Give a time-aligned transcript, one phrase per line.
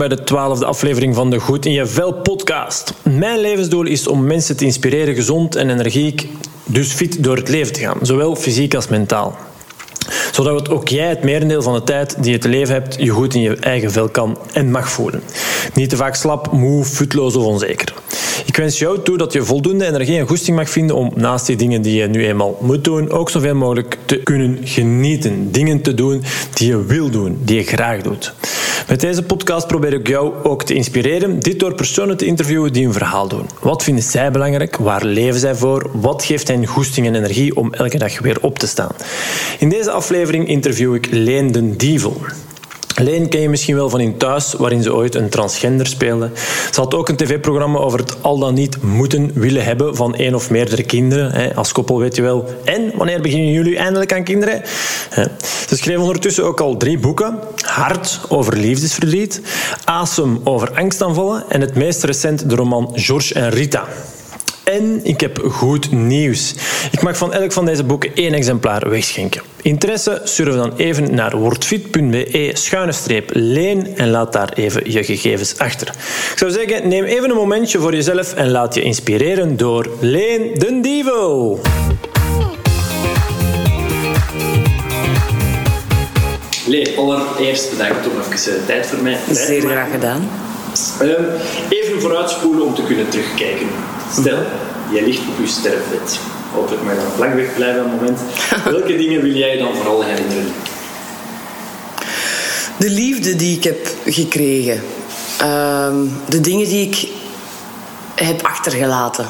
[0.00, 2.94] bij de twaalfde aflevering van de Goed in je Vel podcast.
[3.02, 6.28] Mijn levensdoel is om mensen te inspireren gezond en energiek,
[6.64, 9.38] dus fit door het leven te gaan, zowel fysiek als mentaal
[10.32, 13.34] zodat ook jij het merendeel van de tijd die je te leven hebt, je goed
[13.34, 15.22] in je eigen vel kan en mag voelen.
[15.74, 17.94] Niet te vaak slap, moe, futloos of onzeker.
[18.46, 21.56] Ik wens jou toe dat je voldoende energie en goesting mag vinden om naast die
[21.56, 25.52] dingen die je nu eenmaal moet doen, ook zoveel mogelijk te kunnen genieten.
[25.52, 26.22] Dingen te doen
[26.54, 28.34] die je wil doen, die je graag doet.
[28.88, 32.86] Met deze podcast probeer ik jou ook te inspireren, dit door personen te interviewen die
[32.86, 33.46] een verhaal doen.
[33.60, 34.76] Wat vinden zij belangrijk?
[34.76, 35.90] Waar leven zij voor?
[35.92, 38.90] Wat geeft hen goesting en energie om elke dag weer op te staan?
[39.58, 42.20] In deze aflevering interview ik Leen den Dievel.
[43.02, 46.30] Leen ken je misschien wel van in Thuis, waarin ze ooit een transgender speelde.
[46.72, 50.34] Ze had ook een tv-programma over het al dan niet moeten willen hebben van één
[50.34, 51.54] of meerdere kinderen.
[51.54, 52.48] Als koppel weet je wel.
[52.64, 54.62] En wanneer beginnen jullie eindelijk aan kinderen?
[55.68, 57.38] Ze schreef ondertussen ook al drie boeken.
[57.60, 59.40] Hart over liefdesverdriet,
[59.84, 63.84] Asem over angstaanvallen en het meest recent de roman George en Rita.
[64.74, 66.54] En ik heb goed nieuws.
[66.90, 69.42] Ik mag van elk van deze boeken één exemplaar wegschenken.
[69.62, 70.20] Interesse?
[70.24, 75.88] Surf dan even naar wordfit.be schuine streep leen en laat daar even je gegevens achter.
[76.32, 80.54] Ik zou zeggen, neem even een momentje voor jezelf en laat je inspireren door Leen
[80.54, 81.60] den Dievel.
[86.66, 89.18] Leen, allereerst bedankt om even tijd voor mij.
[89.30, 90.28] Zeer graag gedaan.
[91.00, 91.24] Ehm,
[91.68, 93.68] even vooruitspoelen om te kunnen terugkijken.
[94.12, 94.38] Stel,
[94.92, 96.18] jij ligt op je sterfbed.
[96.52, 98.20] Hopelijk mag je nog lang wegblijven op het moment.
[98.64, 100.52] Welke dingen wil jij dan vooral herinneren?
[102.76, 104.82] De liefde die ik heb gekregen.
[105.38, 107.08] Ehm, de dingen die ik
[108.14, 109.26] heb achtergelaten.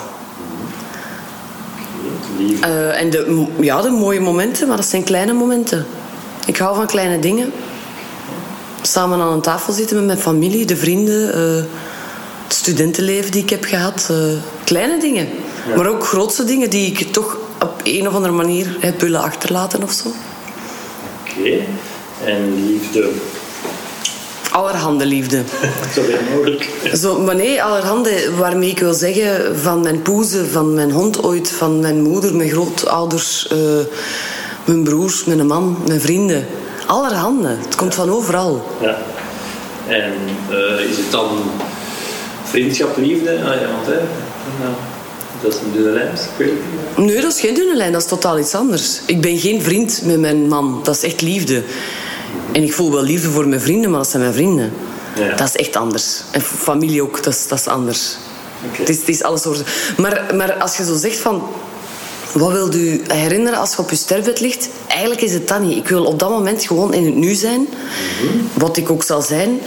[2.64, 5.86] Uh, en de, ja, de mooie momenten, maar dat zijn kleine momenten.
[6.46, 7.52] Ik hou van kleine dingen.
[8.82, 11.64] Samen aan een tafel zitten met mijn familie, de vrienden, uh,
[12.50, 14.08] het studentenleven die ik heb gehad.
[14.10, 14.16] Uh,
[14.64, 15.28] kleine dingen.
[15.76, 19.82] Maar ook grootste dingen die ik toch op een of andere manier heb willen achterlaten
[19.82, 20.08] of zo.
[21.20, 21.56] Oké.
[22.24, 23.10] En liefde?
[24.50, 25.42] Allerhande liefde.
[25.94, 26.68] Zo weer mogelijk.
[26.94, 31.50] Zo, maar nee, allerhande waarmee ik wil zeggen van mijn poezen, van mijn hond ooit,
[31.50, 33.58] van mijn moeder, mijn grootouders, uh,
[34.64, 36.46] mijn broers, mijn man, mijn vrienden.
[36.86, 37.48] Allerhande.
[37.48, 38.66] Het komt van overal.
[38.80, 38.98] Ja.
[39.88, 40.12] En
[40.50, 41.28] uh, is het dan
[42.50, 43.30] vriendschap, liefde?
[43.30, 43.98] Ah, ja, want, hè,
[44.60, 44.74] nou,
[45.42, 46.52] dat is een dunne lijn, ik weet
[46.96, 47.06] niet.
[47.06, 49.00] Nee, dat is geen dunne lijn, dat is totaal iets anders.
[49.06, 51.62] Ik ben geen vriend met mijn man, dat is echt liefde.
[52.52, 54.72] En ik voel wel liefde voor mijn vrienden, maar dat zijn mijn vrienden.
[55.16, 55.36] Ja.
[55.36, 56.22] Dat is echt anders.
[56.30, 58.16] En familie ook, dat is, dat is anders.
[58.66, 58.78] Okay.
[58.78, 59.64] Het, is, het is alles soorten.
[59.96, 61.42] Maar, maar als je zo zegt van...
[62.32, 64.68] Wat wil u herinneren als je op je sterfbed ligt?
[64.86, 65.76] Eigenlijk is het dat niet.
[65.76, 67.68] Ik wil op dat moment gewoon in het nu zijn.
[68.54, 69.60] Wat ik ook zal zijn.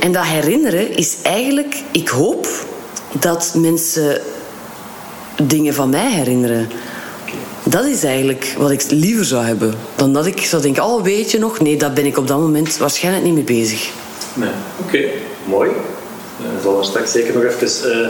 [0.00, 1.82] En dat herinneren is eigenlijk...
[1.90, 2.48] Ik hoop
[3.12, 4.20] dat mensen
[5.42, 6.68] dingen van mij herinneren.
[7.64, 9.74] Dat is eigenlijk wat ik liever zou hebben.
[9.94, 11.60] Dan dat ik zou denken, oh weet je nog?
[11.60, 13.90] Nee, daar ben ik op dat moment waarschijnlijk niet mee bezig.
[14.34, 14.50] Nee,
[14.84, 15.04] oké.
[15.44, 15.70] Mooi.
[16.44, 18.08] Ik uh, zal straks zeker nog even uh,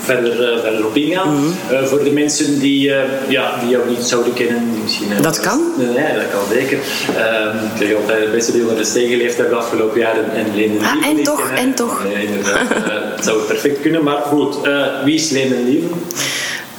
[0.00, 1.28] verder, uh, verder op ingaan.
[1.28, 1.86] Mm -hmm.
[1.86, 2.80] voor de mensen die,
[3.28, 4.72] ja, die jou niet zouden kennen.
[4.72, 5.60] Die misschien, dat kan?
[5.76, 6.78] Nee, dat kan zeker.
[7.16, 10.32] Ehm, ik zeg altijd, beste die onder de steen geleefd hebben de afgelopen jaren.
[10.34, 12.04] En Leen ah, En toch, en toch.
[12.04, 12.60] Nee, inderdaad.
[13.16, 14.02] het zou perfect kunnen.
[14.02, 14.56] Maar goed,
[15.04, 15.64] wie is Leen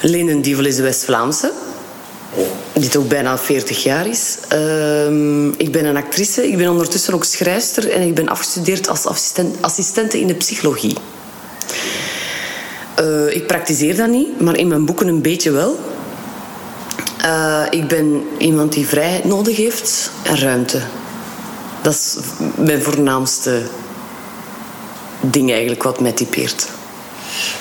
[0.02, 0.42] Lieven?
[0.42, 1.52] Dievel is de West-Vlaamse.
[2.80, 4.38] Die ook bijna 40 jaar is.
[4.54, 6.48] Uh, ik ben een actrice.
[6.48, 7.92] Ik ben ondertussen ook schrijfster.
[7.92, 10.96] En ik ben afgestudeerd als assistent, assistente in de psychologie.
[13.00, 15.80] Uh, ik praktiseer dat niet, maar in mijn boeken een beetje wel.
[17.26, 20.80] Uh, ik ben iemand die vrijheid nodig heeft en ruimte.
[21.82, 22.18] Dat is
[22.56, 23.62] mijn voornaamste
[25.20, 26.68] ding eigenlijk wat mij typeert.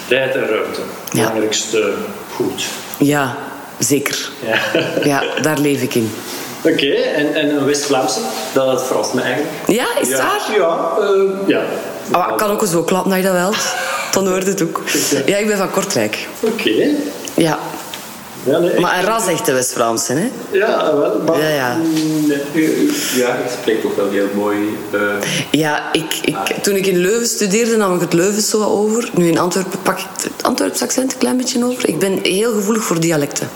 [0.06, 0.80] Vrijheid en ruimte.
[1.12, 1.94] Belangrijkste
[2.34, 2.64] goed.
[2.98, 3.36] Ja,
[3.78, 4.30] zeker.
[4.46, 4.58] Ja,
[5.10, 6.10] ja daar leef ik in.
[6.64, 8.20] Oké, en, en een West-Vlaamse?
[8.52, 9.50] Dat verrast me eigenlijk.
[9.66, 10.16] Ja, is ja.
[10.16, 10.56] waar?
[10.56, 11.62] Ja, uh, ja.
[12.12, 13.52] Oh, ik kan ook zo klappen dat je dat wel.
[14.12, 14.82] Dan hoort het ook.
[15.26, 16.26] Ja, ik ben van Kortrijk.
[16.40, 16.90] Oké.
[17.34, 17.58] Ja.
[18.46, 20.30] Ja, nee, maar een ras echte West-Vlaamse, hè?
[20.50, 21.22] Ja, wel.
[21.26, 21.76] Maar, ja, ja.
[22.26, 24.58] Nee, ja, het spreekt toch wel heel mooi.
[24.94, 25.00] Uh...
[25.50, 29.10] Ja, ik, ik, toen ik in Leuven studeerde, nam ik het Leuven zo over.
[29.14, 31.88] Nu in Antwerpen pak ik het Antwerps accent een klein beetje over.
[31.88, 33.48] Ik ben heel gevoelig voor dialecten.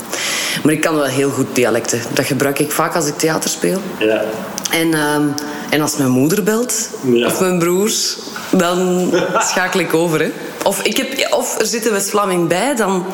[0.62, 2.00] Maar ik kan wel heel goed dialecten.
[2.12, 3.80] Dat gebruik ik vaak als ik theater speel.
[3.98, 4.24] Ja.
[4.70, 5.14] En, uh,
[5.70, 7.26] en als mijn moeder belt, ja.
[7.26, 8.16] of mijn broers,
[8.50, 9.10] dan
[9.50, 10.20] schakel ik over.
[10.20, 10.30] Hè.
[10.64, 13.06] Of, ik heb, of er zit een West-Vlaming bij, dan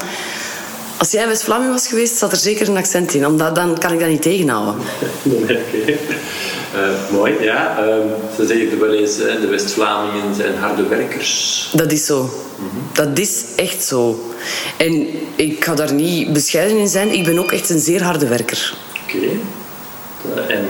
[0.98, 3.26] Als jij West-Vlaming was geweest, zat er zeker een accent in.
[3.26, 4.74] Omdat dan kan ik dat niet tegenhouden.
[5.24, 5.98] Oké.
[6.74, 7.86] Uh, mooi, ja.
[7.86, 7.94] Uh,
[8.36, 11.70] ze zeggen wel eens, de West-Vlamingen zijn harde werkers.
[11.72, 12.30] Dat is zo.
[12.92, 14.32] Dat is echt zo.
[14.76, 17.12] En ik ga daar niet bescheiden in zijn.
[17.12, 18.74] Ik ben ook echt een zeer harde werker.
[19.04, 19.16] Oké.
[19.16, 20.66] Uh, en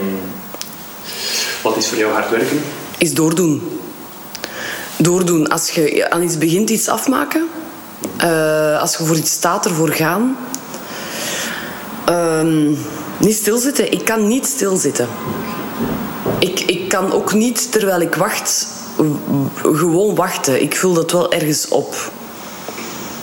[1.61, 2.61] wat is voor jou hard werken?
[2.97, 3.79] Is doordoen.
[4.97, 5.47] Doordoen.
[5.47, 7.47] Als je aan iets begint, iets afmaken.
[8.23, 10.37] Uh, als je voor iets staat, ervoor gaan.
[12.09, 12.75] Uh,
[13.17, 13.91] niet stilzitten.
[13.91, 15.07] Ik kan niet stilzitten.
[16.39, 18.67] Ik, ik kan ook niet, terwijl ik wacht,
[19.61, 20.61] gewoon wachten.
[20.61, 22.11] Ik vul dat wel ergens op.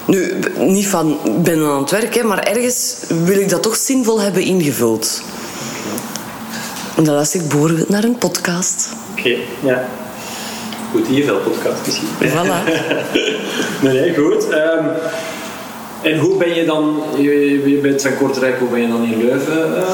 [0.06, 2.94] Nu, niet van, ben aan het werk, hè, maar ergens
[3.24, 5.22] wil ik dat toch zinvol hebben ingevuld.
[6.96, 8.88] En dan luister ik bijvoorbeeld naar een podcast.
[9.18, 9.88] Oké, ja.
[10.94, 12.08] Goed, hier veel podcast misschien.
[12.08, 12.64] Voilà.
[13.82, 14.44] nee, nee, goed.
[14.44, 14.86] Um,
[16.02, 19.18] en hoe ben je dan, je, je, bent van Kortrijk, hoe ben je dan in
[19.18, 19.76] Leuven?
[19.76, 19.88] Uh...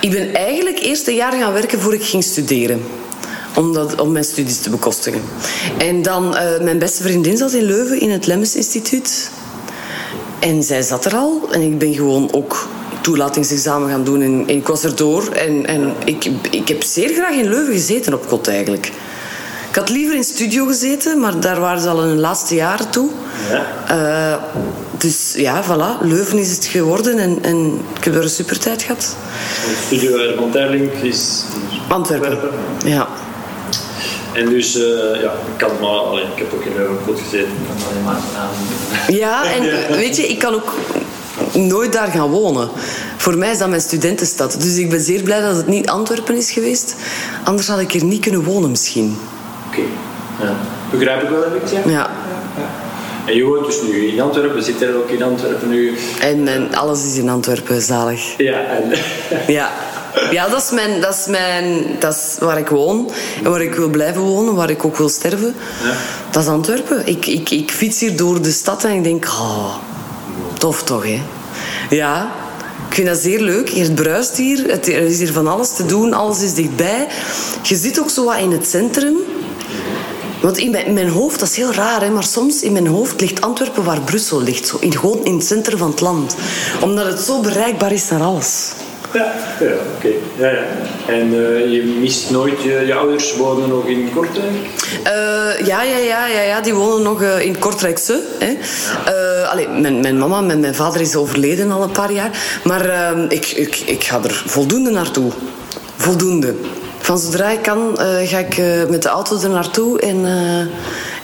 [0.00, 2.80] Ik ben eigenlijk eerst een jaar gaan werken voor ik ging studeren.
[3.56, 5.20] Om, dat, om mijn studies te bekostigen.
[5.78, 9.30] En dan, uh, mijn beste vriendin zat in Leuven in het Lemmens Instituut.
[10.38, 11.48] En zij zat er al.
[11.50, 12.68] En ik ben gewoon ook
[13.00, 14.22] toelatingsexamen gaan doen.
[14.22, 15.28] En, en ik was erdoor.
[15.32, 18.92] En, en ik, ik heb zeer graag in Leuven gezeten op kot eigenlijk.
[19.78, 22.90] Ik had liever in studio gezeten, maar daar waren ze al in hun laatste jaren
[22.90, 23.10] toe.
[23.50, 24.34] Ja.
[24.34, 24.42] Uh,
[24.96, 26.02] dus ja, voilà.
[26.06, 29.16] Leuven is het geworden en, en ik heb er een super tijd gehad.
[29.86, 31.42] Studio Herman Terling is
[31.88, 32.30] Antwerpen.
[32.30, 32.58] Antwerpen.
[32.84, 33.08] Ja.
[34.32, 34.82] En dus, uh,
[35.22, 38.04] ja, ik kan maar, alleen, ik heb ook in Leuven goed gezeten, ik kan alleen
[38.04, 39.14] maar aan.
[39.14, 40.74] Ja, en weet je, ik kan ook
[41.52, 42.68] nooit daar gaan wonen.
[43.16, 44.56] Voor mij is dat mijn studentenstad.
[44.60, 46.94] Dus ik ben zeer blij dat het niet Antwerpen is geweest.
[47.44, 49.16] Anders had ik hier niet kunnen wonen misschien.
[49.78, 50.48] Okay.
[50.48, 50.56] ja.
[50.90, 51.76] begrijp ik wel een beetje.
[51.76, 51.90] Ja.
[51.90, 52.10] ja.
[53.26, 55.98] En je woont dus nu in Antwerpen, zit er ook in Antwerpen nu.
[56.20, 58.34] En, en alles is in Antwerpen, zalig.
[58.36, 58.92] Ja, en...
[59.58, 59.70] ja.
[60.30, 63.10] Ja, dat is, mijn, dat, is mijn, dat is waar ik woon
[63.44, 65.54] en waar ik wil blijven wonen, waar ik ook wil sterven.
[65.82, 65.92] Ja.
[66.30, 67.06] Dat is Antwerpen.
[67.06, 69.74] Ik, ik, ik fiets hier door de stad en ik denk, oh,
[70.58, 71.22] tof toch, hè?
[71.90, 72.30] Ja,
[72.88, 73.70] ik vind dat zeer leuk.
[73.70, 77.06] Het bruist hier, het, er is hier van alles te doen, alles is dichtbij.
[77.62, 79.16] Je zit ook zo wat in het centrum.
[80.48, 82.86] Want in mijn, in mijn, hoofd, dat is heel raar, hè, maar soms in mijn
[82.86, 84.66] hoofd ligt Antwerpen waar Brussel ligt.
[84.66, 86.36] Zo in, gewoon in het centrum van het land.
[86.80, 88.72] Omdat het zo bereikbaar is naar alles.
[89.12, 90.08] Ja, ja oké.
[90.38, 90.64] Ja, ja.
[91.06, 94.52] En uh, je mist nooit, je, je, ouders wonen nog in Kortrijk?
[95.04, 98.22] Uh, ja, ja, ja, ja, ja, die wonen nog uh, in Kortrijkse.
[98.38, 98.56] Hè.
[99.06, 99.42] Ja.
[99.42, 102.60] allee, mijn, mijn mama, mijn, mijn vader is overleden al een paar jaar.
[102.64, 105.32] Maar ehm, ik, ik, ik ga er voldoende naartoe.
[105.96, 106.54] Voldoende.
[107.08, 108.56] Van zodra ik kan, ga ik
[108.88, 110.26] met de auto er naartoe en,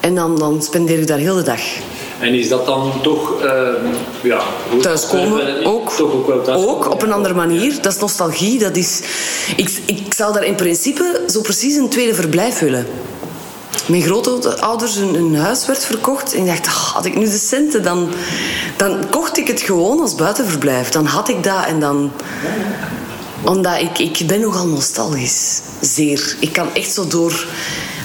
[0.01, 1.61] en dan, dan spendeer ik daar heel de dag.
[2.21, 3.43] En is dat dan toch...
[3.45, 3.69] Uh,
[4.23, 4.41] ja,
[4.81, 5.93] thuiskomen ook.
[5.93, 6.75] Toch ook wel thuiskomen.
[6.75, 7.83] Ook, op een andere manier.
[7.83, 8.59] Dat is nostalgie.
[8.59, 9.01] Dat is...
[9.57, 12.87] Ik, ik zou daar in principe zo precies een tweede verblijf willen.
[13.87, 16.35] Mijn grootouders hun, hun huis werd verkocht.
[16.35, 18.09] En ik dacht, oh, had ik nu de centen, dan,
[18.77, 20.89] dan kocht ik het gewoon als buitenverblijf.
[20.89, 22.13] Dan had ik dat en dan...
[23.45, 25.61] Omdat ik, ik ben nogal nostalgisch.
[25.81, 26.37] Zeer.
[26.41, 27.47] Ik kan echt zo door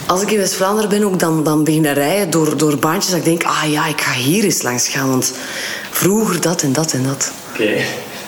[0.09, 3.11] als ik in West-Vlaanderen ben, ook, dan, dan begin ik rijden door, door baantjes.
[3.11, 5.09] Dat ik denk, ah ja, ik ga hier eens langs gaan.
[5.09, 5.33] Want
[5.91, 7.31] vroeger dat en dat en dat.
[7.51, 7.71] Oké.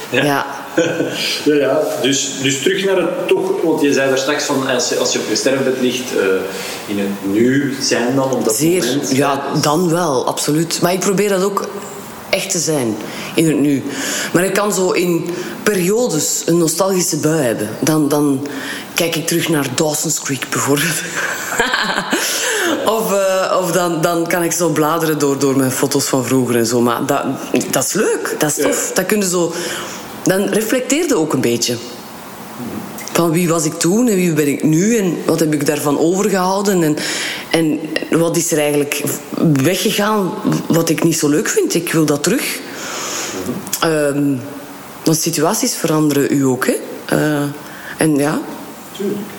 [0.10, 0.24] Ja.
[0.24, 0.46] ja.
[1.46, 1.82] ja, ja.
[2.02, 5.14] Dus, dus terug naar het toch, want je zei daar straks van als je, als
[5.14, 6.22] je op je sterfbed ligt, uh,
[6.88, 9.16] in het nu zijn dan op dat Zeer, moment.
[9.16, 10.82] Ja, dan wel, absoluut.
[10.82, 11.68] Maar ik probeer dat ook
[12.32, 12.96] echt te zijn
[13.36, 13.84] in het nu.
[14.34, 15.30] Maar ik kan zo in
[15.64, 17.70] periodes een nostalgische bui hebben.
[17.80, 18.48] Dan, dan
[18.94, 21.02] kijk ik terug naar Dawson's Creek bijvoorbeeld.
[22.98, 26.56] of uh, of dan, dan kan ik zo bladeren door, door mijn foto's van vroeger
[26.56, 26.82] en zo.
[26.82, 27.24] Maar dat,
[27.72, 28.92] dat is leuk, dat is tof.
[28.94, 29.54] Dat kun zo,
[30.24, 31.78] dan reflecteerde ook een beetje.
[33.14, 36.00] Van wie was ik toen en wie ben ik nu en wat heb ik daarvan
[36.00, 36.98] overgehouden en,
[37.52, 37.80] en
[38.20, 39.04] wat is er eigenlijk
[39.54, 40.34] weggegaan
[40.68, 41.74] wat ik niet zo leuk vind.
[41.74, 42.60] Ik wil dat terug.
[43.84, 44.42] Um,
[45.04, 46.66] want situaties veranderen u ook.
[46.66, 46.76] Hè?
[47.14, 47.44] Uh,
[47.98, 48.42] en ja,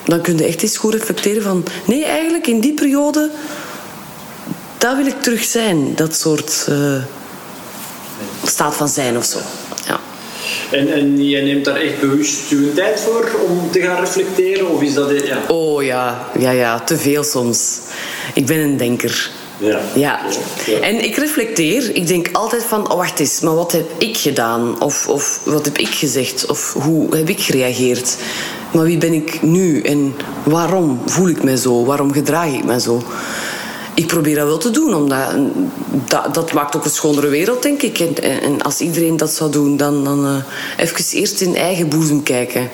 [0.05, 1.65] dan kun je echt eens goed reflecteren van...
[1.87, 3.31] Nee, eigenlijk in die periode...
[4.79, 5.95] Dat wil ik terug zijn.
[5.95, 7.03] Dat soort uh,
[8.45, 9.39] staat van zijn of zo.
[10.71, 14.71] En, en jij neemt daar echt bewust je tijd voor om te gaan reflecteren?
[14.71, 15.27] Of is dat...
[15.27, 15.39] Ja?
[15.49, 16.81] Oh ja, ja, ja.
[16.81, 17.79] Te veel soms.
[18.35, 19.31] Ik ben een denker.
[19.59, 19.81] Ja.
[19.95, 20.21] ja.
[20.81, 21.95] En ik reflecteer.
[21.95, 24.81] Ik denk altijd van, oh, wacht eens, maar wat heb ik gedaan?
[24.81, 26.47] Of, of wat heb ik gezegd?
[26.47, 28.17] Of hoe heb ik gereageerd?
[28.73, 29.81] Maar wie ben ik nu?
[29.81, 31.85] En waarom voel ik me zo?
[31.85, 33.03] Waarom gedraag ik me zo?
[33.95, 35.19] Ik probeer dat wel te doen, omdat
[36.07, 37.99] dat, dat maakt ook een schonere wereld, denk ik.
[37.99, 40.37] En, en als iedereen dat zou doen, dan, dan uh,
[40.77, 42.71] even eerst in eigen boezem kijken.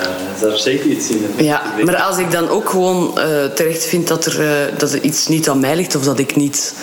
[0.00, 0.06] Uh,
[0.40, 1.24] daar zeker iets in.
[1.36, 5.00] Ja, maar als ik dan ook gewoon uh, terecht vind dat er, uh, dat er
[5.00, 6.74] iets niet aan mij ligt of dat ik niet,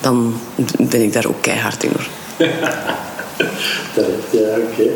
[0.00, 0.40] dan
[0.78, 2.06] ben ik daar ook keihard in hoor.
[3.94, 4.90] Terecht, ja, oké.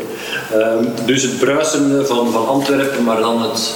[0.51, 0.71] Okay.
[0.71, 3.73] Um, dus het bruisen van, van Antwerpen, maar dan het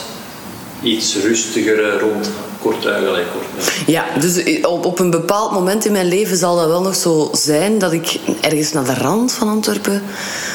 [0.84, 2.30] iets rustiger rond
[2.63, 3.72] Kortuig, allee, kort.
[3.86, 7.30] Ja, dus op, op een bepaald moment in mijn leven zal dat wel nog zo
[7.34, 10.02] zijn dat ik ergens naar de rand van Antwerpen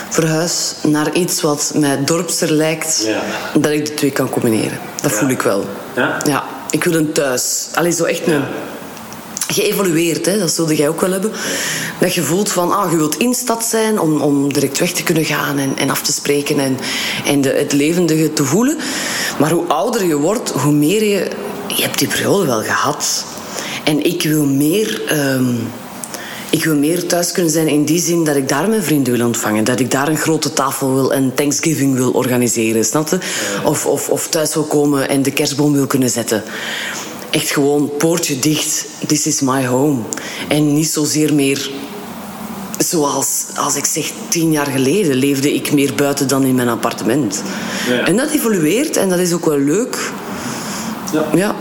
[0.08, 3.22] verhuis naar iets wat mij dorpser lijkt, ja.
[3.60, 4.78] dat ik de twee kan combineren.
[5.02, 5.16] Dat ja.
[5.16, 5.64] voel ik wel.
[5.96, 6.20] Ja?
[6.24, 7.68] Ja, ik wil een thuis.
[7.74, 8.42] Allee, zo echt een
[9.52, 10.38] geëvolueerd, hè?
[10.38, 11.32] dat zulde jij ook wel hebben.
[12.00, 15.02] Dat je voelt van, ah, je wilt in stad zijn om, om direct weg te
[15.02, 16.78] kunnen gaan en, en af te spreken en,
[17.26, 18.76] en de, het levendige te voelen.
[19.38, 21.28] Maar hoe ouder je wordt, hoe meer je...
[21.76, 23.24] Je hebt die periode wel gehad.
[23.84, 25.02] En ik wil meer...
[25.12, 25.58] Um,
[26.50, 29.26] ik wil meer thuis kunnen zijn in die zin dat ik daar mijn vrienden wil
[29.26, 29.64] ontvangen.
[29.64, 33.18] Dat ik daar een grote tafel wil en Thanksgiving wil organiseren, snap je?
[33.64, 36.42] Of, of, of thuis wil komen en de kerstboom wil kunnen zetten
[37.30, 38.86] echt gewoon poortje dicht.
[39.06, 40.00] This is my home.
[40.48, 41.70] En niet zozeer meer
[42.78, 47.42] zoals als ik zeg tien jaar geleden leefde ik meer buiten dan in mijn appartement.
[47.88, 48.06] Ja.
[48.06, 50.12] En dat evolueert en dat is ook wel leuk.
[51.12, 51.24] Ja.
[51.34, 51.56] ja.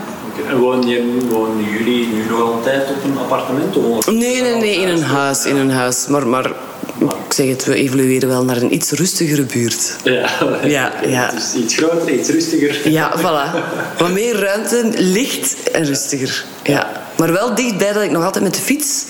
[0.50, 3.78] En wonen, wonen jullie nu nog altijd op een appartement?
[3.78, 5.46] Of nee, nee, nee, in een huis.
[5.46, 6.08] In een huis.
[6.08, 6.52] Maar, maar
[7.00, 9.96] ik zeg het, we evolueren wel naar een iets rustigere buurt.
[10.04, 10.30] Ja,
[10.64, 11.32] ja, ja.
[11.32, 12.90] Dus iets groter, iets rustiger.
[12.90, 13.58] Ja, voilà.
[13.98, 16.46] Wat meer ruimte, licht en rustiger.
[16.64, 17.06] Ja.
[17.18, 19.06] Maar wel dichtbij dat ik nog altijd met de fiets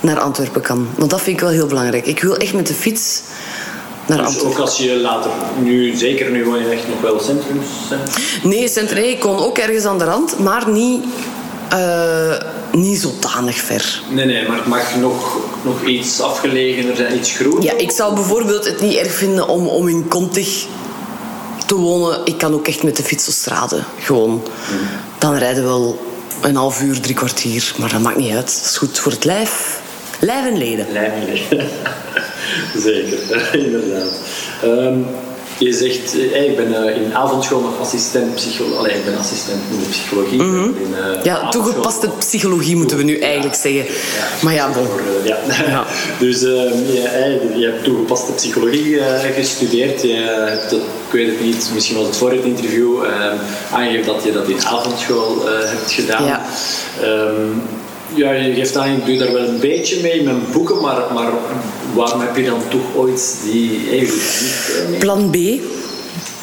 [0.00, 0.88] naar Antwerpen kan.
[0.96, 2.06] Want dat vind ik wel heel belangrijk.
[2.06, 3.20] Ik wil echt met de fiets
[4.08, 5.30] naar dus ook als je later,
[5.62, 7.60] nu, zeker nu woon je echt nog wel centrum
[8.42, 11.04] Nee, centrum, ik kon ook ergens aan de rand, maar niet,
[11.72, 12.36] uh,
[12.72, 14.02] niet zodanig ver.
[14.10, 17.62] Nee, nee, maar het mag nog, nog iets afgelegener zijn, iets groter.
[17.62, 20.66] Ja, ik zou bijvoorbeeld het niet erg vinden om, om in Contig
[21.66, 22.20] te wonen.
[22.24, 24.30] Ik kan ook echt met de fiets op straten, gewoon.
[24.30, 24.42] Mm.
[25.18, 25.98] Dan rijden we wel
[26.40, 28.46] een half uur, drie kwartier, maar dat maakt niet uit.
[28.46, 29.80] Dat is goed voor het lijf.
[30.20, 30.86] Lijf en leden.
[30.92, 31.68] Lijf en leden.
[32.86, 33.18] Zeker,
[33.64, 34.20] inderdaad.
[34.64, 35.06] Um,
[35.58, 38.94] je zegt, hey, ik ben uh, in avondschool nog assistent psychologie.
[38.94, 40.42] ik ben assistent in de psychologie.
[40.42, 40.76] Mm -hmm.
[40.76, 43.84] in, uh, ja, toegepaste psychologie moeten we nu eigenlijk ja, zeggen.
[43.84, 44.86] Ja, maar ja, bon.
[45.24, 45.36] Ja.
[45.66, 45.86] ja.
[46.24, 49.00] dus uh, je, je, hebt toegepaste psychologie
[49.36, 50.02] gestudeerd.
[50.02, 50.14] Je
[50.48, 53.04] hebt, dat, ik weet het niet, misschien was het voor het interview,
[53.72, 56.24] aangegeven dat je dat in avondschool hebt gedaan.
[56.24, 56.46] Ja.
[57.02, 57.62] Um,
[58.14, 61.12] ja, je geeft aan, ik doe daar wel een beetje mee in mijn boeken, maar,
[61.14, 61.32] maar
[61.94, 65.36] waarom heb je dan toch ooit die eigenlijk Plan B.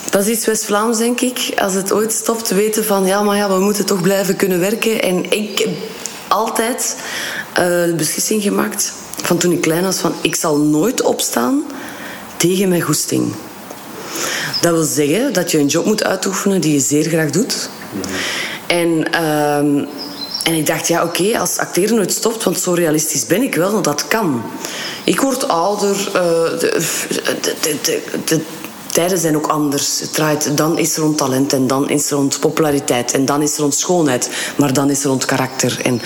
[0.10, 1.52] Dat is iets West-Vlaams, denk ik.
[1.56, 5.02] Als het ooit stopt, weten van ja, maar ja, we moeten toch blijven kunnen werken.
[5.02, 5.70] En ik heb
[6.28, 6.96] altijd
[7.50, 11.64] uh, de beslissing gemaakt van toen ik klein was: van ik zal nooit opstaan
[12.38, 13.34] tegen mijn goesting.
[14.62, 17.70] Dat wil zeggen dat je een job moet uitoefenen die je zeer graag doet.
[17.92, 18.12] Mm-hmm.
[18.68, 19.08] En.
[19.80, 19.88] Uh,
[20.46, 23.72] en ik dacht, ja, oké, als acteren nooit stopt, want zo realistisch ben ik wel,
[23.72, 24.44] want dat kan.
[25.04, 26.14] Ik word ouder, uh,
[26.60, 26.82] de,
[27.62, 28.42] de, de, de,
[28.92, 30.00] tijden zijn ook anders.
[30.00, 33.42] Het draait, dan is er rond talent en dan is er rond populariteit en dan
[33.42, 35.80] is er rond schoonheid, maar dan is er rond karakter.
[35.84, 36.02] En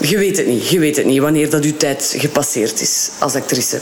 [0.00, 3.34] je weet het niet, je weet het niet wanneer dat uw tijd gepasseerd is als
[3.34, 3.80] actrice.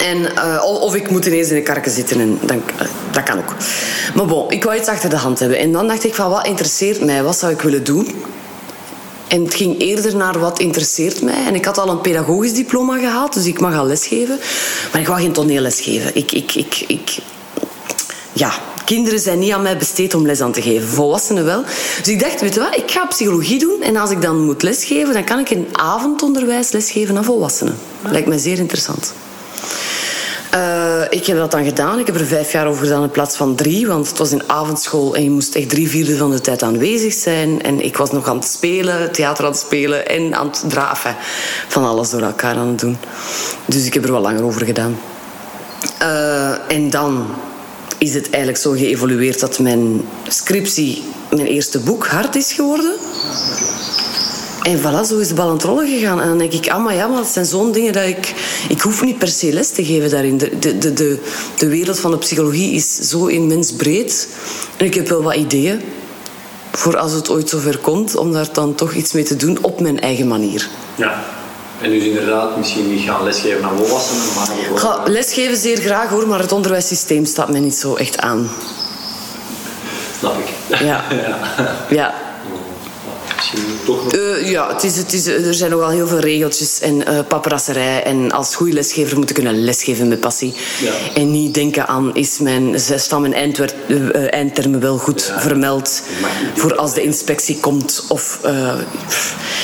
[0.00, 2.20] En, uh, of ik moet ineens in de karken zitten.
[2.20, 3.56] En dan, uh, dat kan ook.
[4.14, 5.58] Maar bon, ik wou iets achter de hand hebben.
[5.58, 7.22] En dan dacht ik van, wat interesseert mij?
[7.22, 8.24] Wat zou ik willen doen?
[9.32, 11.46] En het ging eerder naar wat interesseert mij.
[11.46, 14.38] En ik had al een pedagogisch diploma gehad, dus ik mag al lesgeven.
[14.92, 16.16] Maar ik wou geen toneelles geven.
[16.16, 17.18] Ik, ik, ik, ik,
[18.32, 18.52] ja,
[18.84, 20.88] kinderen zijn niet aan mij besteed om les aan te geven.
[20.88, 21.62] Volwassenen wel.
[21.98, 23.82] Dus ik dacht, weet je wat, ik ga psychologie doen.
[23.82, 27.78] En als ik dan moet lesgeven, dan kan ik in avondonderwijs lesgeven aan volwassenen.
[28.02, 29.12] Lijkt mij zeer interessant.
[30.54, 31.98] Uh, ik heb dat dan gedaan.
[31.98, 33.86] Ik heb er vijf jaar over gedaan in plaats van drie.
[33.86, 37.12] Want het was in avondschool en je moest echt drie vierde van de tijd aanwezig
[37.12, 37.62] zijn.
[37.62, 41.16] En ik was nog aan het spelen, theater aan het spelen en aan het draven.
[41.68, 42.96] Van alles door elkaar aan het doen.
[43.66, 44.98] Dus ik heb er wel langer over gedaan.
[46.02, 47.26] Uh, en dan
[47.98, 52.92] is het eigenlijk zo geëvolueerd dat mijn scriptie mijn eerste boek hard is geworden.
[54.62, 56.20] En voilà, zo is de bal aan het rollen gegaan.
[56.20, 58.34] En dan denk ik, ah, maar ja, maar dat zijn zo'n dingen dat ik...
[58.68, 60.38] Ik hoef niet per se les te geven daarin.
[60.38, 61.18] De, de, de,
[61.58, 64.28] de wereld van de psychologie is zo immens breed.
[64.76, 65.80] En ik heb wel wat ideeën
[66.72, 69.80] voor als het ooit zover komt, om daar dan toch iets mee te doen op
[69.80, 70.68] mijn eigen manier.
[70.94, 71.24] Ja.
[71.80, 74.78] En dus inderdaad, misschien niet gaan lesgeven aan volwassenen, maar...
[74.78, 78.50] Ga lesgeven zeer graag hoor, maar het onderwijssysteem staat mij niet zo echt aan.
[80.18, 80.78] Snap ik.
[80.78, 81.04] Ja.
[81.10, 81.38] ja.
[81.88, 82.14] ja
[83.84, 84.14] toch nog...
[84.14, 88.02] Uh, ja, het is, het is, er zijn nogal heel veel regeltjes en uh, paparasserij.
[88.02, 90.54] En als goede lesgever moeten kunnen lesgeven met passie.
[90.80, 90.92] Ja.
[91.14, 95.40] En niet denken aan, is mijn stam en eindwer, uh, eindtermen wel goed ja.
[95.40, 96.02] vermeld
[96.54, 98.04] voor als de inspectie komt.
[98.08, 98.40] Of,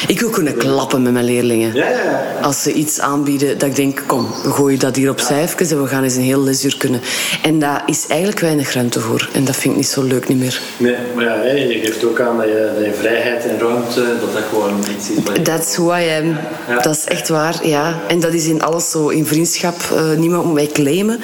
[0.07, 1.75] ik wil kunnen klappen met mijn leerlingen.
[1.75, 5.71] Ja, als ze iets aanbieden dat ik denk, kom, we gooien dat hier op cijfers
[5.71, 7.01] en we gaan eens een heel lesuur kunnen.
[7.43, 9.29] En daar is eigenlijk weinig ruimte voor.
[9.33, 10.61] En dat vind ik niet zo leuk niet meer.
[10.77, 14.33] Nee, maar ja, je geeft ook aan dat je, dat je vrijheid en ruimte, dat
[14.33, 15.43] dat gewoon iets is.
[15.43, 16.37] That's who I am.
[16.83, 18.01] Dat is echt waar, ja.
[18.09, 19.09] En dat is in alles zo.
[19.09, 21.21] In vriendschap, uh, niemand moet mij claimen.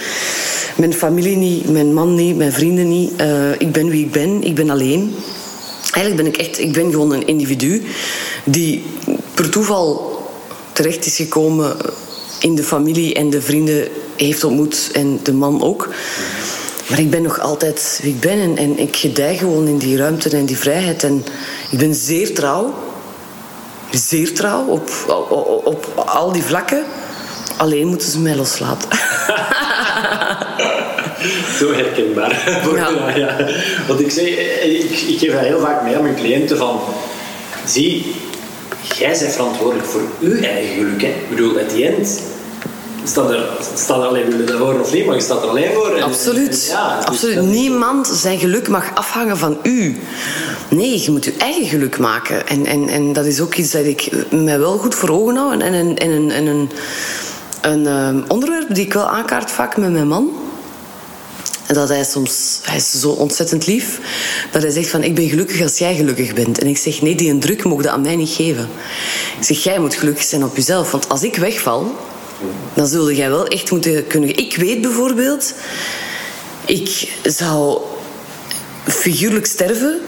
[0.76, 3.12] Mijn familie niet, mijn man niet, mijn vrienden niet.
[3.20, 5.14] Uh, ik ben wie ik ben, ik ben alleen.
[5.92, 7.82] Eigenlijk ben ik echt, ik ben gewoon een individu
[8.44, 8.84] die
[9.34, 10.18] per toeval
[10.72, 11.76] terecht is gekomen
[12.40, 15.88] in de familie en de vrienden heeft ontmoet en de man ook.
[16.88, 19.96] Maar ik ben nog altijd wie ik ben en, en ik gedij gewoon in die
[19.96, 21.04] ruimte en die vrijheid.
[21.04, 21.24] En
[21.70, 22.74] ik ben zeer trouw.
[23.90, 24.90] Zeer trouw op,
[25.28, 26.84] op, op al die vlakken.
[27.56, 28.88] Alleen moeten ze mij loslaten.
[31.58, 32.42] Zo herkenbaar.
[32.74, 33.16] Ja.
[33.16, 33.36] ja.
[33.86, 36.80] Want ik, zeg, ik, ik geef dat heel vaak mee aan mijn cliënten van...
[37.66, 38.14] Zie,
[38.98, 41.02] jij bent verantwoordelijk voor uw eigen geluk.
[41.02, 41.08] Hè?
[41.08, 42.20] Ik bedoel, at the end
[43.04, 46.02] staat er, staat er alleen willen daarvoor of niet, maar je staat er alleen voor.
[46.02, 46.66] absoluut.
[46.66, 47.42] ja, dus absoluut.
[47.42, 50.00] Niemand zijn geluk mag afhangen van u.
[50.68, 52.46] Nee, je moet je eigen geluk maken.
[52.48, 55.52] En, en, en dat is ook iets dat ik mij wel goed voor ogen hou.
[55.52, 56.70] En, en, en, en, en een, een,
[57.70, 60.30] een ehm, onderwerp die ik wel aankaart vaak met mijn man.
[61.66, 64.00] En dat hij soms, hij is zo ontzettend lief,
[64.50, 66.58] dat hij zegt van ik ben gelukkig als jij gelukkig bent.
[66.58, 68.68] En ik zeg nee, die een druk mocht aan mij niet geven.
[69.38, 70.90] Ik zeg jij moet gelukkig zijn op jezelf.
[70.90, 71.96] Want als ik wegval,
[72.74, 74.36] dan zul jij wel echt moeten kunnen...
[74.36, 75.54] Ik weet bijvoorbeeld,
[76.64, 77.80] ik zou
[78.84, 80.00] figuurlijk sterven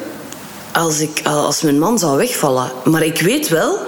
[0.72, 2.70] als, ik, als mijn man zou wegvallen.
[2.84, 3.78] Maar ik weet wel,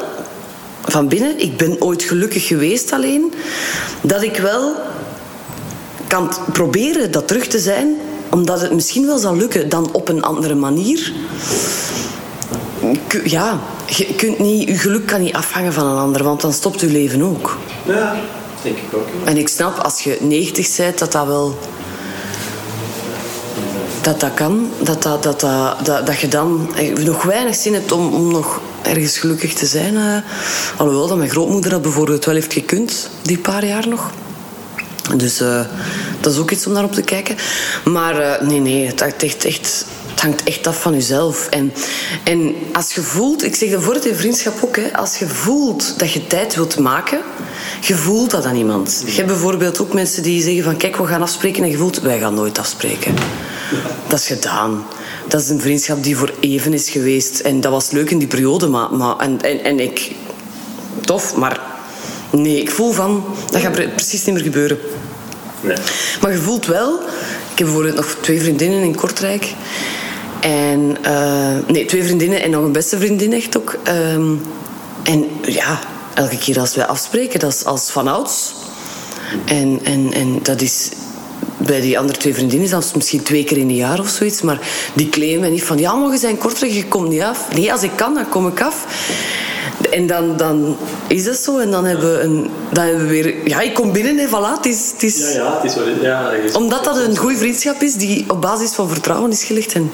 [0.85, 3.35] van binnen, ik ben ooit gelukkig geweest alleen,
[4.01, 4.75] dat ik wel
[6.07, 7.97] kan proberen dat terug te zijn,
[8.31, 11.13] omdat het misschien wel zal lukken dan op een andere manier.
[13.25, 16.81] Ja, je kunt niet, je geluk kan niet afhangen van een ander, want dan stopt
[16.81, 17.57] je leven ook.
[17.87, 18.17] Ja,
[18.63, 19.07] denk ik ook.
[19.25, 21.59] En ik snap, als je 90 bent, dat dat wel...
[24.01, 24.71] Dat dat kan.
[24.83, 26.71] Dat, dat, dat, dat, dat, je dan
[27.05, 29.95] nog weinig zin hebt om, om nog ergens gelukkig te zijn.
[29.95, 30.17] Uh,
[30.77, 34.11] alhoewel dat mijn grootmoeder dat bijvoorbeeld wel heeft gekund, die paar jaar nog.
[35.17, 35.61] Dus uh,
[36.21, 37.37] dat is ook iets om naar op te kijken.
[37.85, 39.87] Maar uh, nee, nee, het echt, echt
[40.19, 41.47] het hangt echt af van jezelf.
[41.49, 41.73] En,
[42.25, 45.27] en als je voelt, ik zeg dat voor het in vriendschap ook, hè, als je
[45.27, 47.21] voelt dat je tijd wilt maken,
[47.81, 49.03] je voelt dat aan iemand.
[49.07, 52.01] Je hebt bijvoorbeeld ook mensen die zeggen van kijk, we gaan afspreken en je voelt,
[52.01, 53.15] wij gaan nooit afspreken.
[54.07, 54.87] Dat is gedaan.
[55.29, 57.41] Dat is een vriendschap die voor even is geweest.
[57.41, 60.11] En dat was leuk in die periode, maar, maar en, en, en ik...
[61.01, 61.61] Tof, maar
[62.31, 64.79] nee, ik voel van, dat gaat precies niet meer gebeuren.
[65.61, 65.77] Nee.
[66.21, 67.01] Maar je voelt wel...
[67.59, 69.55] Ik heb bijvoorbeeld nog twee vriendinnen in Kortrijk.
[70.41, 73.77] En, uh, nee, twee vriendinnen en nog een beste vriendin echt ook.
[73.85, 74.35] Ehm,
[75.03, 75.79] en ja,
[76.15, 78.55] elke keer als wij afspreken, dat is als vanouds.
[79.45, 80.89] En, en, en dat is
[81.57, 84.43] bij die andere twee vriendinnen zelfs misschien twee keer in een jaar of zoiets.
[84.43, 84.59] Maar
[84.95, 87.55] die claimen niet van, ja, maar je zijn korter, je komt niet af.
[87.55, 88.87] Nee, als ik kan, dan kom ik af.
[89.91, 91.59] En dan, dan is het zo.
[91.59, 93.49] En dan hebben we, een, dan hebben we weer...
[93.49, 94.91] Ja, ik kom binnen en voilà, het is...
[94.93, 95.85] Het is ja, ja, het is wel...
[96.01, 99.73] Ja, omdat dat een goede vriendschap is die op basis van vertrouwen is gelegd.
[99.73, 99.91] En,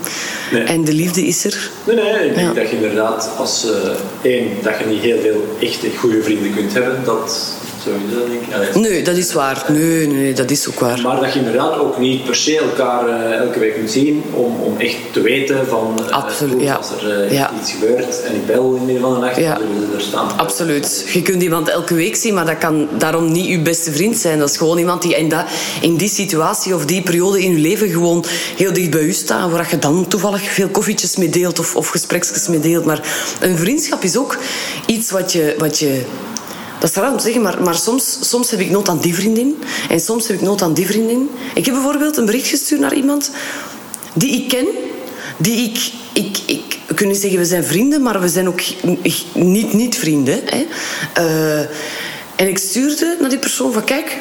[0.67, 1.71] en de liefde is er.
[1.85, 3.67] Nee, nee, ik denk dat je inderdaad als...
[3.67, 7.05] Uh, één, dat je niet heel veel echte goede vrienden kunt hebben.
[7.05, 7.53] Dat
[8.75, 9.64] Nee, dat is waar.
[9.68, 11.01] Nee, nee, dat is ook waar.
[11.01, 14.61] Maar dat je inderdaad ook niet per se elkaar uh, elke week kunt zien om,
[14.61, 16.75] om echt te weten van uh, Absoluut, ja.
[16.75, 19.59] als er uh, iets gebeurt en ik bel in het midden van de nacht, ja.
[19.59, 20.38] zullen ze er staan.
[20.38, 21.07] Absoluut.
[21.12, 24.38] Je kunt iemand elke week zien, maar dat kan daarom niet je beste vriend zijn.
[24.38, 25.44] Dat is gewoon iemand die in, dat,
[25.81, 28.25] in die situatie of die periode in je leven gewoon
[28.57, 31.88] heel dicht bij u staat, waar je dan toevallig veel koffietjes mee deelt of, of
[31.88, 32.85] gespreksjes mee deelt.
[32.85, 33.01] Maar
[33.40, 34.38] een vriendschap is ook
[34.87, 36.03] iets wat je, wat je
[36.85, 39.14] dat is raar om te zeggen, maar, maar soms, soms heb ik nood aan die
[39.14, 39.62] vriendin.
[39.88, 41.31] En soms heb ik nood aan die vriendin.
[41.55, 43.31] Ik heb bijvoorbeeld een bericht gestuurd naar iemand
[44.14, 44.66] die ik ken.
[45.37, 45.92] Die ik...
[46.12, 48.61] ik, ik we kunnen zeggen, we zijn vrienden, maar we zijn ook
[49.33, 50.40] niet niet-vrienden.
[50.44, 50.66] Hè.
[51.18, 51.59] Uh,
[52.37, 53.85] en ik stuurde naar die persoon van...
[53.85, 54.18] Kijk,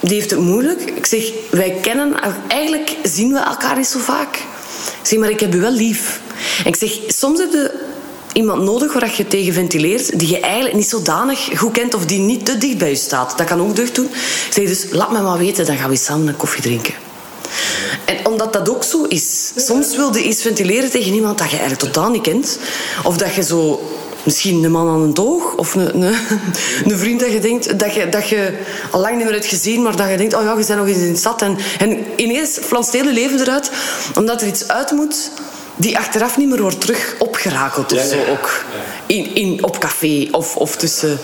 [0.00, 0.80] die heeft het moeilijk.
[0.80, 2.14] Ik zeg, wij kennen...
[2.48, 4.36] Eigenlijk zien we elkaar niet zo vaak.
[4.36, 6.20] Ik zeg, maar ik heb u wel lief.
[6.58, 7.92] En ik zeg, soms heb je
[8.34, 12.18] iemand nodig waar je tegen ventileert, die je eigenlijk niet zodanig goed kent of die
[12.18, 13.38] niet te dicht bij je staat.
[13.38, 14.10] Dat kan ook deugd doen.
[14.50, 16.94] Zeg dus, laat me maar weten, dan gaan we samen een koffie drinken.
[18.04, 19.52] En omdat dat ook zo is.
[19.56, 22.58] Soms wilde iets ventileren tegen iemand dat je eigenlijk totaal niet kent.
[23.04, 23.80] Of dat je zo
[24.22, 26.14] misschien een man aan een toog of een, een,
[26.90, 28.58] een, vriend dat je denkt dat je, dat je
[28.90, 30.86] al lang niet meer hebt gezien, maar dat je denkt, oh ja, je bent nog
[30.86, 31.42] eens in de stad.
[31.42, 33.70] En, en ineens flanst het hele leven eruit,
[34.14, 35.30] omdat er iets uit moet
[35.76, 38.64] die achteraf niet meer wordt terug opgerakeld of zo ook.
[39.06, 41.18] In, in, op café of, of tussen...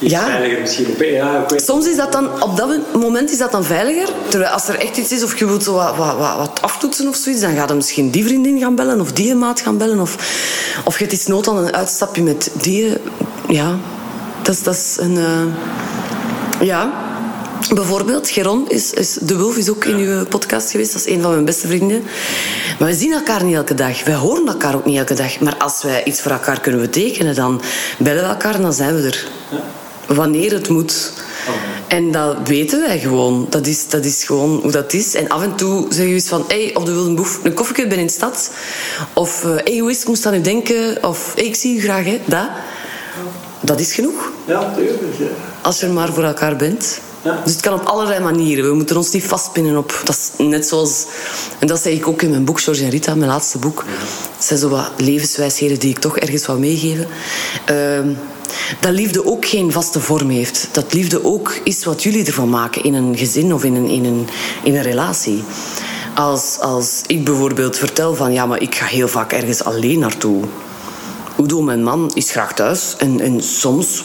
[0.00, 0.38] Ja.
[0.60, 1.02] misschien op...
[1.02, 4.08] Ja, Soms is dat dan, op dat moment is dat dan veiliger.
[4.28, 7.08] Terwijl als er echt iets is of je wilt zo wat, wat, wat, wat aftoetsen
[7.08, 10.00] of zoiets, dan gaat je misschien die vriendin gaan bellen of die maat gaan bellen.
[10.00, 10.14] Of,
[10.84, 12.96] of je hebt iets nood aan een uitstapje met die.
[13.48, 13.76] Ja,
[14.42, 15.14] dat is, dat is een...
[15.14, 15.42] Uh,
[16.60, 17.07] ja,
[17.74, 20.92] Bijvoorbeeld, Geron is, is, De Wolf is ook in uw podcast geweest.
[20.92, 22.02] Dat is een van mijn beste vrienden.
[22.78, 24.04] Maar we zien elkaar niet elke dag.
[24.04, 25.40] Wij horen elkaar ook niet elke dag.
[25.40, 27.60] Maar als wij iets voor elkaar kunnen betekenen, dan
[27.98, 29.28] bellen we elkaar en dan zijn we er.
[30.06, 31.12] Wanneer het moet.
[31.86, 33.46] En dat weten wij gewoon.
[33.48, 35.14] Dat is, dat is gewoon hoe dat is.
[35.14, 36.44] En af en toe zeg je eens van...
[36.48, 38.50] Hey, of de wil een, boef, een koffie ben in de stad.
[39.14, 39.44] Of...
[39.44, 40.08] Uh, hey, hoe is het?
[40.08, 41.04] Moest aan u denken?
[41.04, 41.32] Of...
[41.34, 42.20] Hey, ik zie u graag, hè.
[42.24, 42.48] Dat.
[43.60, 44.32] Dat is genoeg.
[44.44, 45.02] Ja, tuurlijk.
[45.18, 45.26] Ja.
[45.60, 47.00] Als je er maar voor elkaar bent.
[47.44, 48.64] Dus het kan op allerlei manieren.
[48.64, 50.00] We moeten ons niet vastpinnen op...
[50.04, 51.04] Dat is net zoals...
[51.58, 53.84] En dat zeg ik ook in mijn boek, George en Rita, mijn laatste boek.
[54.36, 57.06] Dat zijn zo wat levenswijsheden die ik toch ergens wou meegeven.
[57.70, 58.16] Uh,
[58.80, 60.68] dat liefde ook geen vaste vorm heeft.
[60.72, 64.04] Dat liefde ook is wat jullie ervan maken in een gezin of in een, in
[64.04, 64.28] een,
[64.62, 65.44] in een relatie.
[66.14, 68.32] Als, als ik bijvoorbeeld vertel van...
[68.32, 70.44] Ja, maar ik ga heel vaak ergens alleen naartoe.
[71.40, 72.94] Udo, mijn man, is graag thuis.
[72.98, 74.04] En, en soms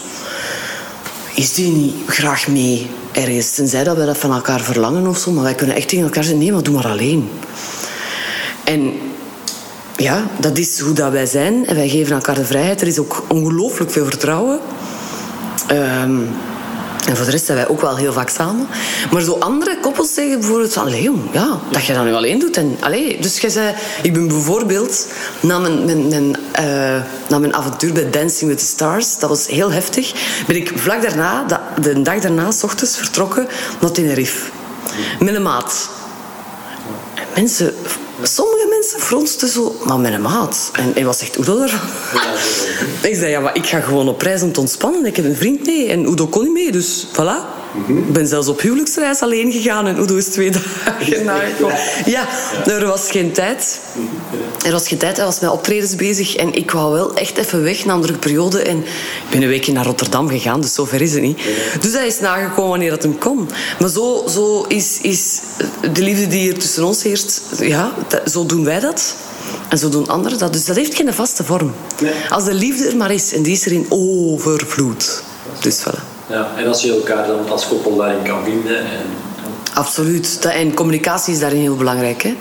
[1.36, 3.52] is die niet graag mee ergens.
[3.52, 5.32] Tenzij dat wij dat van elkaar verlangen of zo.
[5.32, 7.30] Maar wij kunnen echt tegen elkaar zeggen: nee, maar doe maar alleen.
[8.64, 8.94] En
[9.96, 11.68] ja, dat is hoe dat wij zijn.
[11.68, 12.82] En wij geven elkaar de vrijheid.
[12.82, 14.60] Er is ook ongelooflijk veel vertrouwen.
[15.72, 16.30] Um,
[17.08, 18.68] en voor de rest zijn wij ook wel heel vaak samen.
[19.12, 20.90] Maar zo andere koppels zeggen bijvoorbeeld van...
[20.90, 22.58] Leon, ja, dat je dat nu alleen doet.
[22.58, 23.76] En, allee, dus jij zei...
[24.02, 25.08] Ik ben bijvoorbeeld
[25.40, 29.18] na mijn, mijn, uh, na mijn avontuur bij Dancing with the Stars...
[29.18, 30.14] Dat was heel heftig.
[30.48, 31.46] Ben ik vlak daarna,
[31.82, 33.48] de dag daarna, s ochtends, vertrokken
[33.82, 34.50] naar Tenerife.
[35.20, 35.90] Met een maat.
[37.16, 37.74] En mensen
[38.22, 40.70] Sommige mensen fronsten zo, maar met een maat.
[40.74, 41.64] En hij was echt ervan.
[43.02, 45.06] ik zei, ja, maar ik ga gewoon op reis om te ontspannen.
[45.06, 47.63] Ik heb een vriend mee en Udo kon niet mee, dus voilà.
[47.88, 51.78] Ik ben zelfs op huwelijksreis alleen gegaan en Udo is twee dagen nagekomen.
[52.06, 52.28] Ja,
[52.66, 53.80] er was geen tijd.
[54.66, 57.64] Er was geen tijd, hij was met optredens bezig en ik wou wel echt even
[57.64, 58.62] weg na een drukke periode.
[58.62, 61.40] En ik ben een weekje naar Rotterdam gegaan, dus zover is het niet.
[61.82, 63.50] Dus hij is nagekomen wanneer dat hem kon.
[63.80, 65.40] Maar zo, zo is, is
[65.94, 67.94] de liefde die er tussen ons heerst, ja,
[68.32, 69.16] zo doen wij dat.
[69.70, 70.54] En zo doen anderen dat.
[70.54, 71.74] Dus dat heeft geen vaste vorm.
[72.30, 75.24] Als de liefde er maar is, en die is er in overvloed.
[75.62, 76.13] Dus voilà.
[76.28, 78.78] Ja, en als je elkaar dan als koppel daarin kan vinden.
[78.78, 79.06] En,
[79.74, 80.46] Absoluut.
[80.46, 82.22] En communicatie is daarin heel belangrijk.
[82.22, 82.36] Hè?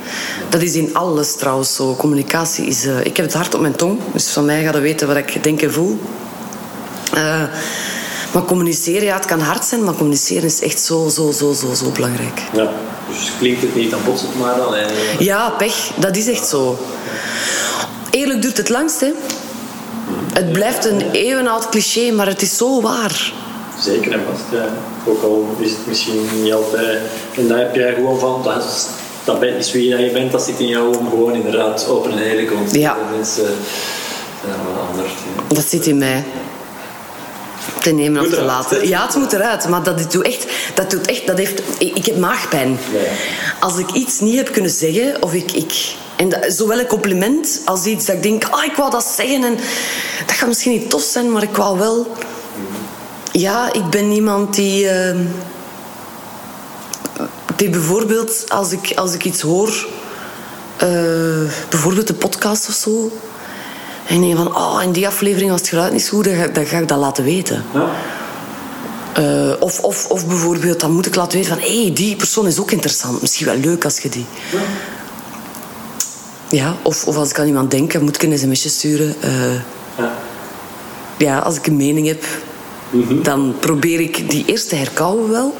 [0.48, 1.94] Dat is in alles trouwens zo.
[1.94, 2.84] Communicatie is...
[2.84, 3.98] Uh, ik heb het hart op mijn tong.
[4.12, 5.98] Dus van mij gaat je weten wat ik denk en voel.
[7.14, 7.42] Uh,
[8.32, 11.74] maar communiceren, ja, het kan hard zijn, maar communiceren is echt zo, zo, zo, zo,
[11.74, 12.42] zo belangrijk.
[12.52, 12.70] Ja,
[13.08, 14.74] dus klinkt het niet, dan botst het maar dan.
[15.18, 15.90] Ja, pech.
[15.96, 16.78] Dat is echt zo.
[18.10, 19.10] Eerlijk duurt het langst, hè.
[20.32, 23.32] Het blijft een eeuwenoud cliché, maar het is zo waar.
[23.78, 24.68] Zeker en vast, ja.
[25.06, 26.98] Ook al is het misschien niet altijd...
[27.36, 28.42] En daar heb jij gewoon van...
[28.42, 28.86] Dat is,
[29.24, 32.52] dat is wie je bent, dat zit in jou om gewoon inderdaad open en eerlijk
[32.52, 32.96] om ja.
[33.16, 33.50] mensen...
[34.46, 34.54] Ja,
[34.90, 35.12] anders.
[35.48, 35.54] Ja.
[35.54, 36.24] Dat zit in mij
[37.80, 38.88] te nemen of te laten.
[38.88, 39.68] Ja, het moet eruit.
[39.68, 40.46] Maar dat doet echt...
[40.74, 42.78] Dat doet echt dat heeft, ik, heb maagpijn.
[43.60, 45.52] Als ik iets niet heb kunnen zeggen, of ik...
[45.52, 48.44] ik en dat, zowel een compliment als iets dat ik denk...
[48.50, 49.56] Ah, ik wou dat zeggen en
[50.26, 52.06] dat gaat misschien niet tof zijn, maar ik wou wel...
[53.32, 54.84] Ja, ik ben iemand die...
[54.84, 55.18] Uh,
[57.56, 59.86] die bijvoorbeeld, als ik, als ik iets hoor...
[60.82, 63.10] Uh, bijvoorbeeld een podcast of zo...
[64.06, 66.66] En ik van, oh, in die aflevering was het geluid niet goed, dan ga, dan
[66.66, 67.64] ga ik dat laten weten.
[67.72, 67.90] Ja.
[69.18, 71.62] Uh, of, of, of bijvoorbeeld, dan moet ik laten weten van...
[71.62, 73.20] hé, hey, die persoon is ook interessant.
[73.20, 74.26] Misschien wel leuk als je die...
[74.52, 74.60] Ja.
[76.48, 79.14] ja of, of als ik aan iemand denk, moet ik een sms'je sturen.
[79.24, 79.54] Uh,
[79.98, 80.12] ja.
[81.18, 82.24] ja, als ik een mening heb,
[82.92, 83.22] Mhm.
[83.22, 85.54] Dan probeer ik die eerst te herkauwen wel.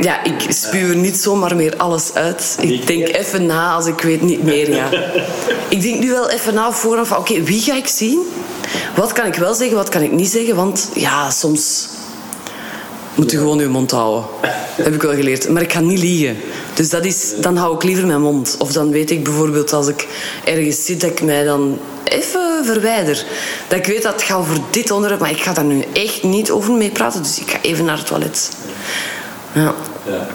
[0.00, 2.56] ja, ik spuw er niet zomaar meer alles uit.
[2.60, 4.74] Ik denk even na als ik weet niet meer.
[4.74, 4.88] Ja.
[5.68, 8.18] Ik denk nu wel even na vooraf van oké, wie ga ik zien?
[8.96, 10.56] Wat kan ik wel zeggen, wat kan ik niet zeggen?
[10.56, 11.88] Want ja, soms
[13.14, 14.24] moet je gewoon je mond houden.
[14.76, 15.48] Dat heb ik wel geleerd.
[15.48, 16.36] Maar ik ga niet liegen.
[16.80, 18.56] Dus dat is, dan hou ik liever mijn mond.
[18.58, 20.06] Of dan weet ik bijvoorbeeld als ik
[20.44, 23.24] ergens zit, dat ik mij dan even verwijder.
[23.68, 26.22] Dat ik weet dat het gaat over dit onderwerp, maar ik ga daar nu echt
[26.22, 27.22] niet over mee praten.
[27.22, 28.50] Dus ik ga even naar het toilet.
[29.52, 29.74] Ja.
[30.06, 30.26] ja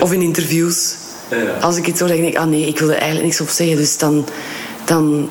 [0.00, 0.94] Of in interviews.
[1.30, 1.58] Ja.
[1.60, 3.76] Als ik iets hoor, denk ik, ah nee, ik wil er eigenlijk niks op zeggen.
[3.76, 4.26] Dus dan,
[4.84, 5.28] dan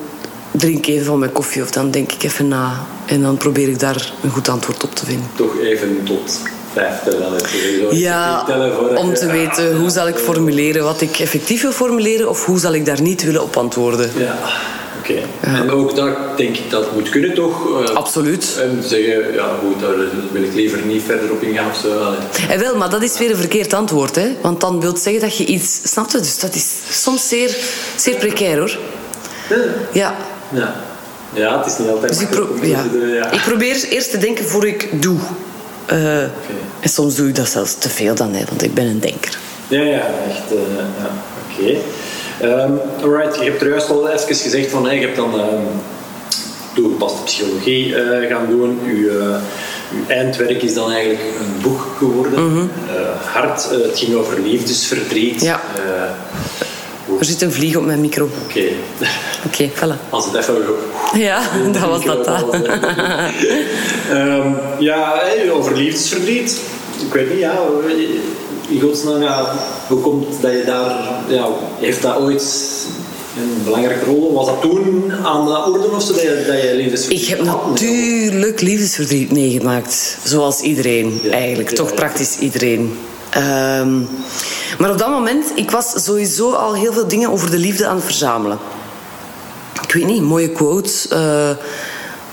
[0.50, 2.86] drink ik even van mijn koffie of dan denk ik even na.
[3.06, 5.26] En dan probeer ik daar een goed antwoord op te vinden.
[5.34, 6.40] Toch even tot
[6.72, 7.98] vijf tellen.
[7.98, 8.46] Ja,
[8.94, 12.72] om te weten hoe zal ik formuleren wat ik effectief wil formuleren of hoe zal
[12.72, 14.10] ik daar niet willen op antwoorden.
[14.16, 14.38] Ja.
[14.98, 15.20] Oké.
[15.40, 17.68] En ook dat denk ik dat moet kunnen toch?
[17.68, 18.58] Uh, Absoluut.
[18.60, 19.94] En zeggen, ja goed, daar
[20.32, 22.14] wil ik liever niet verder op ingaan of zo.
[22.48, 24.28] En wel, maar dat is weer een verkeerd antwoord, hè?
[24.40, 26.12] Want dan wil zeggen dat je iets snapt.
[26.12, 27.56] Dus dat is soms zeer,
[27.96, 28.78] zeer precair hoor.
[29.92, 30.14] Ja.
[30.52, 30.74] ja.
[31.34, 32.12] Ja, het is niet altijd.
[32.12, 32.84] Dus ik, ja.
[33.14, 33.30] ja.
[33.30, 35.18] ik probeer eerst te denken voor ik doe.
[35.92, 36.22] Uh,
[36.80, 39.38] En soms doe ik dat zelfs te veel dan, hè, want ik ben een denker.
[39.68, 40.52] Ja, ja, echt.
[40.52, 40.58] Uh,
[40.98, 41.10] ja.
[41.50, 41.76] Oké.
[42.42, 45.66] Um, alright, je hebt er juist al even gezegd van hey, je hebt dan um,
[46.74, 48.80] toegepaste psychologie uh, gaan doen.
[48.84, 52.42] Uw, uw, eindwerk is dan eigenlijk een boek geworden.
[52.42, 52.70] Mm -hmm.
[53.24, 55.40] hart, het ging over liefdesverdriet.
[55.40, 55.60] Ja.
[57.18, 58.24] Er zit een vlieg op mijn micro.
[58.24, 58.58] Oké.
[58.58, 58.76] Okay.
[59.46, 60.10] Oké, okay, voilà.
[60.10, 60.56] Als het even...
[61.14, 62.24] Ja, dat was dat.
[62.24, 62.54] dat.
[64.12, 66.60] um, ja, over liefdesverdriet.
[67.06, 67.58] Ik weet niet, ja
[68.72, 69.54] in godsnaam, ja,
[69.88, 72.42] hoe komt dat je daar, ja, heeft dat ooit
[73.36, 74.32] een belangrijke rol?
[74.32, 77.42] Was dat toen aan de orde of zo dat je, dat je liefdesverdriet Ik heb
[77.44, 82.98] natuurlijk liefdesverdriet meegemaakt, zoals iedereen eigenlijk, toch praktisch iedereen.
[83.36, 84.08] Um,
[84.78, 87.96] maar op dat moment, ik was sowieso al heel veel dingen over de liefde aan
[87.96, 88.58] het verzamelen.
[89.92, 91.50] Ik weet niet, mooie quotes, uh,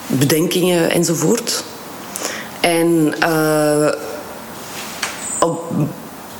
[0.08, 1.64] bedenkingen enzovoort.
[2.60, 3.14] En
[5.40, 5.64] op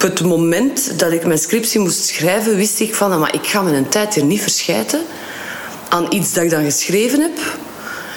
[0.04, 3.48] op het moment dat ik mijn scriptie moest schrijven, wist ik van, ah, maar ik
[3.48, 5.02] ga mijn tijd hier niet verschijten
[5.90, 7.38] aan iets dat ik dan geschreven heb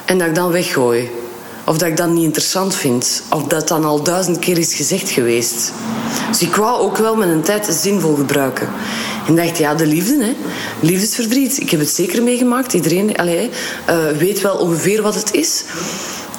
[0.05, 1.11] en dat ik dan weggooi.
[1.64, 3.22] Of dat ik dat niet interessant vind.
[3.31, 5.72] Of dat dan al duizend keer is gezegd geweest.
[6.29, 8.68] Dus ik wou ook wel mijn tijd zinvol gebruiken.
[9.27, 10.35] En dacht, ja, de liefde, hè.
[10.81, 11.61] Liefdesverdriet.
[11.61, 12.72] Ik heb het zeker meegemaakt.
[12.72, 13.51] Iedereen allee,
[13.90, 15.64] uh, weet wel ongeveer wat het is.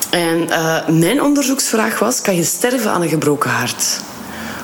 [0.10, 4.00] En uh, mijn onderzoeksvraag was, kan je sterven aan een gebroken hart?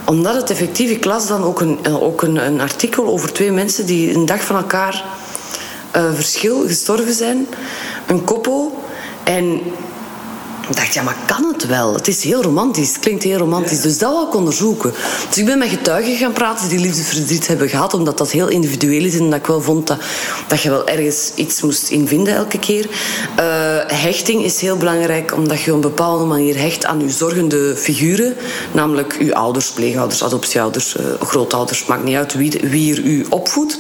[0.06, 3.52] Omdat het effectief, ik las dan ook een, eh, ook een, een artikel over twee
[3.52, 5.04] mensen die een dag van elkaar
[6.14, 7.48] verschil gestorven zijn.
[8.08, 8.84] Een koppel.
[9.24, 9.62] En
[10.70, 11.94] ik dacht, ja, maar kan het wel?
[11.94, 12.88] Het is heel romantisch.
[12.88, 13.82] Het klinkt heel romantisch.
[13.82, 14.94] Dus dat wil ik onderzoeken.
[15.28, 17.94] Dus ik ben met getuigen gaan praten die liefdesverdriet hebben gehad.
[17.94, 19.18] Omdat dat heel individueel is.
[19.18, 19.98] En dat ik wel vond dat,
[20.48, 22.86] dat je wel ergens iets moest invinden elke keer.
[22.86, 22.92] Uh,
[23.88, 25.34] hechting is heel belangrijk.
[25.36, 28.36] Omdat je op een bepaalde manier hecht aan je zorgende figuren.
[28.72, 31.86] Namelijk uw ouders, pleegouders, adoptieouders, uh, grootouders.
[31.86, 33.78] Maakt niet uit wie, wie er u opvoedt.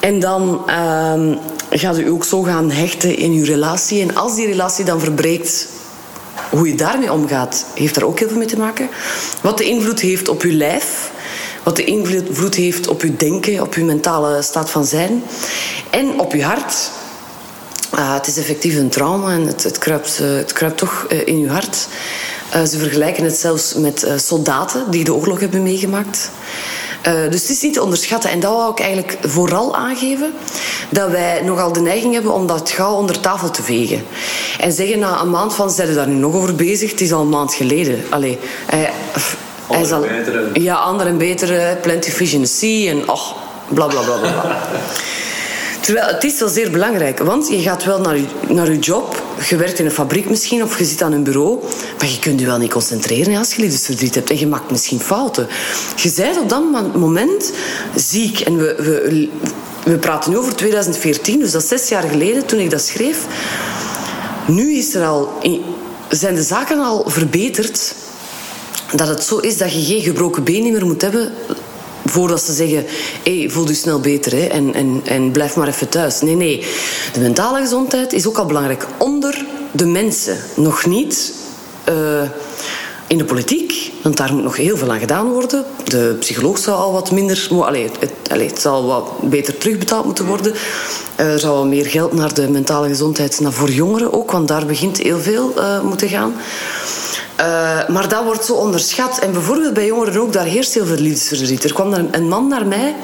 [0.00, 0.64] En dan...
[0.68, 1.36] Uh,
[1.70, 4.00] gaat u ook zo gaan hechten in uw relatie.
[4.02, 5.68] En als die relatie dan verbreekt,
[6.50, 8.88] hoe je daarmee omgaat, heeft daar ook heel veel mee te maken.
[9.40, 11.10] Wat de invloed heeft op je lijf.
[11.62, 15.22] Wat de invloed heeft op je denken, op je mentale staat van zijn.
[15.90, 16.90] En op je hart.
[17.96, 21.26] Uh, het is effectief een trauma en het, het, kruipt, uh, het kruipt toch uh,
[21.26, 21.88] in je hart.
[22.52, 26.30] ze vergelijken het zelfs met soldaten die de oorlog hebben meegemaakt.
[27.06, 28.30] Uh, dus het is niet te onderschatten.
[28.30, 30.32] En dat wou ik eigenlijk vooral aangeven.
[30.90, 34.02] Dat wij nogal de neiging hebben om dat gauw onder tafel te vegen.
[34.60, 36.90] En zeggen na een maand van, zijn we daar nu nog over bezig?
[36.90, 38.04] Het is al een maand geleden.
[38.10, 38.90] Allee, hij,
[39.68, 40.50] betere.
[40.52, 41.78] Ja, ander en betere.
[41.82, 42.90] Plenty sea.
[42.90, 43.34] En och,
[43.68, 44.58] bla bla bla bla.
[45.86, 49.22] Terwijl het is wel zeer belangrijk, want je gaat wel naar je, naar je job.
[49.48, 51.62] Je werkt in een fabriek misschien of je zit aan een bureau.
[51.98, 54.30] Maar je kunt je wel niet concentreren als je liefdesverdriet hebt.
[54.30, 55.48] En je maakt misschien fouten.
[55.96, 57.52] Je bent op dat moment
[57.94, 58.40] ziek.
[58.40, 59.28] En we, we,
[59.84, 63.18] we praten nu over 2014, dus dat is zes jaar geleden toen ik dat schreef.
[64.46, 65.32] Nu is er al,
[66.08, 67.94] zijn de zaken al verbeterd.
[68.94, 71.32] Dat het zo is dat je geen gebroken been meer moet hebben
[72.08, 72.86] voordat ze zeggen,
[73.22, 76.20] hey, voel je snel beter hè, en, en, en blijf maar even thuis.
[76.20, 76.66] Nee, nee.
[77.12, 78.86] De mentale gezondheid is ook al belangrijk.
[78.98, 80.38] Onder de mensen.
[80.54, 81.32] Nog niet
[81.88, 82.22] uh,
[83.06, 85.64] in de politiek, want daar moet nog heel veel aan gedaan worden.
[85.84, 87.48] De psycholoog zou al wat minder...
[87.50, 90.54] Allee, het, allee, het zal wat beter terugbetaald moeten worden.
[91.16, 94.66] Er zou wel meer geld naar de mentale gezondheid, naar voor jongeren ook, want daar
[94.66, 96.34] begint heel veel uh, moeten gaan.
[97.40, 99.18] Uh, maar dat wordt zo onderschat.
[99.18, 101.64] En bijvoorbeeld bij jongeren ook, daar heerst heel veel liefdesverdriet.
[101.64, 102.94] Er kwam een man naar mij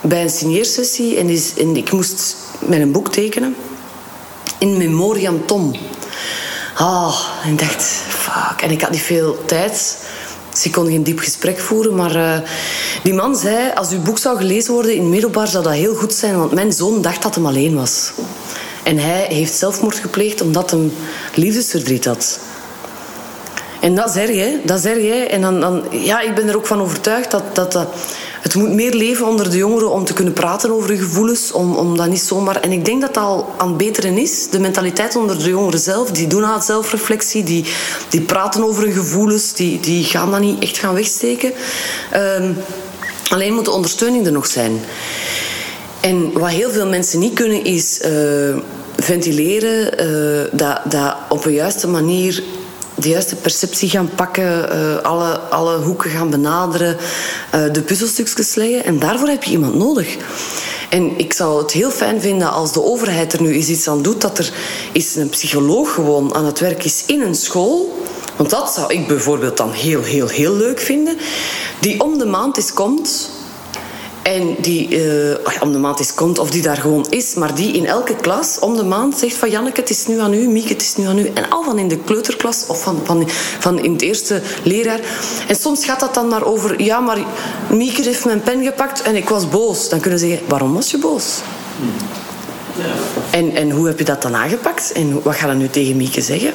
[0.00, 3.56] bij een signeersessie en, is, en ik moest met een boek tekenen.
[4.58, 5.72] In memoriam Tom.
[6.80, 7.14] Ah,
[7.44, 8.62] en ik dacht, fuck.
[8.62, 9.98] En ik had niet veel tijd.
[10.50, 11.94] Dus ik kon geen diep gesprek voeren.
[11.94, 12.38] Maar uh,
[13.02, 16.14] die man zei, als uw boek zou gelezen worden in middelbaar, zou dat heel goed
[16.14, 16.38] zijn.
[16.38, 18.12] Want mijn zoon dacht dat hij alleen was.
[18.82, 20.90] En hij heeft zelfmoord gepleegd omdat hij
[21.34, 22.38] liefdesverdriet had.
[23.80, 25.14] En dat zeg je, dat zeg je.
[25.14, 27.88] En dan, dan, ja, ik ben er ook van overtuigd dat, dat, dat
[28.40, 31.52] het moet meer leven onder de jongeren om te kunnen praten over hun gevoelens.
[31.52, 32.60] Om, om dat niet zomaar...
[32.60, 34.48] En ik denk dat dat al aan het beteren is.
[34.50, 36.10] De mentaliteit onder de jongeren zelf.
[36.10, 37.44] Die doen aan zelfreflectie.
[37.44, 37.64] Die,
[38.08, 39.52] die praten over hun gevoelens.
[39.52, 41.52] Die, die gaan dat niet echt gaan wegsteken.
[42.16, 42.56] Um,
[43.28, 44.80] alleen moet de ondersteuning er nog zijn.
[46.00, 48.00] En wat heel veel mensen niet kunnen is...
[48.04, 48.56] Uh,
[48.96, 52.42] ventileren, uh, dat, dat op een juiste manier
[53.00, 56.96] de juiste perceptie gaan pakken, uh, alle, alle hoeken gaan benaderen,
[57.54, 58.84] uh, de puzzelstukjes leggen.
[58.84, 60.16] En daarvoor heb je iemand nodig.
[60.90, 64.02] En ik zou het heel fijn vinden als de overheid er nu eens iets aan
[64.02, 64.52] doet, dat er
[64.92, 67.98] is een psycholoog gewoon aan het werk is in een school.
[68.36, 71.18] Want dat zou ik bijvoorbeeld dan heel, heel, heel leuk vinden.
[71.80, 73.30] Die om de maand eens komt
[74.22, 77.72] en die uh, om de maand is komt, of die daar gewoon is, maar die
[77.72, 80.72] in elke klas om de maand zegt van Janneke, het is nu aan u, Mieke,
[80.72, 81.30] het is nu aan u.
[81.34, 83.28] En al van in de kleuterklas of van, van,
[83.58, 85.00] van in het eerste leerjaar.
[85.48, 87.18] En soms gaat dat dan maar over, ja, maar
[87.70, 89.88] Mieke heeft mijn pen gepakt en ik was boos.
[89.88, 91.38] Dan kunnen ze zeggen, waarom was je boos?
[92.76, 92.84] Ja.
[93.30, 94.92] En, en hoe heb je dat dan aangepakt?
[94.92, 96.52] En wat ga je nu tegen Mieke zeggen?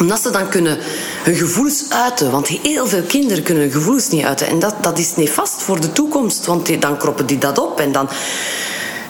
[0.00, 0.78] Omdat ze dan kunnen
[1.22, 2.30] hun gevoelens uiten.
[2.30, 4.46] Want heel veel kinderen kunnen hun gevoelens niet uiten.
[4.46, 6.46] En dat, dat is nefast voor de toekomst.
[6.46, 7.80] Want dan kroppen die dat op.
[7.80, 8.08] En dan...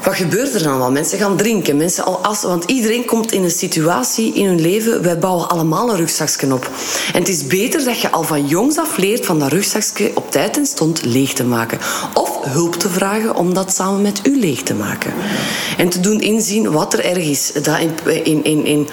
[0.05, 0.91] Wat gebeurt er dan wel?
[0.91, 1.77] Mensen gaan drinken.
[1.77, 5.03] Mensen al als, want iedereen komt in een situatie in hun leven.
[5.03, 6.71] Wij bouwen allemaal een rugzakje op.
[7.13, 10.31] En het is beter dat je al van jongs af leert van dat rugzakje op
[10.31, 11.79] tijd en stond leeg te maken.
[12.15, 15.13] Of hulp te vragen om dat samen met u leeg te maken.
[15.77, 17.53] En te doen inzien wat er erg is.
[17.63, 18.89] Dat in, in, in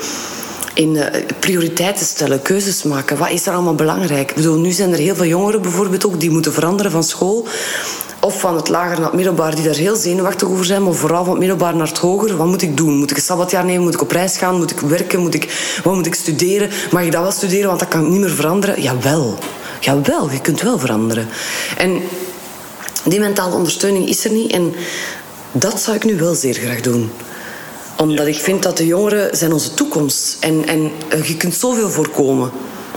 [0.78, 1.06] in uh,
[1.40, 3.18] prioriteiten stellen, keuzes maken.
[3.18, 4.30] Wat is er allemaal belangrijk?
[4.30, 7.48] Ik bedoel, nu zijn er heel veel jongeren bijvoorbeeld ook die moeten veranderen van school
[8.20, 11.24] of van het lager naar het middelbaar die daar heel zenuwachtig over zijn, maar vooral
[11.24, 12.38] van het middelbaar naar het hoger.
[12.38, 12.98] Wat moet ik doen?
[12.98, 13.84] Moet ik een sabbatjaar nemen?
[13.84, 14.58] Moet ik op reis gaan?
[14.58, 15.20] Moet ik werken?
[15.20, 16.70] Moet ik, wat moet ik studeren?
[16.92, 17.68] Mag ik dat wel studeren?
[17.68, 18.82] Want dat kan ik niet meer veranderen.
[18.82, 19.38] Jawel.
[19.80, 21.28] Jawel, je kunt wel veranderen.
[21.78, 22.02] En
[23.04, 24.52] die mentale ondersteuning is er niet.
[24.52, 24.74] En
[25.52, 27.12] dat zou ik nu wel zeer graag doen
[27.98, 30.38] omdat ik vind dat de jongeren zijn onze toekomst.
[30.40, 32.52] En, en eh, je kunt zoveel voorkomen.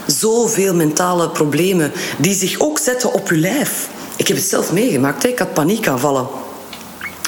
[0.06, 3.88] Zoveel mentale problemen die zich ook zetten op je lijf.
[4.16, 5.22] Ik heb het zelf meegemaakt.
[5.22, 5.28] Hè.
[5.28, 6.26] Ik had paniekaanvallen.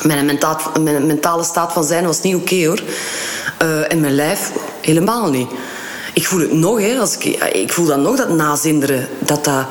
[0.02, 2.82] Mijn, mentaal, mijn mentale staat van zijn was niet oké hoor.
[3.62, 5.48] Uh, en mijn lijf helemaal niet.
[6.14, 9.08] Ik voel het nog, hè, als ik, ik voel dan nog dat nazinderen.
[9.18, 9.64] Dat dat,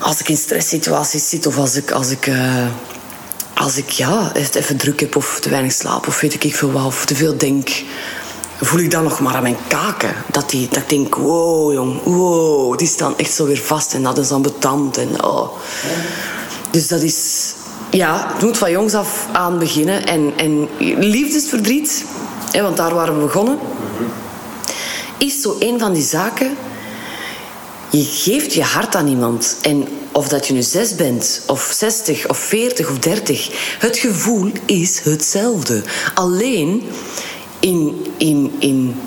[0.00, 2.30] als ik in stresssituaties zit of als ik, als ik
[3.54, 6.84] als ik ja, even druk heb of te weinig slaap of weet ik veel wat,
[6.84, 7.68] of te veel denk,
[8.60, 10.14] voel ik dan nog maar aan mijn kaken.
[10.30, 14.02] Dat, die, dat ik denk, wow jong, wow, die staan echt zo weer vast en
[14.02, 14.96] dat is dan betand.
[14.96, 15.48] En, oh.
[16.70, 17.52] Dus dat is,
[17.90, 20.06] ja, het moet van jongs af aan beginnen.
[20.06, 22.04] En, en liefdesverdriet,
[22.50, 23.58] hè, want daar waren we begonnen,
[25.18, 26.56] is zo een van die zaken.
[27.94, 32.28] Je geeft je hart aan iemand en of dat je nu zes bent, of zestig,
[32.28, 33.48] of veertig, of dertig.
[33.78, 35.82] Het gevoel is hetzelfde.
[36.14, 36.82] Alleen
[37.60, 39.00] in, in, in,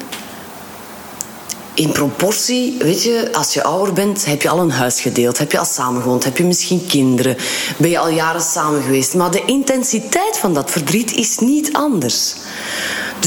[1.74, 5.52] in proportie, weet je, als je ouder bent, heb je al een huis gedeeld, heb
[5.52, 7.38] je al samengewoond, heb je misschien kinderen,
[7.78, 9.14] ben je al jaren samen geweest.
[9.14, 12.36] Maar de intensiteit van dat verdriet is niet anders.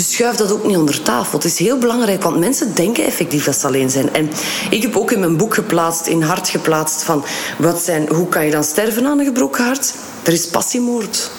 [0.01, 1.39] Dus schuif dat ook niet onder tafel.
[1.39, 4.15] Het is heel belangrijk, want mensen denken effectief dat ze alleen zijn.
[4.15, 4.31] En
[4.71, 7.25] ik heb ook in mijn boek geplaatst, in hart geplaatst, van
[7.59, 9.95] wat zijn, hoe kan je dan sterven aan een gebroken hart?
[10.23, 11.31] Er is passiemoord.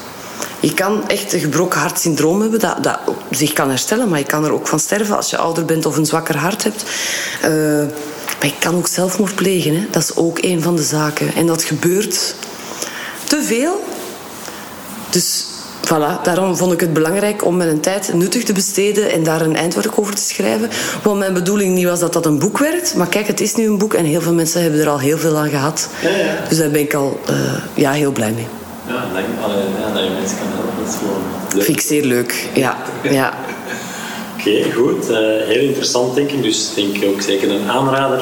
[0.59, 2.99] Je kan echt een gebroken hartsyndroom hebben dat, dat
[3.31, 5.97] zich kan herstellen, maar je kan er ook van sterven als je ouder bent of
[5.97, 6.83] een zwakker hart hebt.
[6.83, 7.49] Uh,
[8.39, 9.75] maar je kan ook zelfmoord plegen.
[9.75, 9.87] Hè?
[9.91, 11.35] Dat is ook een van de zaken.
[11.35, 12.35] En dat gebeurt
[13.23, 13.83] te veel.
[15.09, 15.45] Dus
[15.91, 19.55] voilà, daarom vond ik het belangrijk om mijn tijd nuttig te besteden en daar een
[19.55, 20.69] eindwerk over te schrijven.
[21.03, 22.95] Want mijn bedoeling niet was dat dat een boek werd.
[22.95, 25.17] Maar kijk, het is nu een boek en heel veel mensen hebben er al heel
[25.17, 25.89] veel aan gehad.
[26.01, 26.15] Ja, ja.
[26.49, 27.35] Dus daar ben ik al uh,
[27.73, 28.47] ja, heel blij mee.
[28.87, 29.23] Ja, dat,
[29.79, 31.21] ja, dat je mensen kan helpen, dat is gewoon
[31.53, 31.63] leuk.
[31.63, 32.77] Vind ik zeer leuk, ja.
[33.01, 33.33] ja.
[34.41, 35.09] Oké, okay, goed.
[35.09, 35.17] Uh,
[35.47, 36.43] heel interessant denk ik.
[36.43, 38.21] Dus denk ik ook zeker een aanrader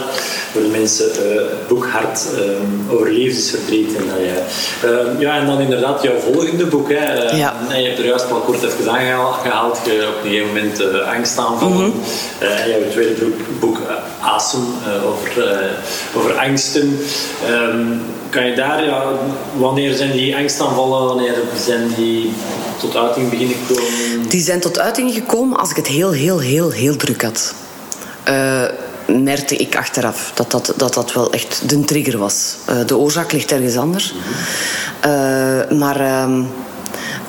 [0.51, 1.05] voor de mensen.
[1.05, 3.95] Uh, het boek Hart um, over liefdesverdriet.
[3.95, 6.89] En, uh, ja, en dan inderdaad jouw volgende boek.
[6.89, 7.36] Hè.
[7.36, 7.55] Ja.
[7.70, 9.80] En je hebt er juist al kort even aangehaald.
[9.86, 11.86] Je op een gegeven moment angstaanvallen.
[11.86, 11.91] Mm
[12.39, 12.47] -hmm.
[12.47, 13.78] en jouw tweede boek, boek
[14.22, 14.65] Asem,
[15.05, 15.45] over,
[16.15, 16.99] over angsten.
[17.49, 19.03] Um, kan je daar, ja,
[19.57, 22.32] wanneer zijn die angstaanvallen, wanneer zijn die
[22.80, 24.30] tot uiting beginnen komen?
[24.30, 27.53] Die zijn tot uiting gekomen als ik het heel, heel, heel, heel druk had.
[28.30, 28.63] Uh,
[29.05, 32.55] merkte ik achteraf dat dat, dat dat wel echt de trigger was.
[32.69, 34.13] Uh, de oorzaak ligt ergens anders.
[35.05, 36.43] Uh, maar ehm,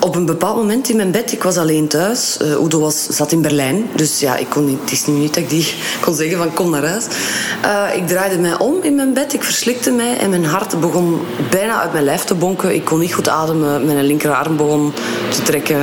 [0.01, 2.37] op een bepaald moment in mijn bed, ik was alleen thuis.
[2.43, 5.35] Uh, Udo was, zat in Berlijn, dus ja, ik kon niet, het is nu niet
[5.35, 5.75] dat ik die
[6.05, 7.05] kon zeggen van kom naar huis.
[7.65, 11.21] Uh, ik draaide mij om in mijn bed, ik verslikte mij en mijn hart begon
[11.51, 12.75] bijna uit mijn lijf te bonken.
[12.75, 14.93] Ik kon niet goed ademen, mijn linkerarm begon
[15.29, 15.81] te trekken.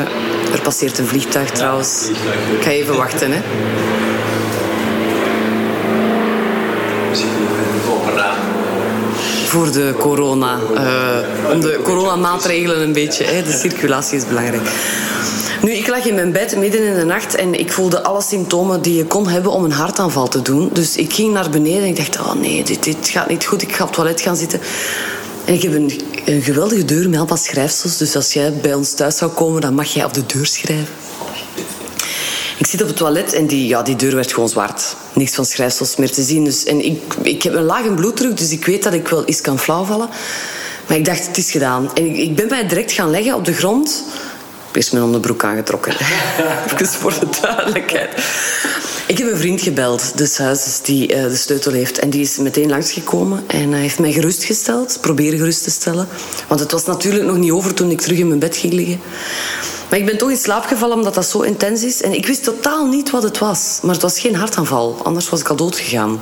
[0.54, 2.08] Er passeert een vliegtuig trouwens.
[2.58, 3.40] Ik ga even wachten, hè.
[9.48, 10.58] Voor de corona.
[10.74, 13.24] Uh, om de coronamaatregelen een beetje.
[13.24, 13.44] Hè.
[13.44, 14.70] De circulatie is belangrijk.
[15.62, 18.82] Nu, ik lag in mijn bed midden in de nacht en ik voelde alle symptomen
[18.82, 20.70] die je kon hebben om een hartaanval te doen.
[20.74, 23.62] Dus ik ging naar beneden en ik dacht, oh nee, dit, dit gaat niet goed.
[23.62, 24.60] Ik ga op het toilet gaan zitten.
[25.46, 27.98] En ik heb een, een geweldige deur met allemaal schrijfsels.
[27.98, 30.94] Dus als jij bij ons thuis zou komen, dan mag jij op de deur schrijven.
[32.58, 34.96] Ik zit op het toilet en die, ja, die deur werd gewoon zwart.
[35.18, 36.44] Niks van schrijfsels meer te zien.
[36.44, 39.42] Dus, en ik, ik heb een lage bloeddruk, dus ik weet dat ik wel eens
[39.42, 40.10] kan flauwvallen.
[40.88, 41.92] Maar ik dacht, het is gedaan.
[41.94, 44.04] En ik, ik ben mij direct gaan leggen op de grond.
[44.74, 45.94] Ik mijn onderbroek aangetrokken.
[46.74, 48.10] Even voor de duidelijkheid.
[49.08, 52.00] Ik heb een vriend gebeld, dus huis, die uh, de sleutel heeft.
[52.00, 54.98] En die is meteen langsgekomen en hij heeft mij gerustgesteld.
[55.02, 56.08] Proberen gerust te stellen.
[56.48, 59.00] Want het was natuurlijk nog niet over toen ik terug in mijn bed ging liggen.
[59.90, 62.02] Maar ik ben toch in slaap gevallen omdat dat zo intens is.
[62.02, 63.80] En ik wist totaal niet wat het was.
[63.82, 65.00] Maar het was geen hartaanval.
[65.04, 66.20] Anders was ik al dood gegaan.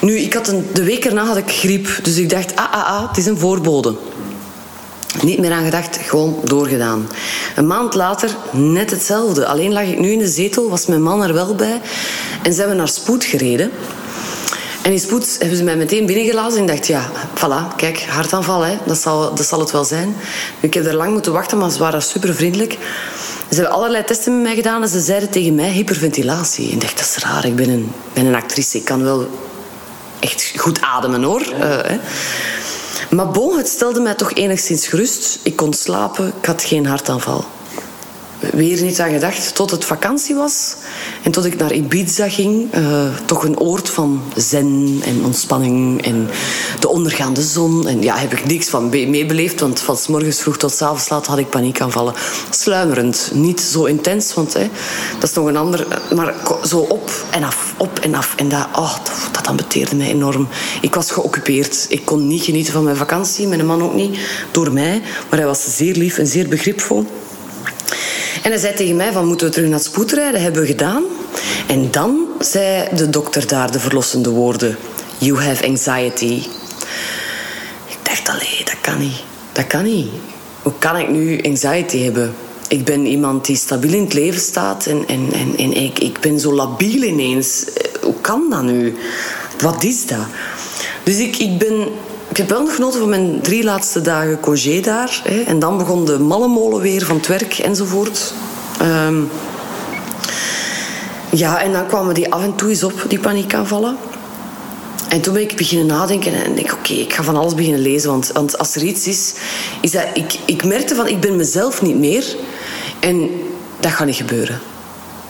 [0.00, 1.88] Nu, ik had een, de week erna had ik griep.
[2.02, 3.94] Dus ik dacht, ah, ah, ah, het is een voorbode.
[5.20, 7.08] Niet meer aan gedacht, gewoon doorgedaan.
[7.56, 9.46] Een maand later net hetzelfde.
[9.46, 11.80] Alleen lag ik nu in de zetel, was mijn man er wel bij.
[12.42, 13.70] En zijn we naar Spoed gereden.
[14.82, 18.60] En in spoed hebben ze mij meteen binnengelaten en ik dacht, ja, voilà, kijk, hartaanval,
[18.60, 20.16] hè, dat, zal, dat zal het wel zijn.
[20.60, 22.72] Ik heb er lang moeten wachten, maar ze waren super vriendelijk.
[23.50, 26.66] Ze hebben allerlei testen met mij gedaan en ze zeiden tegen mij hyperventilatie.
[26.66, 29.28] En ik dacht, dat is raar, ik ben een, ben een actrice, ik kan wel
[30.18, 31.40] echt goed ademen hoor.
[31.40, 31.98] Uh, hè.
[33.10, 35.38] Maar bon, het stelde mij toch enigszins gerust.
[35.42, 37.44] Ik kon slapen, ik had geen hartaanval
[38.50, 40.74] weer niet aan gedacht tot het vakantie was.
[41.22, 42.74] En tot ik naar Ibiza ging.
[42.74, 46.28] Uh, toch een oord van zen en ontspanning en
[46.80, 47.88] de ondergaande zon.
[47.88, 49.60] En ja, heb ik niks van meebeleefd.
[49.60, 52.14] Want van s morgens vroeg tot s avonds laat had ik paniekaanvallen.
[52.50, 53.30] Sluimerend.
[53.34, 54.68] Niet zo intens, want hè,
[55.18, 55.86] dat is nog een ander...
[56.14, 56.34] Maar
[56.66, 58.34] zo op en af, op en af.
[58.36, 58.96] En dat, oh,
[59.32, 60.48] dat ambeteerde mij enorm.
[60.80, 61.86] Ik was geoccupeerd.
[61.88, 63.46] Ik kon niet genieten van mijn vakantie.
[63.46, 64.18] Mijn man ook niet.
[64.50, 65.02] Door mij.
[65.30, 67.06] Maar hij was zeer lief en zeer begripvol.
[68.42, 70.42] En hij zei tegen mij van, moeten we terug naar het spoed rijden?
[70.42, 71.02] Hebben we gedaan.
[71.66, 74.76] En dan zei de dokter daar de verlossende woorden.
[75.18, 76.42] You have anxiety.
[77.86, 79.22] Ik dacht, allee, dat kan niet.
[79.52, 80.08] Dat kan niet.
[80.62, 82.34] Hoe kan ik nu anxiety hebben?
[82.68, 86.20] Ik ben iemand die stabiel in het leven staat en, en, en, en ik, ik
[86.20, 87.64] ben zo labiel ineens.
[88.00, 88.96] Hoe kan dat nu?
[89.60, 90.26] Wat is dat?
[91.02, 91.88] Dus ik, ik ben
[92.32, 95.20] ik heb wel nog genoten van mijn drie laatste dagen congé daar.
[95.24, 95.40] Hè.
[95.40, 98.34] En dan begon de mallenmolen weer van het werk enzovoort.
[98.82, 99.30] Um,
[101.30, 103.96] ja, en dan kwamen die af en toe eens op, die paniekaanvallen.
[105.08, 108.10] En toen ben ik beginnen nadenken en denk oké, ik ga van alles beginnen lezen.
[108.10, 109.34] Want, want als er iets is,
[109.80, 110.04] is dat...
[110.14, 112.36] Ik, ik merkte van, ik ben mezelf niet meer.
[113.00, 113.30] En
[113.80, 114.60] dat gaat niet gebeuren.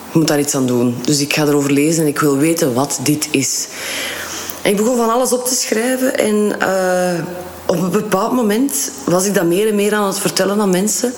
[0.08, 0.96] Ik moet daar iets aan doen.
[1.04, 3.66] Dus ik ga erover lezen en ik wil weten wat dit is.
[4.62, 6.18] Ik begon van alles op te schrijven.
[6.18, 7.24] En uh,
[7.66, 11.12] op een bepaald moment was ik dat meer en meer aan het vertellen aan mensen.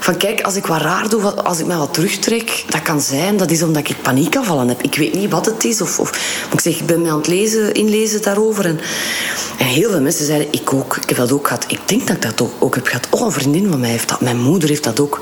[0.00, 3.36] Van kijk, als ik wat raar doe, als ik mij wat terugtrek, dat kan zijn,
[3.36, 4.82] dat is omdat ik paniekaanvallen heb.
[4.82, 5.80] Ik weet niet wat het is.
[5.80, 6.10] Of, of
[6.52, 8.64] ik zeg, ik ben me aan het lezen, inlezen daarover.
[8.64, 8.80] En,
[9.58, 10.96] en heel veel mensen zeiden, ik ook.
[10.96, 11.64] Ik heb dat ook gehad.
[11.68, 13.06] Ik denk dat ik dat ook, ook heb gehad.
[13.10, 14.20] Oh, een vriendin van mij heeft dat.
[14.20, 15.20] Mijn moeder heeft dat ook.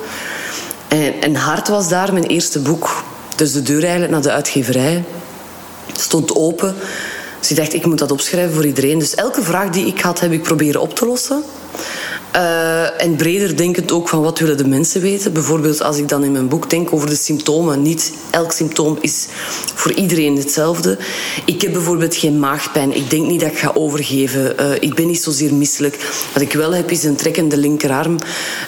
[0.88, 3.02] En, en Hart was daar, mijn eerste boek.
[3.36, 5.04] Dus de deur eigenlijk naar de uitgeverij
[5.92, 6.74] stond open.
[7.42, 8.98] Dus ik dacht, ik moet dat opschrijven voor iedereen.
[8.98, 11.42] Dus elke vraag die ik had, heb ik proberen op te lossen.
[12.36, 15.32] Uh, en breder denkend ook van wat willen de mensen weten.
[15.32, 17.82] Bijvoorbeeld als ik dan in mijn boek denk over de symptomen.
[17.82, 19.26] Niet elk symptoom is
[19.74, 20.98] voor iedereen hetzelfde.
[21.44, 22.96] Ik heb bijvoorbeeld geen maagpijn.
[22.96, 24.54] Ik denk niet dat ik ga overgeven.
[24.60, 25.98] Uh, ik ben niet zozeer misselijk.
[26.32, 28.16] Wat ik wel heb is een trekkende linkerarm.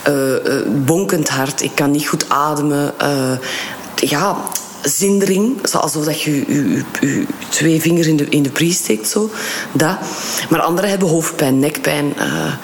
[0.09, 0.35] Uh,
[0.85, 1.63] bonkend hart.
[1.63, 2.95] Ik kan niet goed ademen.
[3.95, 4.37] ja,
[4.85, 6.45] zindering, alsof dat je
[7.01, 9.09] je, twee vingers in de, in de prie steekt.
[9.09, 9.31] Zo.
[9.73, 9.97] Dat.
[10.49, 12.55] Maar anderen hebben hoofdpijn, nekpijn, uh,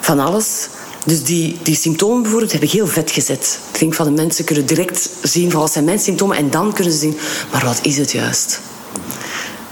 [0.00, 0.68] van alles.
[1.06, 3.58] Dus die, die symptomen bijvoorbeeld heb ik heel vet gezet.
[3.72, 6.72] Ik denk van de mensen kunnen direct zien van wat zijn mijn symptomen en dan
[6.72, 7.16] kunnen ze zien,
[7.52, 8.60] maar wat is het juist?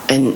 [0.07, 0.35] En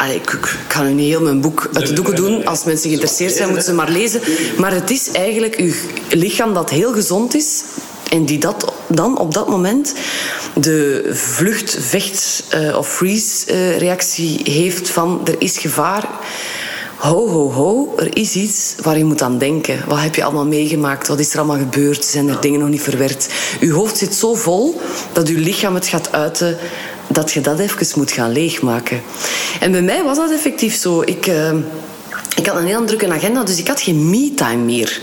[0.00, 2.46] Allee, ik, ik, ga nu niet heel mijn boek uit de doeken doen.
[2.46, 4.20] Als mensen geïnteresseerd zijn, moeten ze maar lezen.
[4.58, 5.72] Maar het is eigenlijk uw
[6.10, 7.62] lichaam dat heel gezond is.
[8.10, 9.94] En die dat dan op dat moment
[10.54, 16.08] de vlucht, vecht uh, of freeze uh, reactie heeft van er is gevaar.
[16.96, 19.84] ho, ho, ho, er is iets waar je moet aan denken.
[19.88, 21.08] Wat heb je allemaal meegemaakt?
[21.08, 22.04] Wat is er allemaal gebeurd?
[22.04, 23.28] Zijn er dingen nog niet verwerkt?
[23.60, 24.80] Je hoofd zit zo vol
[25.12, 26.58] dat je lichaam het gaat uiten
[27.08, 29.02] dat je dat even moet gaan leegmaken.
[29.60, 31.00] En bij mij was dat effectief zo.
[31.00, 31.26] Ik...
[31.26, 31.52] Uh,
[32.40, 35.00] ik had een heel drukke agenda, dus ik had geen me-time meer.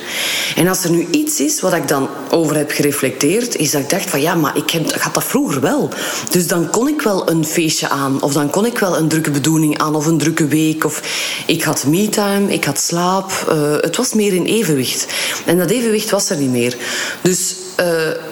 [0.56, 3.90] En als er nu iets is wat ik dan over heb gereflecteerd, is dat ik
[3.90, 5.90] dacht van ja, maar ik, had dat vroeger wel.
[6.30, 9.32] Dus dan kon ik wel een feestje aan, of dan kon ik wel een drukke
[9.32, 10.84] bedoeling aan, of een drukke week.
[10.86, 11.02] Of
[11.46, 13.32] ik had me-time, ik had slaap.
[13.50, 15.06] Uh, het was meer in evenwicht.
[15.46, 16.78] En dat evenwicht was er niet meer.
[17.22, 17.86] Dus uh,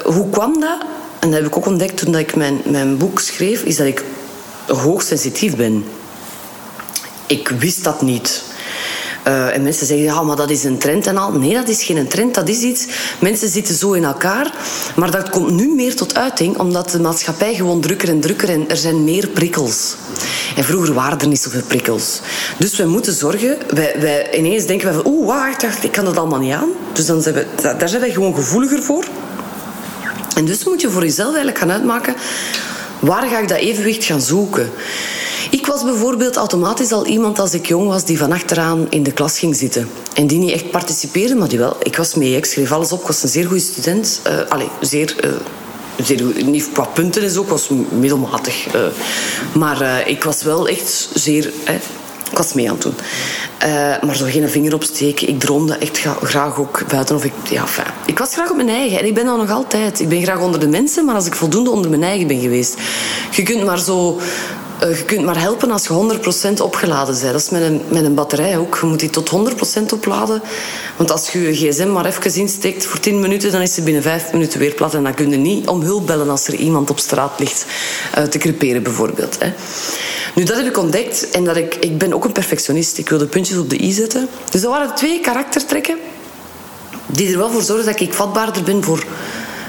[0.03, 0.77] hoe kwam dat?
[1.19, 4.03] En dat heb ik ook ontdekt toen ik mijn, mijn boek schreef, is dat ik
[4.67, 5.85] hoogsensitief ben.
[7.27, 8.43] Ik wist dat niet.
[9.27, 11.31] Uh, en mensen zeggen, ja, maar dat is een trend en al.
[11.31, 12.85] Nee, dat is geen trend, dat is iets...
[13.19, 14.53] Mensen zitten zo in elkaar.
[14.95, 18.69] Maar dat komt nu meer tot uiting, omdat de maatschappij gewoon drukker en drukker en
[18.69, 19.95] er zijn meer prikkels.
[20.55, 22.19] En vroeger waren er niet zoveel prikkels.
[22.57, 23.57] Dus we moeten zorgen...
[23.69, 26.69] Wij, wij ineens denken we van, oeh, wacht, ik kan dat allemaal niet aan.
[26.93, 29.05] Dus dan zijn we, daar zijn wij gewoon gevoeliger voor.
[30.35, 32.15] En dus moet je voor jezelf eigenlijk gaan uitmaken...
[32.99, 34.71] Waar ga ik dat evenwicht gaan zoeken?
[35.49, 39.11] Ik was bijvoorbeeld automatisch al iemand als ik jong was die van achteraan in de
[39.11, 39.89] klas ging zitten.
[40.13, 41.75] En die niet echt participeerde, maar die wel.
[41.79, 43.01] Ik was mee, ik schreef alles op.
[43.01, 44.21] Ik was een zeer goede student.
[44.27, 45.15] Uh, allee, zeer...
[45.25, 45.31] Uh,
[46.05, 46.23] zeer.
[46.45, 48.75] Niet qua punten en zo, ik was middelmatig.
[48.75, 48.81] Uh,
[49.53, 51.53] maar ik was wel echt zeer...
[52.31, 52.95] Ik was mee aan het doen.
[54.05, 55.27] Maar zo geen vinger opsteken.
[55.27, 57.15] Ik droomde echt graag ook buiten.
[57.15, 57.65] Of ik, ja,
[58.05, 58.99] ik was graag op mijn eigen.
[58.99, 59.99] En ik ben dat nog altijd.
[59.99, 62.77] Ik ben graag onder de mensen, maar als ik voldoende onder mijn eigen ben geweest.
[63.31, 64.19] Je kunt maar zo
[64.79, 66.19] je kunt maar helpen als je
[66.57, 67.31] 100% opgeladen bent.
[67.31, 68.77] Dat is met een, met een batterij ook.
[68.81, 70.41] Je moet die tot 100% opladen.
[70.95, 74.01] Want als je je gsm maar even insteekt voor 10 minuten, dan is ze binnen
[74.01, 74.93] 5 minuten weer plat.
[74.93, 77.65] En dan kun je niet om hulp bellen als er iemand op straat ligt
[78.17, 79.37] uh, te creperen, bijvoorbeeld.
[80.35, 81.29] Nu, dat heb ik ontdekt.
[81.29, 82.97] En dat ik, ik ben ook een perfectionist.
[82.97, 84.27] Ik wil de puntjes op de i zetten.
[84.49, 85.97] Dus dat waren twee karaktertrekken
[87.05, 89.05] die er wel voor zorgen dat ik vatbaarder ben voor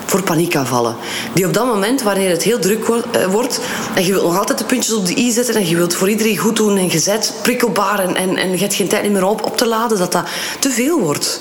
[0.07, 0.97] voor paniekaanvallen.
[1.33, 3.61] Die op dat moment, wanneer het heel druk eh, wordt
[3.95, 6.11] en je wilt nog altijd de puntjes op de i zetten en je wilt voor
[6.11, 9.27] iedereen goed doen en je bent prikkelbaar en, en, en je hebt geen tijd meer
[9.27, 10.27] op, op te laden, dat dat
[10.59, 11.41] te veel wordt.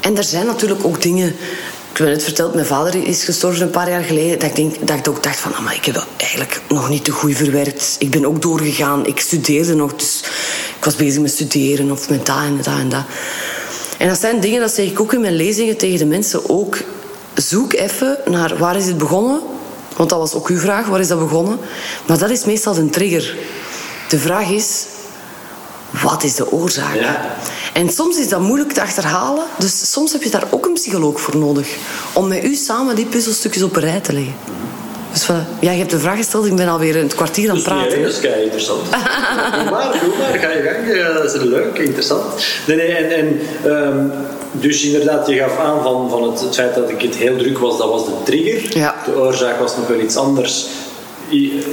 [0.00, 1.36] En er zijn natuurlijk ook dingen
[1.94, 4.38] ik heb net verteld, mijn vader is gestorven een paar jaar geleden.
[4.38, 7.04] Dat ik, denk, dat ik ook dacht van, maar ik heb dat eigenlijk nog niet
[7.04, 7.96] te goed verwerkt.
[7.98, 9.06] Ik ben ook doorgegaan.
[9.06, 10.24] Ik studeerde nog, dus
[10.78, 13.04] ik was bezig met studeren of met dat en dat en dat.
[13.98, 16.78] En dat zijn dingen, dat zeg ik ook in mijn lezingen tegen de mensen ook
[17.34, 19.40] zoek even naar waar is het begonnen.
[19.96, 21.58] Want dat was ook uw vraag, waar is dat begonnen?
[22.06, 23.36] Maar dat is meestal een trigger.
[24.08, 24.84] De vraag is,
[26.02, 26.94] wat is de oorzaak?
[26.94, 27.36] Ja.
[27.72, 29.44] En soms is dat moeilijk te achterhalen.
[29.58, 31.76] Dus soms heb je daar ook een psycholoog voor nodig.
[32.12, 34.34] Om met u samen die puzzelstukjes op een rij te leggen.
[35.14, 35.26] Dus
[35.60, 38.02] ja, je hebt de vraag gesteld, ik ben alweer een kwartier aan het dus praten.
[38.02, 38.80] dat is kei interessant.
[38.90, 41.14] doe maar, doe maar, ga je gang.
[41.14, 42.22] Dat is leuk, interessant.
[42.66, 43.40] Nee, nee, en, en
[43.70, 44.12] um,
[44.52, 47.58] dus inderdaad, je gaf aan van, van het, het, feit dat ik het heel druk
[47.58, 48.78] was, dat was de trigger.
[48.78, 48.94] Ja.
[49.04, 50.66] De oorzaak was nog wel iets anders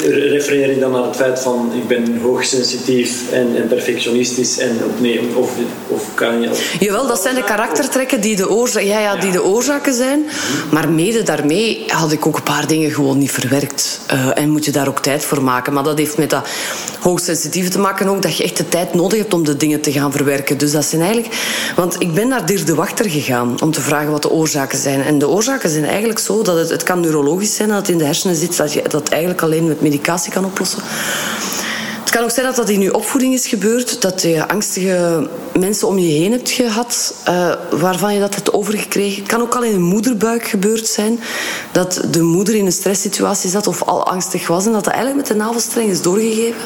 [0.02, 5.02] refereer je dan naar het feit van ik ben hoogsensitief en, en perfectionistisch en of,
[5.02, 5.52] nee, of,
[5.88, 6.49] of kan je...
[6.49, 10.26] Of, Jawel, dat zijn de karaktertrekken die de, oorza ja, ja, die de oorzaken zijn.
[10.72, 13.99] Maar mede daarmee had ik ook een paar dingen gewoon niet verwerkt.
[14.14, 15.74] Uh, en moet je daar ook tijd voor maken.
[15.74, 16.47] Maar dat heeft met dat
[16.99, 19.91] hoogsensitieve te maken ook, dat je echt de tijd nodig hebt om de dingen te
[19.91, 20.58] gaan verwerken.
[20.58, 21.36] Dus dat zijn eigenlijk...
[21.76, 25.02] Want ik ben naar Dirk de Wachter gegaan om te vragen wat de oorzaken zijn.
[25.02, 27.97] En de oorzaken zijn eigenlijk zo dat het, het kan neurologisch zijn, dat het in
[27.97, 30.84] de hersenen zit, dat je dat eigenlijk alleen met medicatie kan oplossen.
[32.12, 35.28] Het kan ook zijn dat dat in je opvoeding is gebeurd, dat je angstige
[35.58, 39.22] mensen om je heen hebt gehad, uh, waarvan je dat hebt overgekregen.
[39.22, 41.20] Het kan ook al in een moederbuik gebeurd zijn,
[41.72, 45.28] dat de moeder in een stresssituatie zat of al angstig was en dat dat eigenlijk
[45.28, 46.62] met de navelstreng is doorgegeven.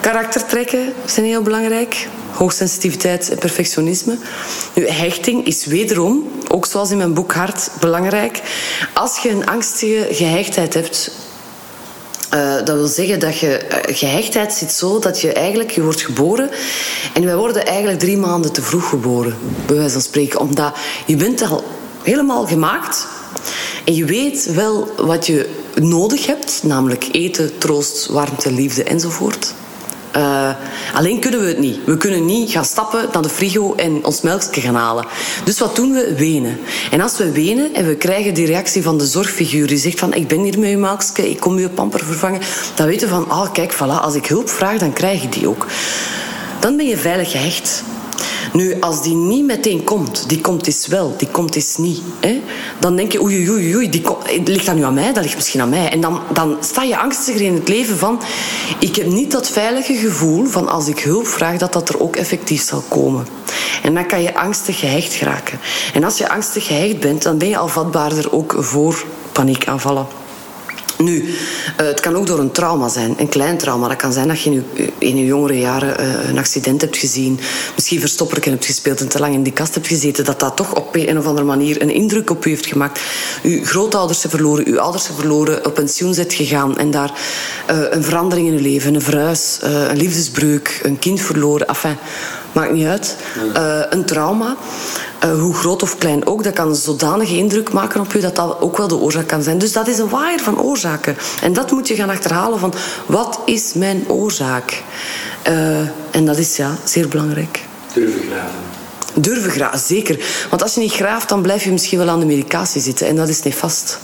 [0.00, 2.08] Karaktertrekken zijn heel belangrijk.
[2.30, 4.18] Hoogsensitiviteit en perfectionisme.
[4.74, 8.42] Nu, hechting is wederom, ook zoals in mijn boek Hart, belangrijk.
[8.94, 11.10] Als je een angstige gehechtheid hebt,
[12.34, 16.02] uh, dat wil zeggen dat je uh, gehechtheid zit zo dat je eigenlijk je wordt
[16.02, 16.50] geboren
[17.12, 21.16] en wij worden eigenlijk drie maanden te vroeg geboren, bij wijze van spreken, omdat je
[21.16, 21.64] bent al
[22.02, 23.06] helemaal gemaakt
[23.84, 29.54] en je weet wel wat je nodig hebt, namelijk eten, troost, warmte, liefde enzovoort.
[30.16, 30.50] Uh,
[30.94, 31.78] alleen kunnen we het niet.
[31.84, 35.04] We kunnen niet gaan stappen naar de frigo en ons melkje gaan halen.
[35.44, 36.14] Dus wat doen we?
[36.16, 36.58] Wenen.
[36.90, 40.14] En als we wenen en we krijgen die reactie van de zorgfiguur die zegt van
[40.14, 42.40] ik ben hier met je melkje, ik kom je pamper vervangen,
[42.74, 45.48] dan weten we van ah kijk, voilà, als ik hulp vraag, dan krijg je die
[45.48, 45.66] ook.
[46.60, 47.82] Dan ben je veilig gehecht.
[48.52, 52.00] Nu, als die niet meteen komt, die komt is wel, die komt is niet.
[52.20, 52.42] Hè?
[52.78, 54.02] Dan denk je, oei, oei, oei, die
[54.44, 55.12] ligt dat nu aan mij?
[55.12, 55.90] Dat ligt misschien aan mij.
[55.90, 58.20] En dan, dan sta je angstiger in het leven van...
[58.78, 62.16] Ik heb niet dat veilige gevoel van als ik hulp vraag, dat dat er ook
[62.16, 63.26] effectief zal komen.
[63.82, 65.58] En dan kan je angstig gehecht geraken.
[65.94, 70.25] En als je angstig gehecht bent, dan ben je al vatbaarder ook voor paniekaanvallen.
[70.98, 71.32] Nu, uh,
[71.76, 73.88] het kan ook door een trauma zijn, een klein trauma.
[73.88, 74.62] Dat kan zijn dat je
[74.98, 77.40] in je, jongere jaren uh, een accident hebt gezien,
[77.74, 80.74] misschien verstopperken hebt gespeeld en te lang in die kast hebt gezeten, dat dat toch
[80.74, 83.00] op een of andere manier een indruk op u heeft gemaakt.
[83.42, 87.12] Uw grootouders zijn verloren, uw ouders zijn verloren, op pensioen zit gegaan en daar
[87.70, 91.96] uh, een verandering in uw leven, een verhuis, een liefdesbreuk, een kind verloren, enfin,
[92.56, 93.16] maakt niet uit.
[93.90, 94.56] een trauma.
[95.24, 98.60] Uh, hoe groot of klein ook, dat kan zodanig indruk maken op je dat dat
[98.60, 99.58] ook wel de oorzaak kan zijn.
[99.58, 101.16] Dus dat is een waaier van oorzaken.
[101.42, 102.74] En dat moet je gaan achterhalen van
[103.06, 104.82] wat is mijn oorzaak?
[105.48, 105.78] Uh,
[106.10, 107.64] en dat is ja, zeer belangrijk.
[107.92, 108.75] Durven graven.
[109.18, 110.18] Durven graven, zeker.
[110.50, 113.06] Want als je niet graaft, dan blijf je misschien wel aan de medicatie zitten.
[113.06, 113.98] En dat is nefast.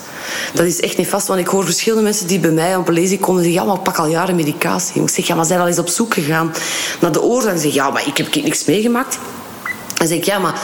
[0.55, 3.21] Dat is echt nefast, want ik hoor verschillende mensen die bij mij op een lezing
[3.21, 5.03] komen en zeggen, ja, maar ik pak al jaren medicatie.
[5.03, 6.53] Ik zeg, ja, maar zijn al eens op zoek gegaan
[7.01, 7.53] naar de oorzaak?
[7.53, 9.19] En zeggen, ja, maar ik heb niks meegemaakt.
[9.95, 10.61] Dan zeg ik, ja, maar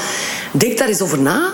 [0.53, 1.53] denk daar eens over na.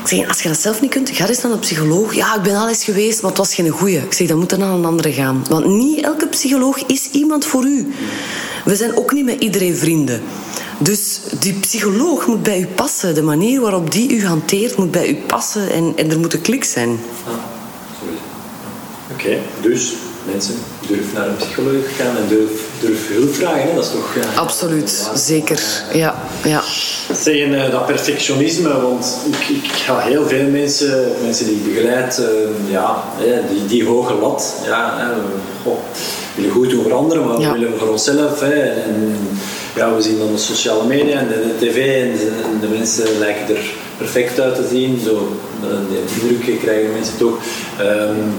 [0.00, 2.14] Ik zeg, als je dat zelf niet kunt, ga eens naar een psycholoog.
[2.14, 3.98] Ja, ik ben al eens geweest, maar het was geen goeie.
[3.98, 5.44] Ik zeg, dan moet dan naar een andere gaan.
[5.48, 7.94] Want niet elke psycholoog is iemand voor u.
[8.66, 10.22] We zijn ook niet met iedereen vrienden.
[10.78, 13.14] Dus die psycholoog moet bij u passen.
[13.14, 15.70] De manier waarop die u hanteert moet bij u passen.
[15.70, 16.98] En, en er moet een klik zijn.
[17.26, 17.32] Ah,
[19.12, 19.92] Oké, dus
[20.30, 20.54] mensen
[20.88, 22.50] durf naar een psycholoog gaan en durf,
[22.80, 23.68] durf hulp vragen.
[23.68, 23.74] Hè?
[23.74, 24.14] Dat is toch...
[24.14, 25.60] Ja, Absoluut, zeker.
[25.92, 26.14] Ja,
[26.44, 26.62] ja.
[27.12, 32.18] Zeggen, uh, dat perfectionisme, want ik, ik ga heel veel mensen, mensen die ik begeleid,
[32.18, 33.04] uh, ja,
[33.50, 35.10] die, die hoge lat, ja,
[35.64, 35.70] we
[36.36, 38.40] willen goed doen voor anderen, maar we willen voor onszelf.
[38.40, 39.18] Hè, en,
[39.74, 43.74] ja, we zien dan de sociale media en de, tv en de, mensen lijken er
[43.96, 45.00] perfect uit te zien.
[45.04, 45.36] Zo,
[45.88, 47.38] die indruk krijgen mensen toch.
[47.80, 48.34] Um,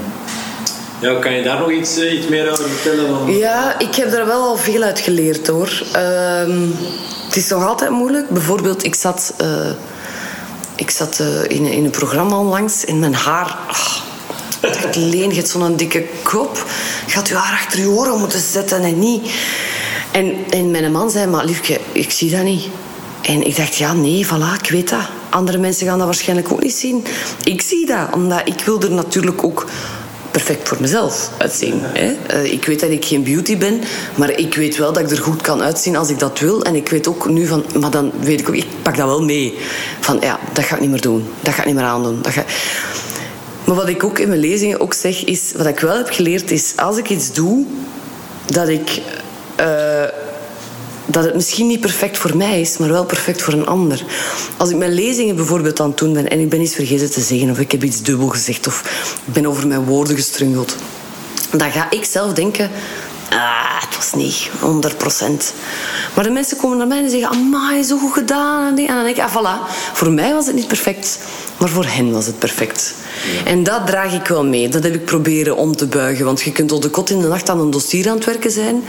[1.00, 3.08] ja, kan je daar nog iets, eh, iets meer over vertellen?
[3.10, 3.36] Dan?
[3.36, 5.82] Ja, ik heb er wel al veel uit geleerd hoor.
[5.96, 6.66] Uh,
[7.26, 8.28] het is nog altijd moeilijk.
[8.28, 9.70] Bijvoorbeeld, ik zat, uh,
[10.76, 13.58] ik zat uh, in, in een programma onlangs en mijn haar.
[13.68, 14.07] Oh,
[14.92, 16.66] leen, je hebt zo'n dikke kop.
[17.06, 19.30] Je had je haar achter je oren moeten zetten en niet.
[20.10, 22.64] En, en mijn man zei, maar liefje, ik zie dat niet.
[23.22, 25.08] En ik dacht, ja, nee, voilà, ik weet dat.
[25.30, 27.04] Andere mensen gaan dat waarschijnlijk ook niet zien.
[27.44, 29.66] Ik zie dat, omdat ik wil er natuurlijk ook
[30.30, 31.80] perfect voor mezelf uitzien.
[31.82, 32.16] Hè?
[32.34, 33.80] Uh, ik weet dat ik geen beauty ben,
[34.14, 36.62] maar ik weet wel dat ik er goed kan uitzien als ik dat wil.
[36.62, 39.22] En ik weet ook nu van, maar dan weet ik ook, ik pak dat wel
[39.22, 39.58] mee.
[40.00, 41.28] Van ja, dat ga ik niet meer doen.
[41.40, 42.18] Dat ga ik niet meer aandoen.
[42.22, 42.44] Dat ga...
[43.68, 46.50] Maar wat ik ook in mijn lezingen ook zeg, is, wat ik wel heb geleerd,
[46.50, 47.66] is als ik iets doe,
[48.46, 49.00] dat ik.
[49.60, 50.04] Uh,
[51.06, 54.04] dat het misschien niet perfect voor mij is, maar wel perfect voor een ander.
[54.56, 57.20] Als ik mijn lezingen bijvoorbeeld aan het doen ben en ik ben iets vergeten te
[57.20, 58.82] zeggen of ik heb iets dubbel gezegd of
[59.26, 60.76] ik ben over mijn woorden gestrungeld,
[61.50, 62.70] dan ga ik zelf denken,
[63.30, 65.54] ah, het was niet 100%.
[66.14, 68.78] Maar de mensen komen naar mij en zeggen, amai, zo goed gedaan.
[68.78, 71.18] En dan denk ik, ah, voilà, voor mij was het niet perfect,
[71.58, 72.94] maar voor hen was het perfect.
[73.44, 74.68] En dat draag ik wel mee.
[74.68, 76.24] Dat heb ik proberen om te buigen.
[76.24, 78.50] Want je kunt tot de kot in de nacht aan een dossier aan het werken
[78.50, 78.84] zijn.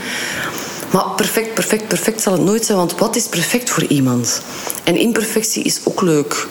[0.90, 4.42] Maar perfect, perfect, perfect zal het nooit zijn, want wat is perfect voor iemand?
[4.84, 6.46] En imperfectie is ook leuk.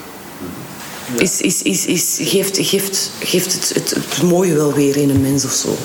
[1.16, 5.22] Is, is, is, is, geeft geeft, geeft het, het, het mooie wel weer in een
[5.22, 5.78] mens of zo.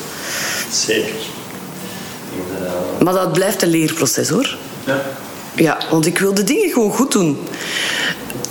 [0.71, 1.34] Zeker.
[3.03, 4.57] Maar dat blijft een leerproces hoor.
[4.85, 5.01] Ja.
[5.55, 7.39] Ja, want ik wil de dingen gewoon goed doen.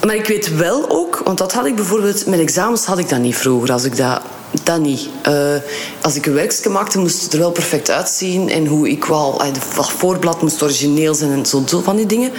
[0.06, 3.20] Maar ik weet wel ook, want dat had ik bijvoorbeeld met examens had ik dat
[3.20, 3.72] niet vroeger.
[3.72, 4.22] Als ik dat
[4.64, 5.10] dat niet.
[5.28, 5.56] Uh,
[6.02, 8.50] als ik een werkje maakte, moest het er wel perfect uitzien.
[8.50, 9.42] En hoe ik wel...
[9.42, 9.58] Het
[9.98, 12.32] voorblad moest origineel zijn en zo, zo van die dingen.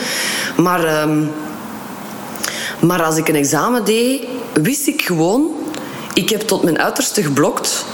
[0.56, 1.30] Maar, um,
[2.80, 4.22] maar als ik een examen deed,
[4.52, 5.50] wist ik gewoon...
[6.14, 7.84] Ik heb tot mijn uiterste geblokt.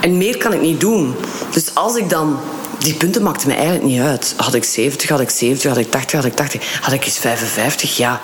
[0.00, 1.14] En meer kan ik niet doen.
[1.52, 2.38] Dus als ik dan...
[2.80, 4.34] Die punten maakten me eigenlijk niet uit.
[4.36, 6.80] Had ik 70, had ik 70, had ik 80, had ik 80.
[6.80, 8.20] Had ik eens 55, ja.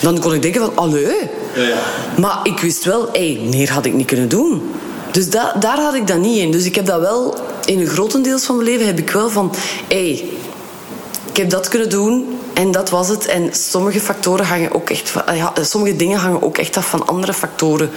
[0.00, 1.30] Dan kon ik denken van, allee.
[1.54, 1.76] Ja, ja.
[2.18, 4.70] Maar ik wist wel, hé, meer had ik niet kunnen doen.
[5.10, 6.50] Dus da daar had ik dat niet in.
[6.50, 9.54] Dus ik heb dat wel, in een grotendeels van mijn leven heb ik wel van,
[9.88, 10.24] hé,
[11.28, 13.26] ik heb dat kunnen doen en dat was het.
[13.26, 17.06] En sommige factoren hangen ook echt van, ja, sommige dingen hangen ook echt af van
[17.06, 17.90] andere factoren.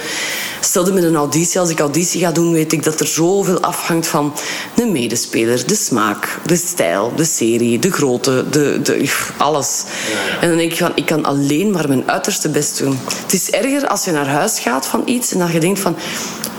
[0.59, 4.07] Stelde met een auditie, als ik auditie ga doen, weet ik dat er zoveel afhangt
[4.07, 4.33] van
[4.73, 9.83] de medespeler, de smaak, de stijl, de serie, de grootte, de, de, alles.
[10.41, 12.99] En dan denk ik van, ik kan alleen maar mijn uiterste best doen.
[13.21, 15.95] Het is erger als je naar huis gaat van iets en dan je denkt van,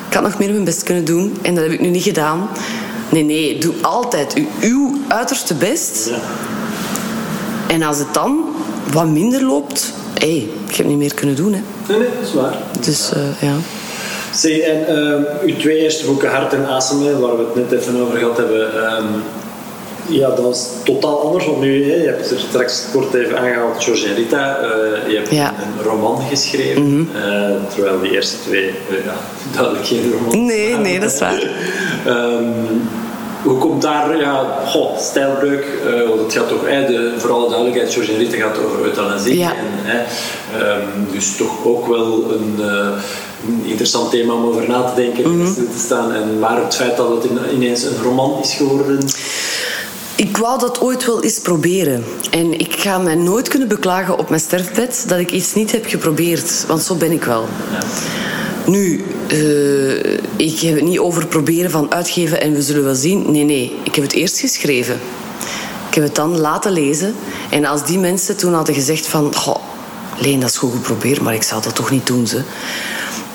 [0.08, 2.48] ik had nog meer mijn best kunnen doen en dat heb ik nu niet gedaan.
[3.08, 6.10] Nee, nee, doe altijd uw uiterste best.
[7.68, 8.44] En als het dan
[8.92, 11.52] wat minder loopt, hé, hey, ik heb niet meer kunnen doen.
[11.52, 11.60] Hè.
[11.88, 12.56] Nee, nee, dat is waar.
[12.80, 13.54] Dus ja.
[14.32, 18.00] Zeg, en uh, uw twee eerste boeken, Hart en Asem, waar we het net even
[18.00, 19.22] over gehad hebben, um,
[20.08, 21.46] ja, dat is totaal anders.
[21.46, 24.60] Want nu, hè, je hebt er straks kort even aangehaald, George en Rita.
[24.60, 25.54] Uh, je hebt ja.
[25.78, 27.30] een, roman geschreven, mm -hmm.
[27.30, 28.64] uh, terwijl die eerste twee
[29.04, 29.14] ja,
[29.54, 31.42] duidelijk geen roman Nee, nee, dat is waar.
[32.06, 32.54] um,
[33.42, 37.48] hoe komt daar, ja, goh, stijlbreuk, uh, want het gaat toch, eh, de, voor alle
[37.48, 39.38] duidelijkheid, George en Rita gaat over euthanasie.
[39.38, 39.52] Ja.
[39.54, 39.96] En,
[40.60, 42.58] um, dus toch ook wel een,
[43.46, 45.54] een, interessant thema om over na te denken en mm -hmm.
[45.54, 46.12] te staan.
[46.12, 48.98] En, maar het feit dat het ineens een roman is geworden...
[50.16, 52.04] Ik wou dat ooit wel eens proberen.
[52.30, 55.86] En ik ga mij nooit kunnen beklagen op mijn sterfbed dat ik iets niet heb
[55.86, 56.64] geprobeerd.
[56.66, 57.46] Want zo ben ik wel.
[57.72, 57.78] Ja.
[58.66, 63.30] Nu, uh, ik heb het niet over proberen van uitgeven en we zullen wel zien.
[63.32, 63.76] Nee, nee.
[63.82, 65.00] Ik heb het eerst geschreven.
[65.88, 67.14] Ik heb het dan laten lezen.
[67.50, 69.34] En als die mensen toen hadden gezegd van...
[69.34, 69.62] Goh,
[70.18, 72.42] Leen, dat is goed geprobeerd, maar ik zou dat toch niet doen, ze.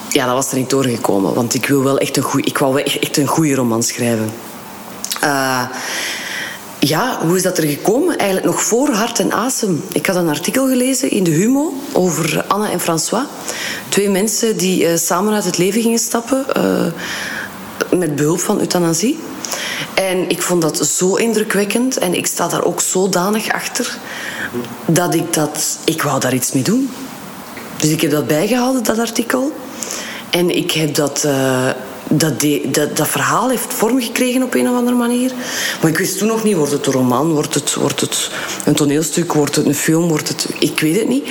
[0.09, 1.33] Ja, dat was er niet doorgekomen.
[1.33, 4.31] Want ik wil wel echt een goeie, ik wou wel echt een goede roman schrijven.
[5.23, 5.61] Uh,
[6.87, 8.17] ja, hoe is dat er gekomen?
[8.17, 9.83] Eigenlijk nog voor Hart en Asem.
[9.91, 13.25] Ik had een artikel gelezen in de Humo over Anne en François.
[13.89, 16.85] Twee mensen die uh, samen uit het leven gingen stappen uh,
[17.99, 19.19] met behulp van euthanasie.
[19.93, 23.97] En ik vond dat zo indrukwekkend en ik sta daar ook zodanig achter
[24.85, 25.77] dat ik dat...
[25.85, 26.89] Ik wou daar iets mee doen.
[27.77, 29.51] Dus ik heb dat bijgehouden, dat artikel.
[30.29, 31.23] En ik heb dat...
[31.25, 31.69] Uh,
[32.09, 35.31] dat, dat, dat, verhaal heeft vorm gekregen op een of andere manier.
[35.81, 38.31] Maar ik wist toen nog niet, wordt het een roman, wordt het, wordt het
[38.65, 40.47] een toneelstuk, wordt het een film, wordt het...
[40.59, 41.29] Ik weet het niet.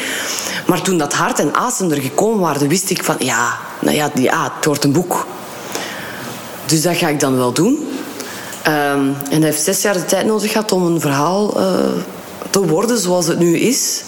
[0.67, 3.17] Maar toen dat hart en asem er gekomen waren, wist ik van...
[3.19, 5.27] Ja, nou ja, ja het wordt een boek.
[6.67, 7.89] Dus dat ga ik dan wel doen.
[8.67, 11.79] Um, en hij heeft zes jaar de tijd nodig gehad om een verhaal uh,
[12.51, 14.03] te worden zoals het nu is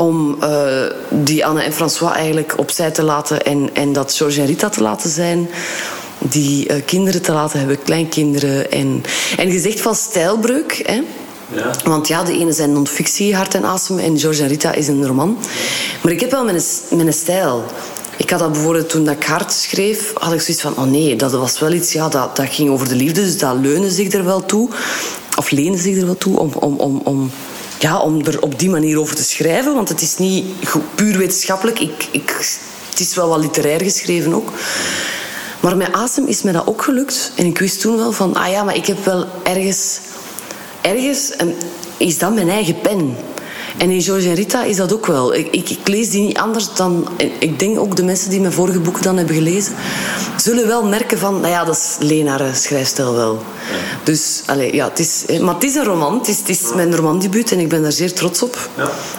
[0.00, 4.46] om uh, die Anne en François eigenlijk opzij te laten en, en dat George en
[4.46, 5.48] Rita te laten zijn.
[6.18, 8.70] Die uh, kinderen te laten hebben, kleinkinderen.
[8.70, 9.02] En,
[9.36, 10.82] en gezegd van stijlbreuk.
[10.86, 11.02] Hè?
[11.54, 11.70] Ja.
[11.84, 15.06] Want ja, de ene zijn non-fictie, Hart en Asem, en George en Rita is een
[15.06, 15.38] roman.
[16.02, 17.64] Maar ik heb wel mijn, mijn stijl.
[18.16, 21.16] Ik had dat bijvoorbeeld toen dat ik Hart schreef, had ik zoiets van, oh nee,
[21.16, 24.12] dat was wel iets, ja, dat, dat ging over de liefde, dus dat leunde zich
[24.12, 24.68] er wel toe.
[25.36, 27.30] Of leende zich er wel toe om, om, om, om
[27.80, 29.74] ja, om er op die manier over te schrijven.
[29.74, 30.46] Want het is niet
[30.94, 31.80] puur wetenschappelijk.
[31.80, 32.54] Ik, ik,
[32.90, 34.52] het is wel wat literair geschreven ook.
[35.60, 37.32] Maar met Asem is me dat ook gelukt.
[37.36, 39.98] En ik wist toen wel van, ah ja, maar ik heb wel ergens...
[40.80, 41.54] Ergens een,
[41.96, 43.16] is dat mijn eigen pen.
[43.80, 45.34] En in George en Rita is dat ook wel.
[45.34, 47.08] Ik, ik, ik, lees die niet anders dan...
[47.38, 49.74] Ik denk ook de mensen die mijn vorige boeken dan hebben gelezen...
[50.36, 51.40] zullen wel merken van...
[51.40, 53.34] Nou ja, dat is Lena schrijfstijl wel.
[53.34, 53.76] Ja.
[54.04, 55.24] Dus, allez, ja, het is...
[55.40, 56.18] Maar het is een roman.
[56.18, 58.68] Het is, het is mijn romandebuut en ik ben daar zeer trots op.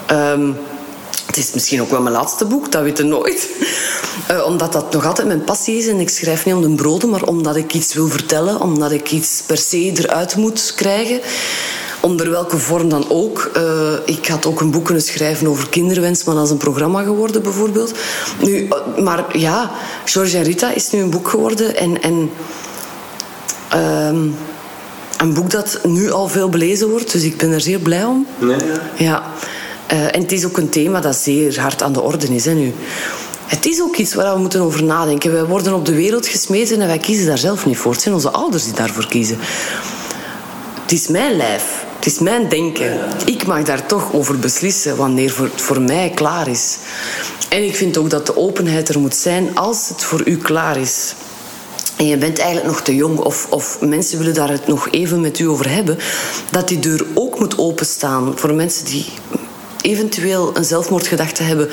[0.08, 0.32] Ja.
[0.32, 0.58] Um,
[1.26, 3.50] het is misschien ook wel mijn laatste boek, dat weet je nooit.
[4.32, 5.88] Uh, omdat dat nog altijd mijn passie is.
[5.88, 8.62] En ik schrijf niet om de broden, maar omdat ik iets wil vertellen.
[8.62, 11.22] Omdat ik iets per se eruit moet krijgen
[12.02, 13.52] onder welke vorm dan ook.
[13.58, 17.04] Uh, ik had ook een boek kunnen schrijven over kinderwens, maar dat is een programma
[17.04, 17.94] geworden bijvoorbeeld.
[18.42, 18.68] Nu,
[19.04, 19.72] maar ja,
[20.06, 22.30] George en Rita is nu een boek geworden en, en
[24.08, 24.36] um,
[25.18, 28.28] een boek dat nu al veel belezen wordt, dus ik ben er zeer blij om.
[28.40, 28.82] Nee, ja.
[28.98, 29.24] ja.
[29.94, 32.54] Uh, en het is ook een thema dat zeer hard aan de orde is hè,
[32.54, 32.74] nu.
[33.46, 35.32] Het is ook iets waar we moeten over nadenken.
[35.32, 37.92] Wij worden op de wereld gesmeten en wij kiezen daar zelf niet voor.
[37.92, 39.38] Het zijn onze ouders die daarvoor kiezen.
[40.82, 41.86] Het is mijn lijf.
[42.02, 43.00] Het is mijn denken.
[43.26, 46.78] Ik mag daar toch over beslissen wanneer het voor, mij klaar is.
[47.50, 50.78] En ik vind ook dat de openheid er moet zijn als het voor u klaar
[50.78, 51.14] is.
[51.98, 55.22] En je bent eigenlijk nog te jong, of, of mensen willen daar het nog even
[55.22, 55.98] met u over hebben,
[56.52, 59.06] dat die deur ook moet openstaan voor mensen die
[59.82, 61.70] eventueel een zelfmoordgedachte hebben.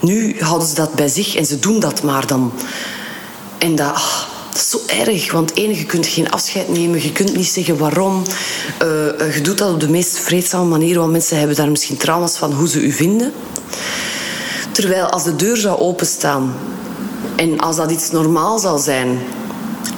[0.00, 2.52] Nu houden ze dat bij zich en ze doen dat maar dan.
[3.58, 7.12] En dat, ach, dat is zo erg, want één, je kunt geen afscheid nemen, je
[7.12, 8.22] kunt niet zeggen waarom.
[8.82, 12.36] Uh, je doet dat op de meest vreedzame manier, want mensen hebben daar misschien trauma's
[12.36, 13.32] van hoe ze u vinden.
[14.72, 16.54] Terwijl als de deur zou openstaan
[17.36, 19.18] en als dat iets normaal zou zijn,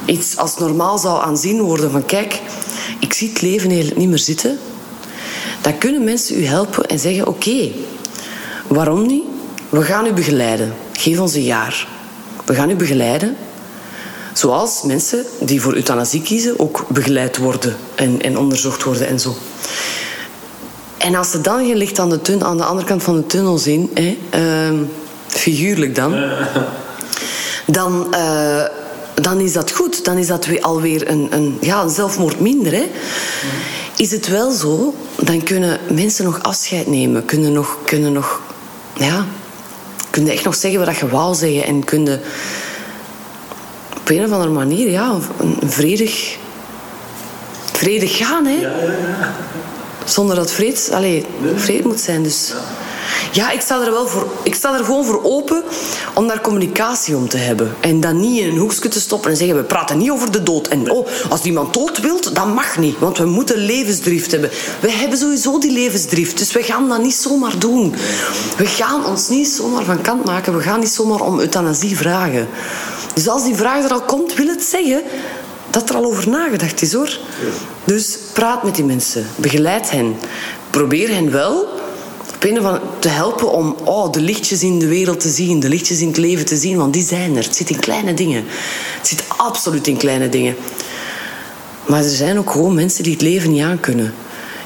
[0.06, 2.40] iets als normaal zou aanzien worden van kijk,
[3.00, 4.58] ik zie het leven eigenlijk niet meer zitten,
[5.60, 7.70] dan kunnen mensen u helpen en zeggen oké,
[8.66, 9.24] waarom niet?
[9.68, 10.74] We gaan u begeleiden.
[10.92, 11.88] Geef ons een jaar.
[12.44, 13.36] We gaan u begeleiden
[14.32, 19.36] Zoals mensen die voor euthanasie kiezen ook begeleid worden en, en onderzocht worden en zo.
[20.98, 23.58] En als ze dan je aan de, tun, aan de andere kant van de tunnel
[23.58, 24.80] zien, hè, uh,
[25.26, 26.14] figuurlijk dan,
[27.66, 28.64] dan, uh,
[29.14, 30.04] dan is dat goed.
[30.04, 32.72] Dan is dat weer alweer een, een, ja, een zelfmoord minder.
[32.72, 32.90] Hè.
[33.96, 37.24] Is het wel zo dan kunnen mensen nog afscheid nemen.
[37.24, 38.40] Kunnen nog, kunnen nog
[38.94, 39.26] ja,
[40.10, 41.64] kunnen echt nog zeggen wat je wou zeggen.
[41.64, 42.20] En kunnen
[44.08, 46.36] op een of andere manier, ja, een vredig,
[47.72, 48.60] vredig gaan, hè.
[48.60, 49.34] Ja, ja, ja.
[50.04, 51.24] Zonder dat vrede, allez,
[51.56, 52.22] vrede moet zijn.
[52.22, 52.52] Dus.
[53.32, 54.26] Ja, ik sta er wel voor.
[54.42, 55.64] Ik sta er gewoon voor open
[56.14, 57.74] om daar communicatie om te hebben.
[57.80, 60.42] En dan niet in een hoekje te stoppen en zeggen: we praten niet over de
[60.42, 60.68] dood.
[60.68, 62.98] En oh, als iemand dood wilt, dat mag niet.
[62.98, 64.50] Want we moeten levensdrift hebben.
[64.80, 66.38] We hebben sowieso die levensdrift.
[66.38, 67.94] Dus we gaan dat niet zomaar doen.
[68.56, 70.56] We gaan ons niet zomaar van kant maken.
[70.56, 72.48] We gaan niet zomaar om euthanasie vragen.
[73.18, 75.02] Dus als die vraag er al komt, wil het zeggen
[75.70, 77.18] dat er al over nagedacht is hoor.
[77.84, 79.26] Dus praat met die mensen.
[79.36, 80.16] Begeleid hen.
[80.70, 85.28] Probeer hen wel op van te helpen om oh, de lichtjes in de wereld te
[85.28, 87.42] zien, de lichtjes in het leven te zien, want die zijn er.
[87.42, 88.44] Het zit in kleine dingen.
[88.98, 90.56] Het zit absoluut in kleine dingen.
[91.86, 94.14] Maar er zijn ook gewoon mensen die het leven niet aankunnen.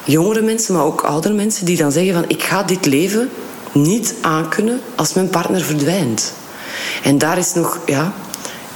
[0.04, 3.30] Jongere mensen, maar ook oudere mensen die dan zeggen van ik ga dit leven
[3.72, 6.32] niet aankunnen als mijn partner verdwijnt.
[7.02, 8.12] En daar is nog, ja,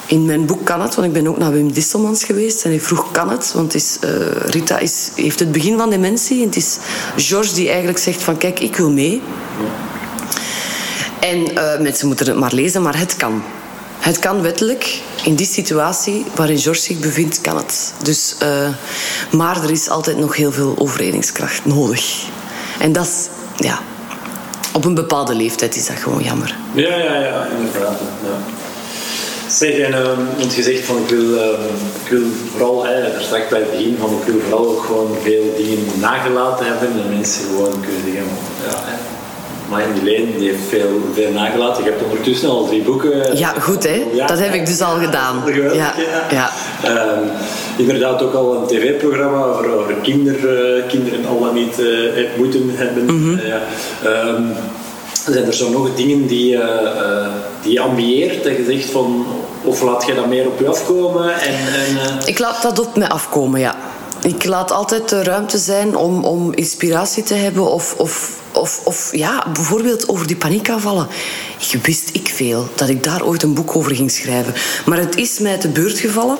[0.06, 2.82] in mijn boek kan het, want ik ben ook naar Wim Disselmans geweest en ik
[2.82, 4.10] vroeg kan het, want is, uh,
[4.46, 6.78] Rita is, heeft het begin van dementie en het is
[7.16, 9.22] George die eigenlijk zegt van kijk, ik wil mee.
[11.20, 13.42] En uh, mensen moeten het maar lezen, maar het kan.
[13.98, 15.00] Het kan wettelijk.
[15.24, 17.92] In die situatie waarin George zich bevindt, kan het.
[18.02, 18.68] Dus, uh,
[19.30, 22.24] maar er is altijd nog heel veel overredingskracht nodig.
[22.78, 23.78] En dat is, ja,
[24.72, 26.56] op een bepaalde leeftijd is dat gewoon jammer.
[26.74, 28.00] Ja, ja, ja, inderdaad.
[28.22, 28.55] Ja.
[29.56, 29.92] Zeg, en,
[30.38, 31.54] want je zegt van ik wil, um,
[32.04, 35.42] ik wil vooral, daar straks bij het begin, van ik wil vooral ook gewoon veel
[35.56, 38.24] dingen nagelaten hebben en mensen gewoon kunnen zeggen,
[38.68, 41.84] ja, hè, Leen die heeft veel, veel nagelaten.
[41.84, 43.36] Je hebt ondertussen al drie boeken.
[43.36, 44.02] Ja, goed hè.
[44.26, 45.42] dat heb ik dus al gedaan.
[45.72, 45.94] Ja,
[46.30, 46.50] ja.
[46.86, 47.30] Um,
[47.76, 52.70] inderdaad ook al een tv-programma over, over kinder, uh, kinderen al dan niet uh, moeten
[52.74, 53.04] hebben.
[53.04, 53.40] Mm -hmm.
[54.06, 54.54] Um,
[55.32, 57.26] zijn er zo nog dingen die, uh, uh,
[57.62, 58.44] die je ambieert?
[58.44, 59.26] Dat je zegt van,
[59.66, 61.40] of laat je dat meer op je afkomen?
[61.40, 62.26] En, en uh...
[62.26, 63.76] Ik laat dat op mij afkomen, ja.
[64.22, 69.08] Ik laat altijd de ruimte zijn om, om inspiratie te hebben of, of, of, of
[69.16, 71.08] ja, bijvoorbeeld over die paniekaanvallen.
[71.70, 74.54] Ik wist ik veel dat ik daar ooit een boek over ging schrijven.
[74.86, 76.38] Maar het is mij te beurt gevallen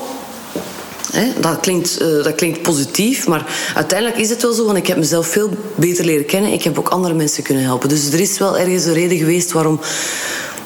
[1.41, 4.97] dat, klinkt, uh, dat klinkt positief, maar uiteindelijk is het wel zo, want ik heb
[4.97, 6.53] mezelf veel beter leren kennen.
[6.53, 7.89] Ik heb ook andere mensen kunnen helpen.
[7.89, 9.81] Dus er is wel ergens een reden geweest waarom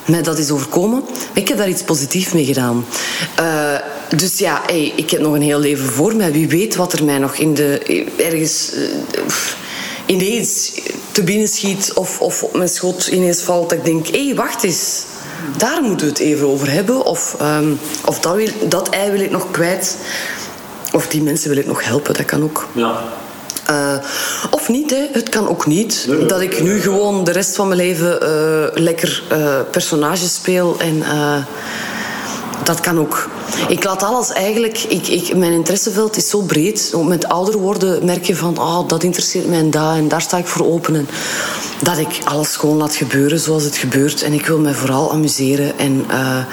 [0.05, 1.03] mij dat is overkomen.
[1.33, 2.85] ik heb daar iets positiefs mee gedaan.
[3.41, 3.75] Uh,
[4.17, 6.33] dus ja, ik heb nog een heel leven voor mij.
[6.33, 9.25] Wie weet wat er mij nog in de, ergens uh,
[10.07, 10.73] ineens
[11.13, 13.71] te binnen schiet of, of op mijn schot ineens valt.
[13.71, 15.03] Dat ik denk, hé, hey, wacht eens.
[15.57, 17.05] Daar moeten we het even over hebben.
[17.05, 19.97] Of, um, of dat, wil, dat ei wil ik nog kwijt.
[20.93, 22.69] Of die mensen wil ik nog helpen, dat kan ook.
[22.73, 23.03] Ja.
[23.71, 23.95] Uh,
[24.51, 25.07] of niet, hè.
[25.13, 26.09] het kan ook niet.
[26.29, 31.03] dat ik nu gewoon de rest van mijn leven uh, lekker uh, personages speel en
[32.65, 33.29] dat kan ook.
[33.69, 34.79] Ik laat alles eigenlijk...
[34.79, 36.95] Ik, ik, mijn interesseveld is zo breed.
[37.05, 38.59] Met ouder worden merk je van...
[38.59, 39.95] Oh, dat interesseert mij en dat.
[39.95, 40.95] En daar sta ik voor open.
[40.95, 41.09] En
[41.83, 44.23] dat ik alles gewoon laat gebeuren zoals het gebeurt.
[44.23, 45.79] En ik wil mij vooral amuseren.
[45.79, 46.05] En...
[46.11, 46.45] Uh,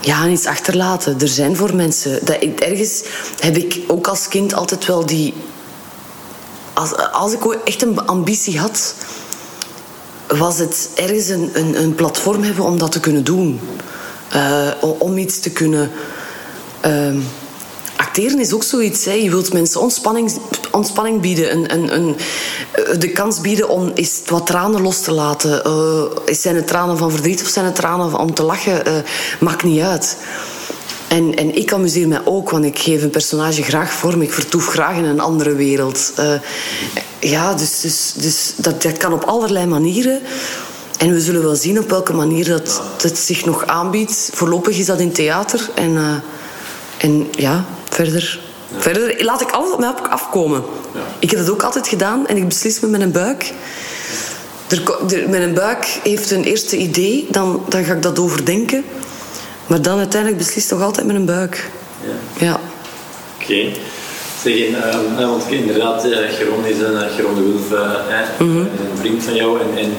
[0.00, 1.20] ja, iets achterlaten.
[1.20, 2.18] Er zijn voor mensen.
[2.24, 3.02] Dat, ergens
[3.40, 5.34] heb ik ook als kind altijd wel die.
[6.74, 8.94] Als, als ik echt een ambitie had,
[10.26, 13.60] was het ergens een, een, een platform hebben om dat te kunnen doen.
[14.34, 14.68] Uh,
[14.98, 15.90] om iets te kunnen.
[16.86, 17.16] Uh,
[17.96, 19.04] acteren is ook zoiets.
[19.04, 19.12] Hè.
[19.12, 20.32] Je wilt mensen ontspanning,
[20.70, 21.52] ontspanning bieden.
[21.52, 22.16] Een, een, een,
[22.72, 25.62] eh, de kans bieden om eens wat tranen los te laten.
[25.66, 29.04] Uh, zijn het tranen van verdriet of zijn het tranen om te lachen?
[29.40, 30.16] Maakt niet uit.
[31.12, 34.22] En, en ik amuseer mij ook, want ik geef een personage graag vorm.
[34.22, 36.12] Ik vertoef graag in een andere wereld.
[36.18, 36.34] Uh,
[37.20, 40.20] ja, dus, dus, dus dat, dat kan op allerlei manieren.
[40.98, 44.30] En we zullen wel zien op welke manier dat, het zich nog aanbiedt.
[44.32, 45.70] Voorlopig is dat in theater.
[45.74, 46.14] En, uh,
[46.98, 48.80] en ja, verder, ja.
[48.80, 50.62] verder laat ik alles op mij afkomen.
[50.94, 51.00] Ja.
[51.18, 53.52] Ik heb dat ook altijd gedaan en ik beslis me met een buik.
[54.68, 58.84] Er, er, met een buik heeft een eerste idee, dan, dan ga ik dat overdenken.
[59.72, 61.70] Maar dan uiteindelijk beslist toch altijd met een buik.
[62.04, 62.46] Ja.
[62.46, 62.60] ja.
[63.40, 63.52] Oké.
[63.52, 63.76] Okay.
[64.42, 67.88] Zeg, uh, want inderdaad, uh, Geron is een Geron de Wulf, uh,
[68.38, 68.60] mm -hmm.
[68.60, 69.60] een vriend van jou.
[69.60, 69.92] En, en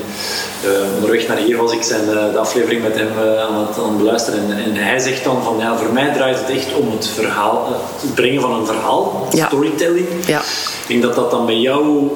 [0.66, 3.78] uh, onderweg naar hier was ik zijn, uh, de aflevering met hem uh, aan, het,
[3.78, 4.40] aan het beluisteren.
[4.40, 7.68] En, en, hij zegt dan van ja, voor mij draait het echt om het verhaal,
[8.02, 9.48] het brengen van een verhaal, ja.
[9.48, 10.08] storytelling.
[10.26, 10.40] Ja.
[10.40, 12.12] Ik denk dat dat dan bij jou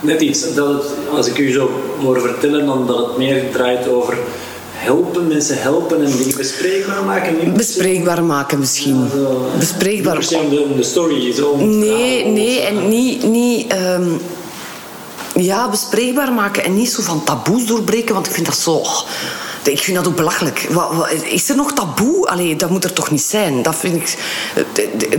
[0.00, 0.84] net iets, dat het,
[1.16, 1.70] als ik u zo
[2.02, 4.18] hoor vertellen, dan dat het meer draait over
[4.84, 7.36] helpen, mensen helpen en dingen bespreekbaar maken?
[7.44, 9.02] Niet bespreekbaar maken misschien.
[9.02, 10.18] Ja, zo, bespreekbaar.
[10.18, 11.56] Niet de, de story zo.
[11.56, 13.22] Nee, nee, en niet...
[13.22, 14.20] niet um
[15.34, 18.82] Ja, bespreekbaar maken en niet zo van taboes doorbreken, want ik vind dat zo...
[19.64, 20.66] Ik vind dat ook belachelijk.
[20.70, 22.26] Wat, wat, is er nog taboe?
[22.26, 23.62] Allee, dat moet er toch niet zijn?
[23.62, 24.16] Dat vind ik...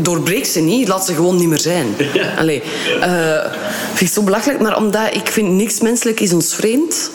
[0.04, 1.96] Doorbreek ze niet, laat ze gewoon niet meer zijn.
[2.40, 2.64] Allee,
[3.00, 3.46] uh,
[3.94, 4.60] vind ik zo belachelijk.
[4.62, 7.10] Maar omdat ik vind, niks menselijk is ons vreemd.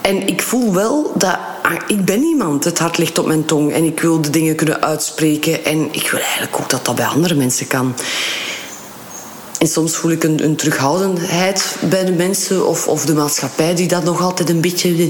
[0.00, 1.38] En ik voel wel dat
[1.86, 2.64] ik ben iemand.
[2.64, 5.64] Het hart ligt op mijn tong en ik wil de dingen kunnen uitspreken.
[5.64, 7.94] En ik wil eigenlijk ook dat dat bij andere mensen kan.
[9.58, 13.88] En soms voel ik een, een, terughoudendheid bij de mensen of, of de maatschappij die
[13.88, 15.08] dat nog altijd een beetje.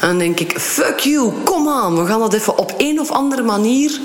[0.00, 3.10] En dan denk ik: fuck you, kom aan, we gaan dat even op een of
[3.10, 4.00] andere manier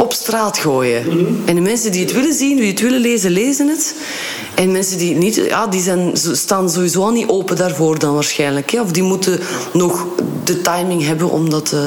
[0.00, 1.06] op straat gooien.
[1.06, 1.48] Mhm.
[1.48, 3.94] En de mensen die het willen zien, die het willen lezen, lezen het.
[4.54, 8.14] En mensen die het niet, ja, die zijn, staan sowieso al niet open daarvoor dan
[8.14, 8.76] waarschijnlijk.
[8.82, 9.40] Of die moeten
[9.72, 10.06] nog
[10.44, 11.72] de timing hebben om dat.
[11.74, 11.80] Uh,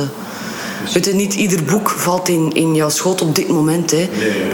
[0.93, 3.91] Weet je, niet ieder boek valt in, in jouw schoot op dit moment.
[3.91, 4.09] Hè.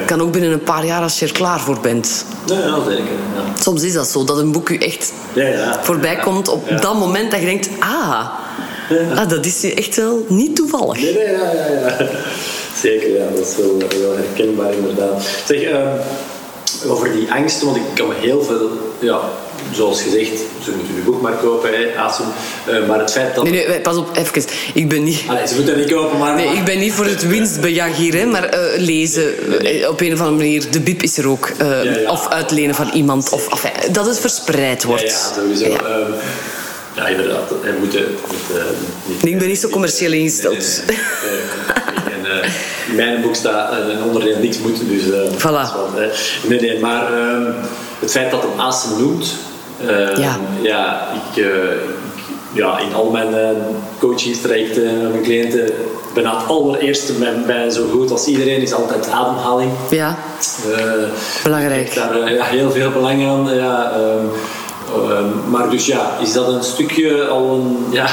[0.05, 2.26] Kan ook binnen een paar jaar als je er klaar voor bent.
[2.45, 3.03] Ja, ja zeker.
[3.03, 3.62] Ja.
[3.62, 7.32] Soms is dat zo, dat een boek je echt ja, voorbij komt op dat moment
[7.32, 7.70] dat je denkt...
[7.80, 8.28] Ah,
[9.16, 11.01] ah, dat is echt wel niet toevallig.
[11.01, 12.10] Nee, nee, ja, ja, ja.
[12.82, 13.26] Zeker, ja.
[13.36, 15.24] Dat is wel, wel herkenbaar inderdaad.
[15.48, 15.92] Zeg, uh,
[16.88, 18.70] over die angsten, want ik kan heel veel...
[19.00, 19.20] Ja,
[19.72, 22.26] zoals gezegd, ze moeten uw boek maar kopen, hè, Asum.
[22.70, 23.44] Uh, maar het feit dat...
[23.44, 24.44] Nee, nee, pas op, even.
[24.74, 25.22] Ik ben niet...
[25.28, 26.36] Allee, ze moeten niet kopen, maar...
[26.36, 30.14] Nee, ik ben niet voor het winstbejag hier, hè, maar uh, lezen uh, op een
[30.14, 30.72] of andere manier.
[30.72, 31.52] De bib is er ook.
[31.58, 32.12] Ja, ja.
[32.12, 33.30] Of uitlenen van iemand.
[33.30, 35.02] Of, of dat het verspreid wordt.
[35.02, 35.68] Ja, ja sowieso.
[35.68, 35.84] Ja.
[35.84, 36.12] Ehm,
[36.96, 37.50] ja, inderdaad.
[37.62, 38.02] Hij moet, moet
[39.08, 40.82] niet, ik ben niet zo commercieel ingesteld.
[40.88, 41.40] Nee, nee,
[41.76, 41.79] en,
[42.90, 45.04] in mijn boek staat een onderdeel niks moeten, dus...
[45.38, 45.76] voilà.
[45.76, 46.00] Wat,
[46.48, 47.48] nee, nee, maar uh,
[48.00, 49.36] het feit dat hem Asem noemt,
[49.82, 50.38] uh, ja.
[50.62, 51.46] ja, ik,
[52.52, 53.50] ja, in al mijn uh,
[54.00, 55.74] coachingstrajecten met mijn cliënten
[56.14, 59.72] ben het allereerste bij, bij, zo goed als iedereen is altijd ademhaling.
[59.90, 60.18] Ja,
[61.44, 61.88] belangrijk.
[61.88, 63.56] Ik daar ja, heel veel belang aan.
[63.56, 64.30] Ja, um,
[65.50, 68.10] maar dus ja, is dat een stukje al een, ja,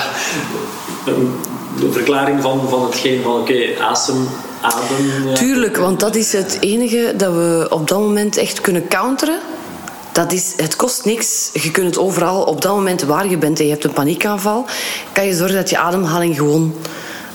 [1.06, 1.34] een,
[1.82, 5.34] een verklaring van, van hetgeen van oké, okay, adem.
[5.34, 9.38] Tuurlijk, want dat is het enige dat we op dat moment echt kunnen counteren.
[10.12, 11.50] Dat is, het kost niks.
[11.52, 14.64] Je kunt het overal, op dat moment waar je bent en je hebt een paniekaanval,
[15.12, 16.74] kan je zorgen dat je ademhaling gewoon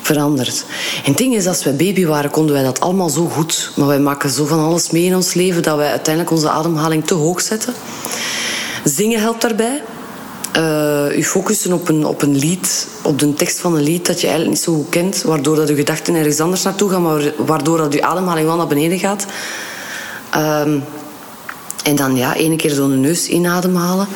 [0.01, 0.65] verandert.
[1.03, 3.71] En het ding is, als wij baby waren, konden wij dat allemaal zo goed.
[3.75, 7.05] Maar wij maken zo van alles mee in ons leven dat wij uiteindelijk onze ademhaling
[7.05, 7.73] te hoog zetten.
[8.83, 9.81] Zingen helpt daarbij.
[10.57, 14.21] Uh, u focussen op een, op een lied, op de tekst van een lied dat
[14.21, 17.33] je eigenlijk niet zo goed kent, waardoor dat je gedachten ergens anders naartoe gaan, maar
[17.37, 19.25] waardoor dat je ademhaling wel naar beneden gaat.
[20.35, 20.61] Uh,
[21.83, 24.07] en dan ja, één keer zo de neus inademhalen.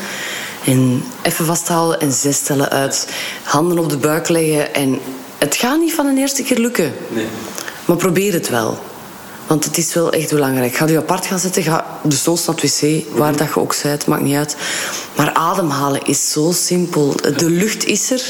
[0.66, 3.08] En even vasthouden en zes tellen uit.
[3.44, 4.74] Handen op de buik leggen.
[4.74, 5.00] En
[5.38, 6.94] het gaat niet van de eerste keer lukken.
[7.10, 7.28] Nee.
[7.86, 8.80] Maar probeer het wel.
[9.48, 10.76] Want het is wel echt belangrijk.
[10.76, 13.76] Ga je apart gaan zitten, ga de soos naar het wc, waar dat je ook
[13.84, 14.56] bent, maakt niet uit.
[15.16, 17.16] Maar ademhalen is zo simpel.
[17.38, 18.24] De lucht is er.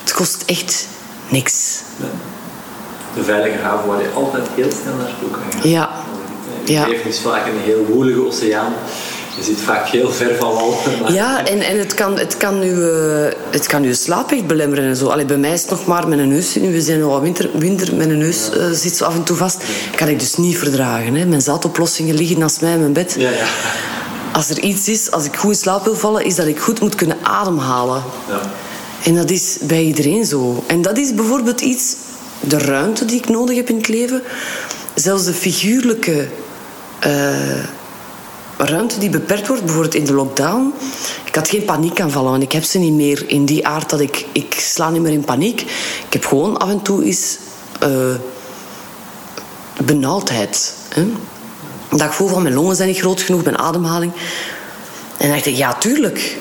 [0.00, 0.86] Het kost echt
[1.28, 1.80] niks.
[3.14, 5.70] De veilige haven waar je altijd heel snel naartoe kan gaan.
[5.70, 5.90] Ja.
[6.60, 6.86] Het ja.
[6.86, 8.72] leven is vaak een heel woelige oceaan.
[9.36, 10.78] Je zit vaak heel ver van wal.
[11.12, 12.84] Ja, en, en het, kan, het, kan u,
[13.50, 15.06] het kan u slaap echt belemmeren en zo.
[15.06, 16.72] Allee, bij mij is het nog maar met een neus zitten.
[16.72, 19.62] We zijn al winter, winter met een neus uh, zit zo af en toe vast.
[19.96, 21.14] Kan ik dus niet verdragen.
[21.14, 21.24] Hè.
[21.24, 23.14] Mijn zaadoplossingen liggen naast mij in mijn bed.
[23.18, 23.46] Ja, ja.
[24.32, 26.80] Als er iets is, als ik goed in slaap wil vallen, is dat ik goed
[26.80, 28.02] moet kunnen ademhalen.
[28.28, 28.40] Ja.
[29.04, 30.64] En dat is bij iedereen zo.
[30.66, 31.94] En dat is bijvoorbeeld iets,
[32.40, 34.22] de ruimte die ik nodig heb in het leven.
[34.94, 36.28] Zelfs de figuurlijke
[37.06, 37.64] uh,
[38.56, 40.72] ruimte die beperkt wordt, bijvoorbeeld in de lockdown.
[41.24, 44.26] Ik had geen paniekaanvallen, want ik heb ze niet meer in die aard dat ik...
[44.32, 45.60] Ik sla niet meer in paniek.
[46.06, 47.38] Ik heb gewoon af en toe eens...
[47.82, 48.14] Uh,
[49.84, 50.74] benauwdheid.
[50.88, 51.06] Hè?
[51.90, 54.12] Dat ik voel van mijn longen zijn niet groot genoeg, mijn ademhaling.
[55.16, 56.36] En dan dacht ik, ja, tuurlijk.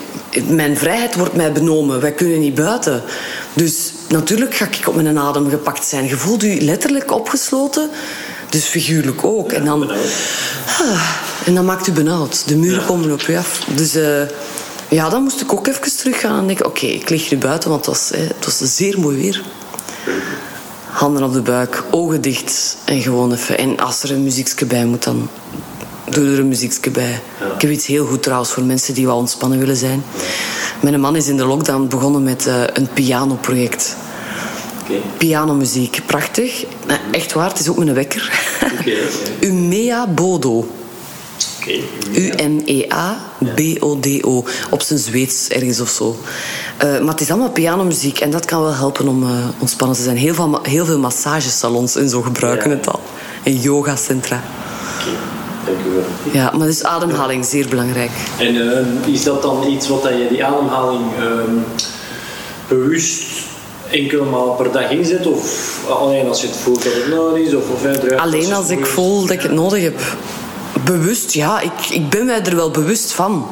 [0.47, 2.01] Mijn vrijheid wordt mij benomen.
[2.01, 3.03] Wij kunnen niet buiten.
[3.53, 6.07] Dus natuurlijk ga ik op mijn adem gepakt zijn.
[6.07, 7.89] Je voelt je letterlijk opgesloten.
[8.49, 9.51] Dus figuurlijk ook.
[9.51, 9.91] En dan,
[10.67, 11.01] ah,
[11.45, 12.47] en dan maakt u benauwd.
[12.47, 13.67] De muren komen op u af.
[13.75, 14.21] Dus uh,
[14.89, 17.85] ja, dan moest ik ook even teruggaan en denken: oké, ik lig nu buiten, want
[17.85, 19.43] het was, het was zeer mooi weer.
[20.89, 23.57] Handen op de buik, ogen dicht en gewoon even.
[23.57, 25.29] En als er een muziekje bij moet, dan
[26.09, 27.21] doe er een muziekje bij.
[27.55, 30.03] Ik heb iets heel goed trouwens voor mensen die wel ontspannen willen zijn.
[30.81, 33.95] Mijn man is in de lockdown begonnen met uh, een pianoproject.
[34.83, 35.01] Okay.
[35.17, 36.65] Pianomuziek, prachtig.
[36.87, 38.31] Nou, echt waar, het is ook een wekker.
[38.79, 38.97] Okay,
[39.49, 40.67] Umea Bodo.
[42.15, 43.23] U-M-E-A-B-O-D-O.
[44.69, 46.17] Op zijn Zweeds ergens of zo.
[46.83, 49.29] Uh, maar het is allemaal pianomuziek en dat kan wel helpen om uh,
[49.59, 50.17] ontspannen te zijn.
[50.17, 52.75] Heel veel, heel veel massagesalons en zo gebruiken ja.
[52.75, 52.99] het al.
[53.43, 54.43] En yogacentra.
[55.65, 56.03] Dank u wel.
[56.33, 58.11] Ja, maar dus ademhaling, zeer belangrijk.
[58.39, 58.77] En uh,
[59.13, 61.25] is dat dan iets wat je die ademhaling uh,
[62.67, 63.23] bewust
[63.89, 65.25] enkele maal per dag inzet?
[65.25, 67.53] Of alleen als je het voelt dat het nodig is?
[67.53, 67.85] Of, of
[68.17, 69.99] alleen als ik voel dat ik het nodig heb.
[70.85, 71.59] Bewust, ja.
[71.59, 73.45] Ik, ik ben mij er wel bewust van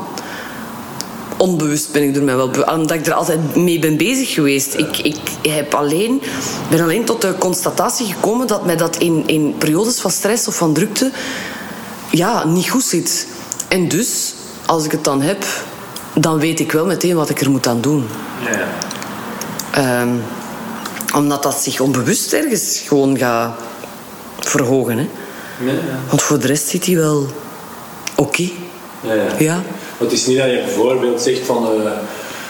[1.41, 4.73] onbewust ben ik er mij wel omdat ik er altijd mee ben bezig geweest.
[4.73, 5.17] Ik, ik
[5.49, 6.21] heb alleen,
[6.69, 10.55] ben alleen tot de constatatie gekomen dat mij dat in, in periodes van stress of
[10.55, 11.11] van drukte
[12.09, 13.27] ja, niet goed zit.
[13.67, 14.33] En dus,
[14.65, 15.45] als ik het dan heb,
[16.13, 18.07] dan weet ik wel meteen wat ik er moet aan doen.
[18.51, 18.67] Ja.
[19.71, 20.15] Ehm,
[21.15, 23.53] omdat dat zich onbewust ergens gewoon gaat
[24.39, 24.97] verhogen.
[24.97, 25.09] Hè?
[25.65, 25.73] Ja,
[26.09, 27.27] Want voor de rest zit hij wel
[28.15, 28.49] oké.
[29.01, 29.23] Ja, ja.
[29.39, 29.61] ja.
[29.97, 31.81] Het is niet dat je bijvoorbeeld zegt van...
[31.81, 31.91] Uh,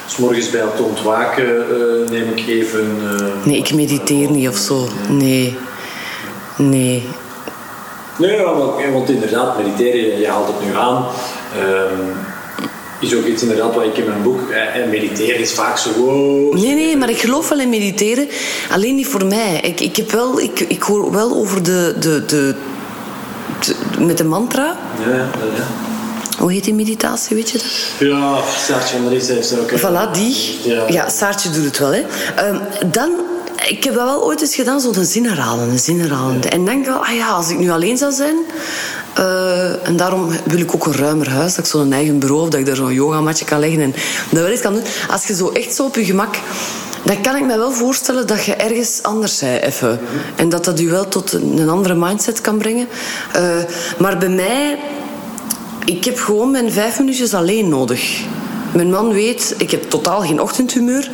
[0.07, 2.97] S morgens bij het ontwaken uh, neem ik even...
[3.03, 4.87] Uh, nee, ik mediteer niet of zo.
[5.09, 5.57] Nee.
[6.57, 7.07] Nee.
[8.17, 8.41] Nee,
[8.93, 11.05] want inderdaad, mediteren, je haalt het nu aan.
[11.57, 11.81] Uh,
[12.99, 14.49] is ook iets inderdaad wat ik in mijn boek...
[14.49, 15.89] En mediteren is vaak zo...
[15.97, 18.27] Wow, nee, nee, maar ik geloof wel in mediteren.
[18.71, 19.59] Alleen niet voor mij.
[19.61, 22.55] Ik, ik, heb wel, ik, ik hoor wel over de, de, de
[23.99, 24.77] met de mantra.
[25.05, 25.63] Ja, ja, ja.
[26.37, 27.67] Hoe heet die meditatie, weet je dat?
[28.09, 29.71] Ja, Saartje Andries heeft ze ook.
[29.71, 30.59] Voilà, die.
[30.63, 30.83] Ja.
[30.87, 31.93] ja, Saartje doet het wel.
[31.93, 32.03] Hè.
[32.47, 33.11] Um, dan
[33.67, 36.51] ik heb dat wel ooit eens gedaan, zo'n zin herhalen, een zin herhalen.
[36.51, 38.35] En denk wel, ah ja, als ik nu alleen zou zijn...
[39.19, 42.51] Uh, en daarom wil ik ook een ruimer huis, dat ik zo'n eigen bureau heb,
[42.51, 43.93] dat ik daar zo'n yogamatje kan leggen en
[44.29, 44.83] dat wel eens kan doen.
[45.09, 46.35] Als je zo echt zo op je gemak...
[47.03, 49.99] Dan kan ik me wel voorstellen dat je ergens anders zei, even.
[50.35, 52.87] En dat dat u wel tot een andere mindset kan brengen.
[53.35, 53.63] Uh,
[53.97, 54.79] maar bij mij
[55.85, 58.25] ik heb gewoon mijn vijf minuutjes alleen nodig.
[58.73, 61.11] Mijn man weet, ik heb totaal geen ochtendhumeur.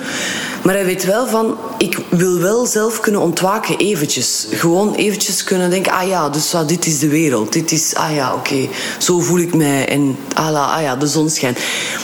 [0.63, 4.47] Maar hij weet wel van, ik wil wel zelf kunnen ontwaken eventjes.
[4.51, 7.53] Gewoon eventjes kunnen denken, ah ja, dus ah, dit is de wereld.
[7.53, 9.87] Dit is, ah ja, oké, zo voel ik mij.
[9.87, 11.59] En ah, ah ja, de zon schijnt.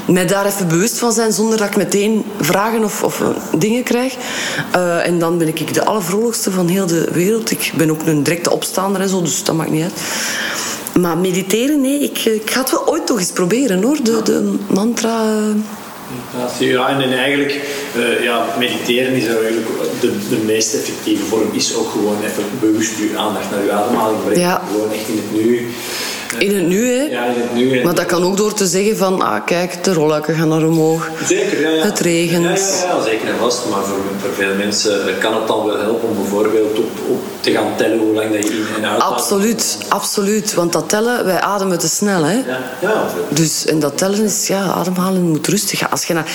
[0.08, 3.22] Mij daar even bewust van zijn, zonder dat ik meteen vragen of, of
[3.58, 4.16] dingen krijg.
[4.76, 7.52] Uh, en dan ben ik de allervrolijkste van heel de wereld.
[7.52, 10.02] Ik ben ook een directe opstaander en zo, dus dat maakt niet uit.
[11.00, 13.98] Maar mediteren, nee, ik, ik ga het wel ooit toch eens proberen hoor.
[14.04, 15.24] De, de mantra.
[16.60, 17.60] Ja, en eigenlijk,
[17.98, 19.68] uh, ja, mediteren is eigenlijk
[20.02, 24.24] de, de meest effectieve vorm, is ook gewoon even bewust je aandacht naar je ademhaling
[24.24, 24.42] brengen.
[24.42, 24.62] Ja.
[24.72, 25.68] Gewoon echt in het nu.
[26.38, 27.04] In het nu, hè?
[27.04, 27.84] Ja, in het nu.
[27.84, 31.10] Maar dat kan ook door te zeggen van, ah, kijk, de rolluiken gaan naar omhoog.
[31.28, 31.70] Zeker, ja.
[31.70, 31.84] ja.
[31.84, 32.84] Het regent.
[32.84, 33.70] Ja, ja, zeker en vast.
[33.70, 37.52] Maar voor, voor veel mensen kan het dan wel helpen om bijvoorbeeld op, op te
[37.52, 40.54] gaan tellen hoe lang dat je in en uit Absoluut, absoluut.
[40.54, 42.36] Want dat tellen, wij ademen te snel, hè?
[42.36, 43.08] Ja, ja.
[43.30, 45.92] Dus, en dat tellen is, ja, ademhalen moet rustig.
[45.92, 46.32] Als je naar...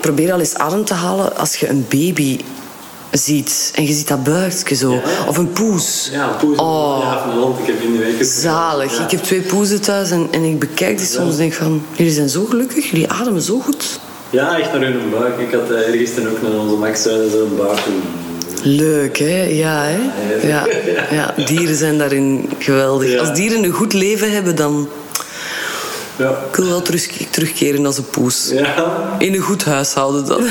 [0.00, 2.38] Probeer al eens adem te halen als je een baby
[3.12, 3.72] ziet.
[3.74, 5.02] En je ziet dat buikje zo.
[5.28, 6.08] Of een poes.
[6.12, 6.58] Ja, een poes.
[6.58, 7.00] Oh.
[7.02, 7.58] Ja, van een hond.
[7.58, 9.00] Ik heb in de week Zalig.
[9.00, 11.82] Ik heb twee poezen thuis en, en ik bekijk die soms en denk van...
[11.92, 12.90] Jullie zijn zo gelukkig.
[12.90, 14.00] Jullie ademen zo goed.
[14.30, 15.38] Ja, echt naar hun buik.
[15.38, 17.80] Ik had uh, gisteren ook naar onze Max zo'n buik.
[18.62, 19.42] Leuk, hè?
[19.42, 19.98] Ja, hè?
[20.48, 20.66] Ja,
[21.10, 21.34] ja.
[21.46, 23.18] dieren zijn daarin geweldig.
[23.18, 24.88] Als dieren een goed leven hebben, dan...
[26.16, 26.30] Ja.
[26.30, 28.50] Ik wil wel terug, terugkeren als een poes.
[28.50, 29.16] Ja.
[29.18, 30.44] In een goed huishouden dan.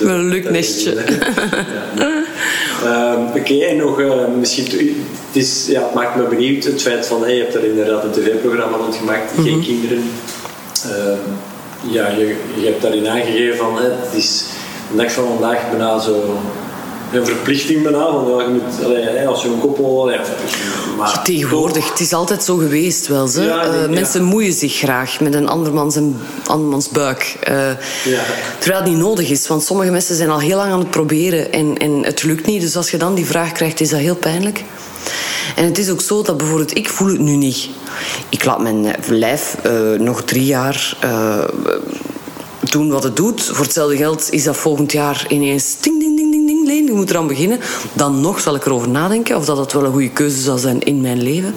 [0.00, 0.94] Een leuk nestje.
[2.84, 4.64] Uh, Oké, en nog uh, misschien...
[4.64, 7.22] Het, is, ja, het maakt me benieuwd, het feit van...
[7.22, 9.52] Hey, je hebt er inderdaad een tv-programma rondgemaakt, mm -hmm.
[9.52, 10.02] geen kinderen.
[10.86, 13.76] Uh, ja, je, je hebt daarin aangegeven van...
[13.76, 14.44] Hey, het is
[14.90, 16.38] de dag van vandaag bijna zo
[17.12, 18.12] een verplichting bijna.
[18.12, 20.10] Want ja, je moet, allee, als je een koppel...
[20.10, 20.20] Ja,
[20.96, 23.26] maar Tegenwoordig, het is altijd zo geweest wel.
[23.26, 23.42] Ze.
[23.42, 26.16] Ja, uh, mensen moeien zich graag met een andermans, een
[26.46, 27.36] andermans buik.
[27.48, 27.54] Uh,
[28.04, 28.22] ja.
[28.58, 31.52] Terwijl het niet nodig is, want sommige mensen zijn al heel lang aan het proberen
[31.52, 32.60] en, en het lukt niet.
[32.60, 34.64] Dus als je dan die vraag krijgt, is dat heel pijnlijk.
[35.56, 37.68] En het is ook zo dat bijvoorbeeld, ik voel het nu niet.
[38.28, 40.96] Ik laat mijn lijf uh, nog drie jaar
[42.70, 43.42] doen wat het doet.
[43.42, 46.84] Voor hetzelfde geld is dat volgend jaar ineens ding, ding, ding, ding, ding, leen.
[46.84, 47.60] Je moet eraan beginnen.
[47.92, 50.80] Dan nog zal ik erover nadenken of dat, dat wel een goede keuze zal zijn
[50.80, 51.54] in mijn leven.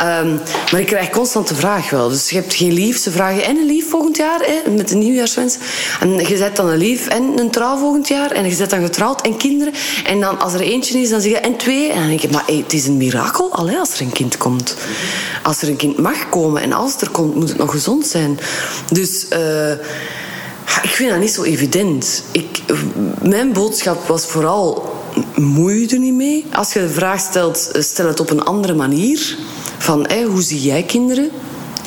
[0.00, 0.40] Um,
[0.72, 2.08] maar ik krijg constant de vraag wel.
[2.08, 2.98] Dus je hebt geen lief.
[2.98, 5.56] Ze vragen en een lief volgend jaar, hè, met de nieuwjaarswens.
[6.00, 8.30] En je zet dan een lief en een trouw volgend jaar.
[8.30, 9.72] En je zet dan getrouwd en kinderen.
[10.04, 11.90] En dan als er eentje is, dan zeg je en twee.
[11.90, 14.76] En dan denk je, maar het is een mirakel als er een kind komt.
[15.42, 18.06] Als er een kind mag komen en als het er komt, moet het nog gezond
[18.06, 18.38] zijn.
[18.92, 19.26] Dus...
[19.32, 19.70] Uh,
[20.82, 22.22] ik vind dat niet zo evident.
[22.32, 22.62] Ik,
[23.22, 24.94] mijn boodschap was vooral:
[25.34, 26.46] moei er niet mee.
[26.52, 29.36] Als je de vraag stelt, stel het op een andere manier.
[29.78, 31.30] Van hoe zie jij kinderen?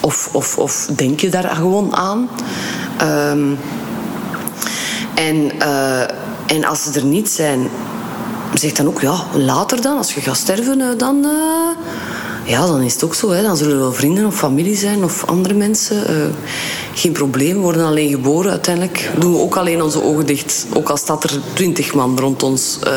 [0.02, 2.30] Of, of, of denk je daar gewoon aan?
[3.02, 3.58] Um,
[5.16, 6.02] en, uh,
[6.48, 7.70] en als ze er niet zijn,
[8.54, 11.26] zegt dan ook, ja, later dan, als je gaat sterven, eh, dan...
[11.26, 11.88] eh,
[12.46, 13.30] ja, dan is het ook zo.
[13.32, 13.42] Hè.
[13.42, 16.08] Dan zullen er wel vrienden of familie zijn of andere mensen.
[16.08, 16.16] eh,
[16.94, 18.52] geen probleem, we worden alleen geboren.
[18.52, 20.66] Uiteindelijk doen we ook alleen onze ogen dicht.
[20.74, 22.80] Ook al staat er twintig man rond ons.
[22.84, 22.94] eh.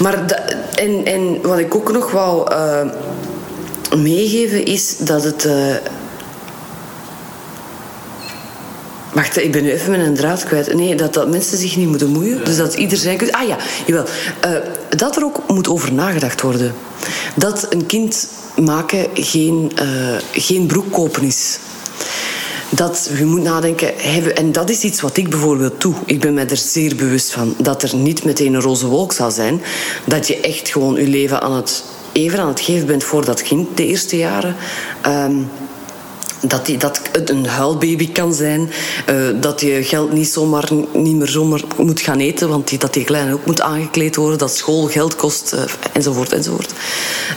[0.00, 0.24] maar
[0.74, 2.86] en, en wat ik ook nog wou eh,
[4.02, 5.44] meegeven is dat het...
[5.44, 5.74] eh,
[9.12, 10.74] Wacht, ik ben nu even een draad kwijt.
[10.74, 12.44] Nee, dat, dat mensen zich niet moeten moeien.
[12.44, 13.32] Dus dat ieder zijn...
[13.32, 13.56] Ah ja,
[13.86, 14.04] jawel.
[14.40, 14.50] Eh,
[14.88, 16.74] dat er ook moet over nagedacht worden.
[17.34, 19.86] Dat een kind maken geen, eh,
[20.32, 21.58] geen broek kopen is.
[22.70, 23.98] Dat je moet nadenken,
[24.36, 25.94] en dat is iets wat ik bijvoorbeeld doe.
[26.04, 29.30] Ik ben me er zeer bewust van dat er niet meteen een roze wolk zal
[29.30, 29.62] zijn.
[30.04, 31.84] Dat je echt gewoon je leven aan het,
[32.16, 34.56] even aan het geven bent voor dat kind de eerste jaren.
[35.02, 35.36] Ehm,
[36.40, 38.70] dat, die, dat het een huilbaby kan zijn.
[39.06, 42.48] eh, dat je geld niet, zomaar, niet meer zomaar moet gaan eten.
[42.48, 44.38] Want die, dat die kleine ook moet aangekleed worden.
[44.38, 45.52] Dat school geld kost.
[45.52, 45.60] eh,
[45.92, 46.72] enzovoort, enzovoort.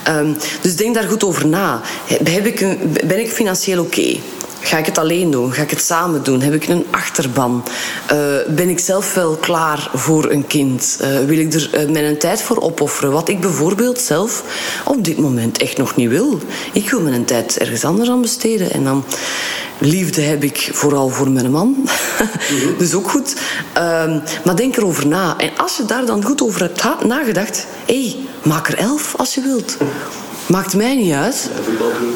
[0.04, 1.82] Ehm, dus denk daar goed over na.
[2.24, 2.60] Heb ik
[3.08, 4.18] ben ik financieel oké?
[4.61, 5.53] Ga ik het alleen doen?
[5.53, 6.41] Ga ik het samen doen?
[6.41, 7.64] Heb ik een achterban?
[8.07, 8.18] Eh,
[8.48, 10.98] ben ik zelf wel klaar voor een kind?
[11.02, 13.11] Eh, wil ik er eh, mijn tijd voor opofferen?
[13.11, 14.44] Wat ik bijvoorbeeld zelf
[14.86, 16.40] op dit moment echt nog niet wil.
[16.73, 18.72] Ik wil mijn tijd ergens anders aan besteden.
[18.72, 19.03] En dan
[19.77, 21.88] liefde heb ik vooral voor mijn man.
[22.77, 23.36] dus ook goed.
[23.73, 25.38] Ehm, maar denk erover na.
[25.38, 27.68] En als je daar dan goed over hebt ha- nagedacht...
[27.86, 29.77] hé, hey, maak er elf als je wilt.
[30.50, 31.50] Maakt mij niet uit.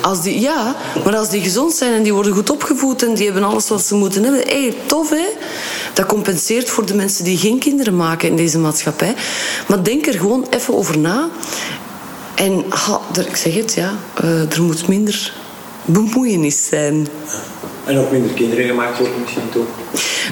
[0.01, 3.25] Als die, ja, maar als die gezond zijn en die worden goed opgevoed en die
[3.25, 5.25] hebben alles wat ze moeten hebben, hé, tof hè.
[5.93, 9.15] Dat compenseert voor de mensen die geen kinderen maken in deze maatschappij.
[9.67, 11.29] Maar denk er gewoon even over na.
[12.35, 15.33] En ha, er- ik zeg het, ja, eh, er moet minder
[15.85, 17.07] bemoeienis zijn.
[17.85, 19.65] En ook minder kinderen gemaakt worden misschien toch?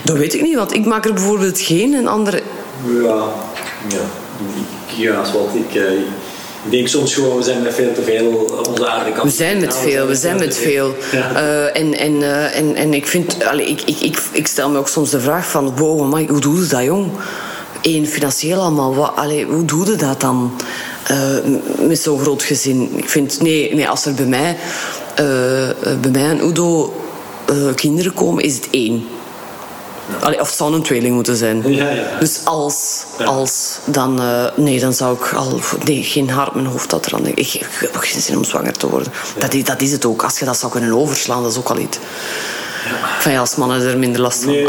[0.03, 2.41] Dat weet ik niet, want ik maak er bijvoorbeeld geen en andere.
[3.03, 3.23] Ja,
[3.87, 4.01] ja.
[4.87, 5.83] Ik, ja, zoals ik, eh,
[6.65, 8.27] ik denk soms gewoon, we zijn met veel te veel
[8.67, 9.23] onze aarde kant.
[9.23, 10.95] We zijn met veel, we zijn met veel.
[11.11, 14.77] Eh, en, en, eh, en, en ik vind, allee, ik, ik, ik, ik stel me
[14.77, 17.11] ook soms de vraag van, wow, amai, hoe doe je dat, jong?
[17.81, 20.51] Eén, financieel allemaal, wat, allee, hoe doe je dat dan?
[21.07, 22.89] eh, met zo'n groot gezin.
[22.95, 24.57] Ik vind, nee, nee als er bij mij,
[25.15, 26.93] eh, eh, bij mij en Udo
[27.45, 29.03] eh, kinderen komen, is het één.
[30.19, 31.73] Allee, of het zou een tweeling moeten zijn.
[31.73, 32.03] Ja, ja.
[32.19, 34.21] Dus als, als dan...
[34.21, 35.59] eh, nee, dan zou ik al...
[35.83, 37.25] Nee, geen haar op mijn hoofd dat er aan.
[37.27, 39.11] Ik, ik heb ook geen zin om zwanger te worden.
[39.37, 40.23] Dat, is, dat is het ook.
[40.23, 41.97] Als je dat zou kunnen overslaan, dat is ook al iets.
[43.19, 44.51] Van ja, als mannen er minder last van.
[44.51, 44.67] Nee,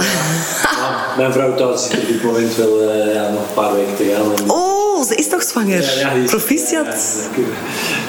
[1.16, 4.14] mijn vrouw thuis zit op dit moment wel eh, ja, nog een paar weken te
[4.16, 4.36] gaan.
[4.44, 4.71] En- Oh,
[5.04, 5.82] ze is nog zwanger.
[5.82, 6.86] Ja, ja, die is- Proficiat.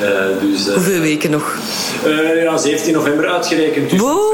[0.01, 1.55] Ja, eh, dus, eh, Hoeveel weken nog?
[2.05, 3.89] eh, ja, 17 november uitgerekend.
[3.89, 4.33] Dus Wow.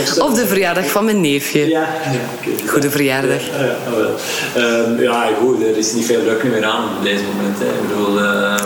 [0.00, 0.32] of zo.
[0.32, 1.68] De verjaardag van mijn neefje.
[1.68, 1.88] Ja.
[2.66, 3.40] Goede verjaardag.
[3.46, 4.14] Ja, ja, wel.
[4.64, 7.58] Ehm, ja, goed, er is niet veel druk meer aan op deze moment.
[7.58, 7.64] Hè.
[7.64, 8.18] Ik bedoel,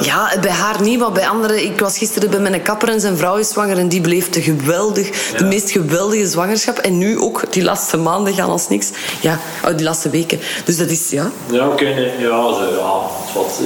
[0.04, 1.64] Ja, bij haar niet, maar bij anderen.
[1.64, 5.10] Ik was gisteren bij mijn kapper en zijn vrouw is zwanger en die beleefde geweldig.
[5.36, 6.78] De meest geweldige zwangerschap.
[6.78, 8.90] En nu ook, die laatste maanden gaan als niks.
[9.20, 10.40] Ja, oh, die laatste weken.
[10.64, 11.30] Dus dat is, ja.
[11.50, 13.00] ja, oké, nee, ja, ze, ja,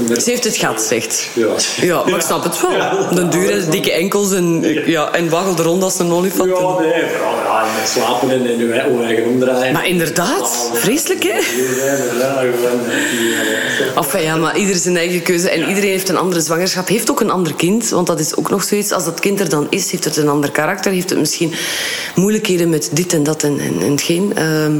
[0.09, 1.29] in Ze heeft het gehad, zegt.
[1.35, 1.47] Ja.
[1.81, 2.71] Ja, maar ik snap het wel.
[2.73, 3.09] Ja.
[3.15, 6.49] De dure, dikke enkels en, ja, en waggelde rond als een olifant.
[6.51, 9.73] Ja, nee, vooral ja, met slapen en, ei- uw eigen omdraaien.
[9.73, 11.39] Maar inderdaad, vreselijk hè?
[13.97, 15.51] Enfin ja, maar ieder zijn eigen keuze.
[15.51, 16.89] En iedereen heeft een andere zwangerschap.
[16.89, 17.89] Heeft ook een ander kind.
[17.89, 18.93] Want dat is ook nog zoiets.
[18.93, 20.93] Als dat kind er dan is, heeft het een ander karakter.
[20.93, 21.53] Heeft het misschien
[22.15, 24.33] moeilijkheden met dit en dat en, en, en hetgeen.
[24.35, 24.77] Ehm,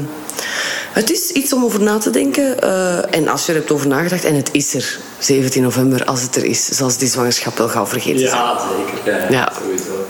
[0.93, 2.61] het is iets om over na te denken.
[2.61, 6.23] eh, en als je er hebt over nagedacht, en het is er, 17 november, als
[6.23, 8.31] het er is, zal die zwangerschap wel gauw vergeten zijn.
[8.43, 9.21] Ja, zeker.
[9.21, 9.53] Ja, Ja.
[9.63, 10.07] Sowieso.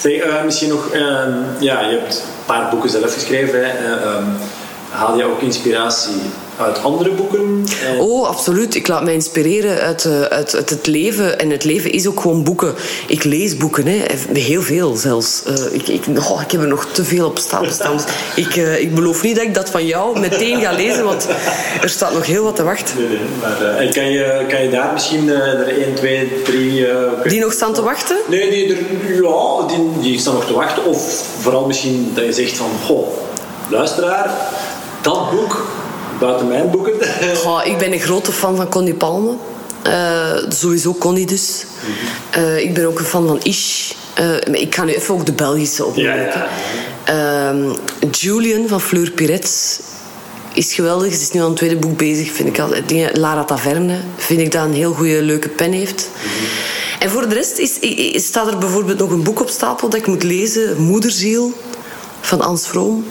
[0.00, 0.90] Zeg, eh, misschien nog...
[0.90, 3.58] ehm, ja, je hebt een paar boeken zelf geschreven.
[3.64, 3.70] Hè.
[3.70, 4.24] Eh, ehm,
[4.90, 6.20] haal je ook inspiratie
[6.60, 7.64] uit andere boeken?
[7.94, 8.74] Eh, Oh, absoluut.
[8.74, 11.38] Ik laat mij inspireren uit, eh, uit, uit het leven.
[11.38, 12.74] En het leven is ook gewoon boeken.
[13.06, 14.04] Ik lees boeken, hè.
[14.32, 15.42] heel veel zelfs.
[15.46, 17.62] Eh, ik, ik, oh, ik heb er nog te veel op staan.
[17.62, 17.78] Dus
[18.34, 21.26] ik, ik beloof niet dat ik dat van jou meteen ga lezen, want
[21.82, 22.96] er staat nog heel wat te wachten.
[22.98, 26.86] Nee, nee, maar, en kan je, kan je daar misschien er 1, 2, 3...
[26.86, 26.96] eh,
[27.30, 28.16] Die nog staan te wachten?
[28.28, 28.78] Nee, die, er,
[29.22, 30.84] ja, die, die staan nog te wachten.
[30.84, 32.70] Of vooral misschien dat je zegt van...
[32.84, 33.06] Goh,
[33.68, 34.30] luisteraar,
[35.00, 35.66] dat boek,
[36.18, 36.92] buiten mijn boeken...
[37.42, 39.34] Goh, ik ben een grote fan van Connie Palme.
[39.82, 41.64] Eh, sowieso Connie dus.
[42.30, 43.92] Eh, ik ben ook een fan van Ish.
[44.16, 46.16] Maar ik ga nu even ook de Belgische opnemen.
[46.16, 46.48] Ja,
[47.04, 47.48] ja.
[47.50, 47.72] Ehm,
[48.10, 49.80] Julian van Fleur Piret
[50.52, 51.14] is geweldig.
[51.14, 52.88] Ze is nu aan het tweede boek bezig, vind ik altijd.
[52.88, 56.10] Dingen- Lara Taverne vind ik dat een heel goede, leuke pen heeft.
[56.98, 59.88] En voor de rest is, i- i- staat er bijvoorbeeld nog een boek op stapel
[59.88, 60.82] dat ik moet lezen.
[60.82, 61.52] Moederziel
[62.20, 63.04] van Ans Vroom.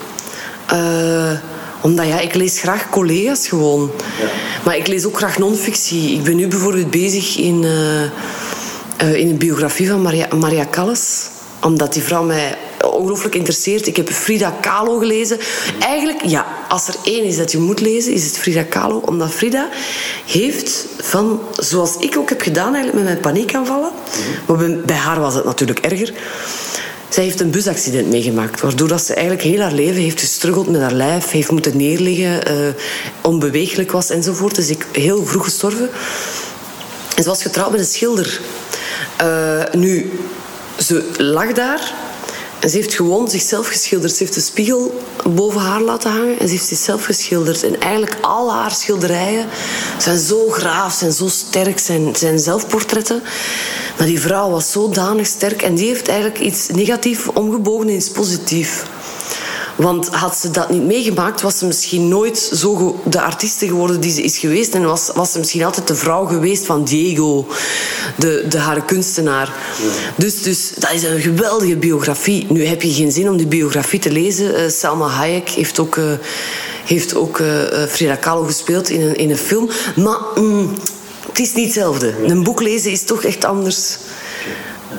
[1.86, 3.91] Omdat ja, ik lees graag collega's gewoon.
[4.20, 4.28] Ja.
[4.64, 6.14] Maar ik lees ook graag non-fictie.
[6.14, 8.02] Ik ben nu bijvoorbeeld bezig in, uh,
[9.03, 11.30] uh, in een biografie van Maria, Maria Callas
[11.66, 12.57] omdat die vrouw mij
[12.91, 13.88] ongelooflijk interesseert.
[13.88, 15.40] Ik heb Frida Kahlo gelezen.
[15.80, 18.98] Eigenlijk, ja, als er één is dat je moet lezen, is het Frida Kahlo.
[18.98, 19.70] Omdat Frida
[20.26, 23.91] heeft van, zoals ik ook heb gedaan eigenlijk met mijn paniekaanvallen.
[24.45, 26.14] Maar bij haar was het natuurlijk erger.
[27.10, 30.82] Zij heeft een busaccident meegemaakt, waardoor dat ze eigenlijk heel haar leven heeft gestruggeld met
[30.82, 32.68] haar lijf, heeft moeten neerliggen, uh,
[33.22, 34.56] onbeweeglijk was enzovoort.
[34.56, 35.90] Dus ik heel vroeg gestorven.
[37.15, 38.41] En ze was getrouwd met een schilder.
[39.22, 40.19] Uh, nu,
[40.80, 41.94] ze lag daar
[42.70, 44.12] ze heeft gewoon zichzelf geschilderd.
[44.12, 47.64] Ze heeft een spiegel boven haar laten hangen en ze heeft zichzelf geschilderd.
[47.64, 49.48] En eigenlijk al haar schilderijen
[49.98, 53.24] zijn zo graaf, zijn zo sterk, zijn, zijn zelfportretten.
[53.98, 58.10] Maar die vrouw was zodanig sterk en die heeft eigenlijk iets negatief omgebogen in iets
[58.10, 58.82] positiefs.
[59.76, 64.12] Want had ze dat niet meegemaakt, was ze misschien nooit zo de artieste geworden die
[64.12, 64.74] ze is geweest.
[64.74, 67.48] En was, was ze misschien altijd de vrouw geweest van Diego,
[68.16, 69.54] de, de haar kunstenaar.
[70.16, 72.46] Dus, dus dat is een geweldige biografie.
[72.50, 74.62] Nu heb je geen zin om die biografie te lezen.
[74.62, 76.12] Uh, Salma Hayek heeft ook, uh,
[76.86, 77.48] heeft ook uh,
[77.90, 79.70] Frida Kahlo gespeeld in een, in een film.
[79.96, 80.74] Maar mm,
[81.28, 82.14] het is niet hetzelfde.
[82.26, 83.98] Een boek lezen is toch echt anders.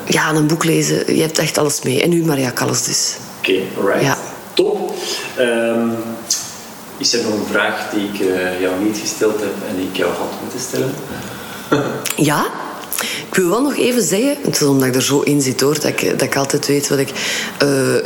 [0.05, 2.01] Ja, een boek lezen, je hebt echt alles mee.
[2.01, 3.13] En nu Maria Callas dus.
[3.39, 4.05] Oké, okay, right.
[4.05, 4.17] Ja.
[4.57, 4.93] Top.
[5.39, 5.95] Um,
[6.97, 9.95] is er nog een vraag die ik uh, jou niet gesteld heb en die ik
[9.95, 10.93] jou had moeten stellen?
[12.29, 12.45] ja.
[13.27, 15.73] Ik wil wel nog even zeggen, het is omdat ik er zo in zit hoor,
[15.73, 17.09] dat ik, dat ik altijd weet wat ik.
[17.63, 18.05] Uh,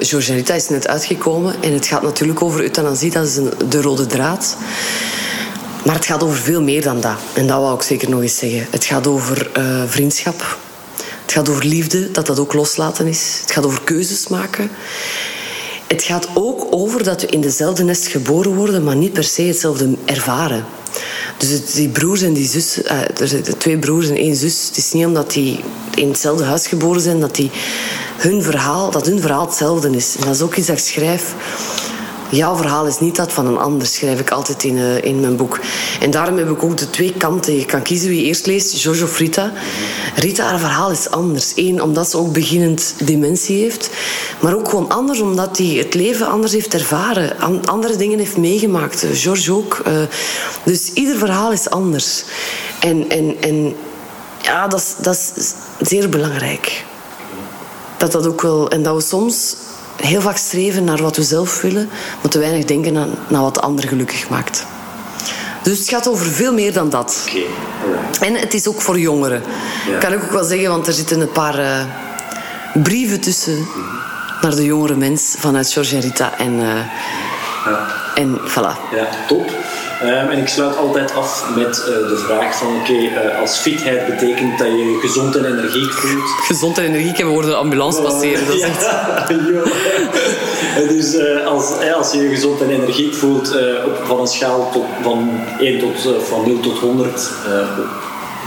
[0.56, 4.58] is net uitgekomen en het gaat natuurlijk over euthanasie, dat is de rode draad.
[5.86, 7.18] Maar het gaat over veel meer dan dat.
[7.34, 8.68] En dat wou ik zeker nog eens zeggen.
[8.70, 10.58] Het gaat over uh, vriendschap.
[11.22, 13.38] Het gaat over liefde, dat dat ook loslaten is.
[13.42, 14.72] Het gaat over keuzes maken.
[15.92, 19.42] Het gaat ook over dat we in dezelfde nest geboren worden, maar niet per se
[19.42, 20.66] hetzelfde ervaren.
[21.38, 24.66] Dus die broers en die zus, uh, er zijn twee broers en één zus.
[24.68, 25.60] Het is niet omdat die
[25.96, 27.52] in hetzelfde huis geboren zijn dat, die
[28.18, 30.16] hun verhaal, dat hun verhaal hetzelfde is.
[30.20, 31.34] En dat is ook iets dat ik schrijf
[32.32, 35.36] jouw verhaal is niet dat van een ander, schrijf ik altijd in, uh, in mijn
[35.36, 35.60] boek.
[36.00, 37.56] En daarom heb ik ook de twee kanten.
[37.56, 39.52] Je kan kiezen wie je eerst leest, Jojo of Rita.
[40.16, 41.54] Rita, haar verhaal is anders.
[41.56, 43.90] Eén, omdat ze ook beginnend dementie heeft.
[44.40, 47.40] Maar ook gewoon anders, omdat hij het leven anders heeft ervaren.
[47.66, 49.06] andere dingen heeft meegemaakt.
[49.14, 49.82] George ook.
[49.88, 49.94] Uh,
[50.64, 52.24] dus ieder verhaal is anders.
[52.80, 53.76] En, en, en
[54.42, 56.86] ja, dat dat is zeer belangrijk.
[57.98, 58.70] Dat dat ook wel...
[58.70, 59.56] En dat we soms
[60.02, 61.90] heel vaak streven naar wat we zelf willen,
[62.22, 64.66] maar te weinig denken aan, naar wat de ander gelukkig maakt.
[65.64, 67.28] Dus het gaat over veel meer dan dat.
[68.22, 69.44] En het is ook voor jongeren.
[70.00, 71.84] Kan ik ook wel zeggen, want er zitten een paar uh,
[72.84, 73.68] brieven tussen
[74.42, 76.38] naar de jongere mens vanuit George en Rita.
[76.38, 76.76] En, uh,
[77.66, 77.88] ja.
[78.16, 78.92] en voilà.
[78.92, 79.52] Ja, top.
[80.04, 83.58] Um, en ik sluit altijd af met uh, de vraag van oké, okay, uh, als
[83.58, 86.30] fitheid betekent dat je gezond en energiek voelt.
[86.46, 88.46] Gezond en energiek hebben we de ambulance oh, passeren.
[88.46, 88.88] Dat is echt...
[90.96, 91.66] dus uh, als,
[91.96, 93.56] als je je gezond en energiek voelt
[93.86, 95.30] op, van een schaal tot, van
[95.60, 97.30] 1 tot, van 0 tot 100,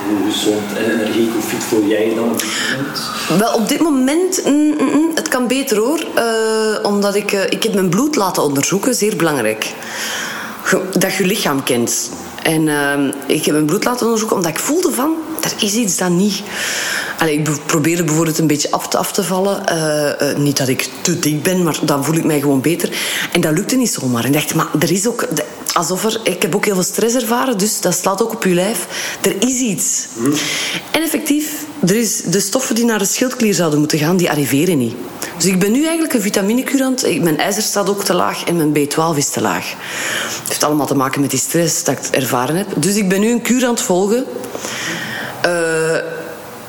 [0.09, 3.01] hoe gezond en energiek, hoe fit voel jij je dan op dit moment?
[3.39, 6.01] Wel, op dit moment, mm, mm, mm het kan beter hoor.
[6.83, 9.73] omdat ik, ik heb mijn bloed laten onderzoeken, zeer belangrijk
[10.99, 12.11] dat je lichaam kent.
[12.43, 15.15] En uh, ik heb mijn bloed laten onderzoeken omdat ik voelde van,
[15.45, 16.43] er is iets dat niet...
[17.19, 19.63] Allee, ik probeerde bijvoorbeeld een beetje af te, af te vallen.
[19.73, 22.97] Uh, uh, niet dat ik te dik ben, maar dan voel ik mij gewoon beter.
[23.33, 24.25] En dat lukte niet zomaar.
[24.25, 25.29] En ik dacht, maar er is ook...
[25.73, 26.21] Alsof er...
[26.23, 28.87] Ik heb ook heel veel stress ervaren, dus dat slaat ook op je lijf.
[29.21, 30.07] Er is iets.
[30.91, 34.79] En effectief, er is de stoffen die naar de schildklier zouden moeten gaan, die arriveren
[34.79, 34.95] niet.
[35.37, 37.21] Dus ik ben nu eigenlijk een vitaminecurant.
[37.23, 39.75] Mijn ijzer staat ook te laag en mijn B12 is te laag.
[40.41, 42.67] Het heeft allemaal te maken met die stress dat ik ervaren heb.
[42.77, 44.25] Dus ik ben nu een het volgen.
[45.47, 45.99] Uh,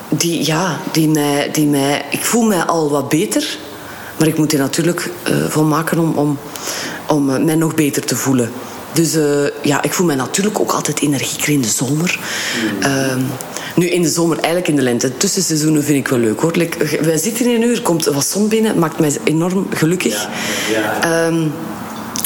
[0.10, 2.06] die, ja, die mij, die mij...
[2.12, 3.58] Ik voel mij al wat beter.
[4.18, 6.38] Maar ik moet die natuurlijk uh, volmaken om, om,
[7.08, 8.52] om uh, mij nog beter te voelen.
[8.94, 12.20] Dus uh, ja, ik voel mij natuurlijk ook altijd energieker in de zomer.
[12.82, 13.26] Mm.
[13.76, 15.18] Nu, in de zomer, eigenlijk in de lente.
[15.18, 16.52] Tussenseizoenen vind ik wel leuk hoor.
[16.56, 20.28] Like, wij zitten hier nu, er komt wat zon binnen, maakt mij enorm gelukkig.
[20.72, 21.28] Ja, ja.
[21.28, 21.52] Um,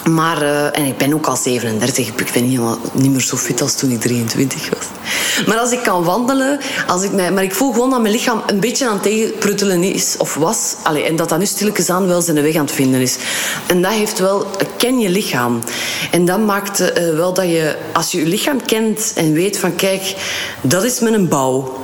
[0.09, 3.37] maar, uh, en ik ben ook al 37, ik ben niet, helemaal, niet meer zo
[3.37, 4.85] fit als toen ik 23 was.
[5.47, 8.41] Maar als ik kan wandelen, als ik mij, maar ik voel gewoon dat mijn lichaam
[8.47, 10.75] een beetje aan het tegenpruttelen is of was.
[10.83, 13.17] Allee, en dat dat nu stilletjes aan wel zijn weg aan het vinden is.
[13.67, 14.47] En dat heeft wel,
[14.77, 15.61] ken je lichaam.
[16.11, 19.75] En dat maakt uh, wel dat je, als je je lichaam kent en weet van
[19.75, 20.15] kijk,
[20.61, 21.77] dat is mijn bouw.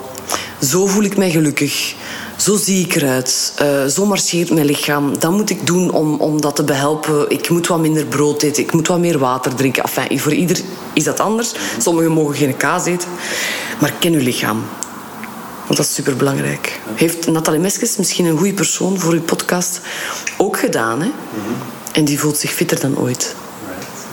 [0.61, 1.95] Zo voel ik mij gelukkig.
[2.38, 5.20] Zo zie ik eruit, uh, zo marcheert mijn lichaam.
[5.20, 7.30] Dat moet ik doen om, om dat te behelpen.
[7.30, 9.84] Ik moet wat minder brood eten, ik moet wat meer water drinken.
[9.84, 10.60] Enfin, voor ieder
[10.94, 11.53] is dat anders.
[11.78, 13.10] Sommigen mogen geen kaas eten.
[13.80, 14.64] Maar ken uw lichaam.
[15.66, 16.80] Want dat is superbelangrijk.
[16.95, 19.82] Heeft Nathalie Meskes, misschien een goede persoon voor uw podcast,
[20.38, 21.02] ook gedaan.
[21.02, 21.12] Hè?
[21.91, 23.36] En die voelt zich fitter dan ooit.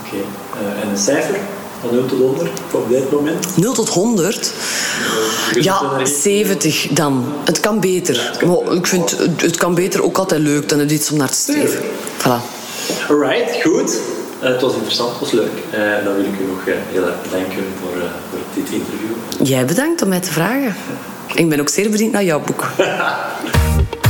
[0.07, 0.17] Oké.
[0.17, 1.37] Eh, en een cijfer?
[1.83, 3.57] Van 0 tot 100 op dit moment?
[3.57, 4.53] 0 tot 100?
[5.61, 7.25] Ja, 70 dan.
[7.45, 8.39] Het kan beter.
[8.47, 11.37] maar ik vind het kan beter ook altijd leuk dan het iets om naar te
[11.37, 11.81] streven.
[12.19, 12.61] Voilà.
[13.09, 13.99] Alright, goed.
[14.43, 15.53] Uh, het was interessant, het was leuk.
[15.75, 19.49] Uh, dan wil ik u nog uh, heel erg bedanken voor, voor dit interview.
[19.49, 20.75] Jij bedankt om mij te vragen.
[21.35, 22.67] Ik ben ook zeer benieuwd naar jouw boek.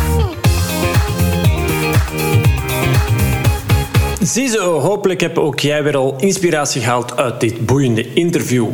[4.24, 8.66] Ziezo, hopelijk heb ook jij weer al inspiratie gehaald uit dit boeiende interview.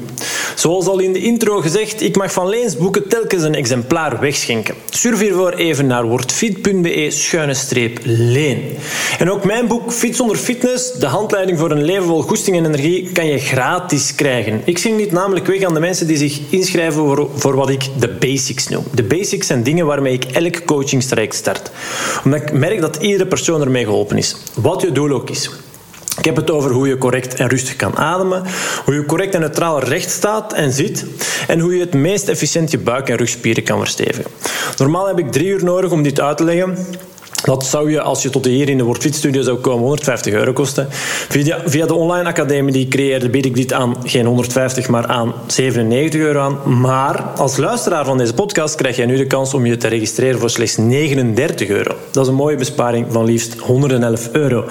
[0.55, 4.75] Zoals al in de intro gezegd, ik mag van Leens boeken telkens een exemplaar wegschenken.
[4.91, 8.63] Surf hiervoor even naar wordfit.be-leen.
[9.19, 12.65] En ook mijn boek Fit zonder fitness, de handleiding voor een leven vol goesting en
[12.65, 14.61] energie, kan je gratis krijgen.
[14.65, 17.83] Ik zing dit namelijk weg aan de mensen die zich inschrijven voor, voor wat ik
[17.99, 18.85] de basics noem.
[18.95, 21.71] De basics zijn dingen waarmee ik elk coachingstraject start.
[22.25, 24.37] Omdat ik merk dat iedere persoon ermee geholpen is.
[24.55, 25.38] Wat je doel ook is.
[26.19, 28.43] Ik heb het over hoe je correct en rustig kan ademen,
[28.85, 31.05] hoe je correct en neutraal recht staat en zit
[31.47, 34.31] en hoe je het meest efficiënt je buik- en rugspieren kan verstevigen.
[34.77, 36.77] Normaal heb ik drie uur nodig om dit uit te leggen.
[37.45, 40.53] Dat zou je, als je tot hier in de WordFit Studio zou komen, 150 euro
[40.53, 40.87] kosten.
[41.29, 45.07] Via, via de online academie die ik creëerde, bied ik dit aan geen 150, maar
[45.07, 46.81] aan 97 euro aan.
[46.81, 50.41] Maar als luisteraar van deze podcast krijg jij nu de kans om je te registreren
[50.41, 51.95] voor slechts 39 euro.
[52.11, 54.65] Dat is een mooie besparing van liefst 111 euro.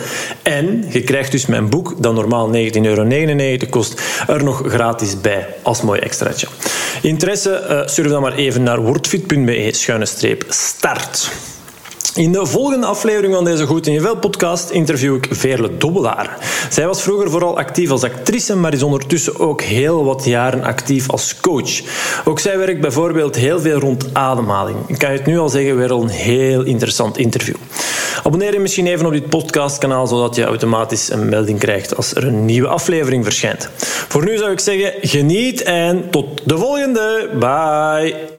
[0.43, 3.07] En je krijgt dus mijn boek, dat normaal 19,99 euro
[3.69, 6.47] kost, er nog gratis bij als mooi extraatje.
[7.01, 11.31] Interesse, uh, surf dan maar even naar wordfit.be-start.
[12.17, 16.37] In de volgende aflevering van deze Goed in je podcast interview ik Veerle Dobbelaar.
[16.69, 21.09] Zij was vroeger vooral actief als actrice, maar is ondertussen ook heel wat jaren actief
[21.09, 21.81] als coach.
[22.25, 24.77] Ook zij werkt bijvoorbeeld heel veel rond ademhaling.
[24.87, 27.55] Ik kan je het nu al zeggen, weer een heel interessant interview.
[28.23, 32.23] Abonneer je misschien even op dit podcastkanaal, zodat je automatisch een melding krijgt als er
[32.23, 33.69] een nieuwe aflevering verschijnt.
[34.07, 37.29] Voor nu zou ik zeggen, geniet en tot de volgende.
[37.39, 38.36] Bye!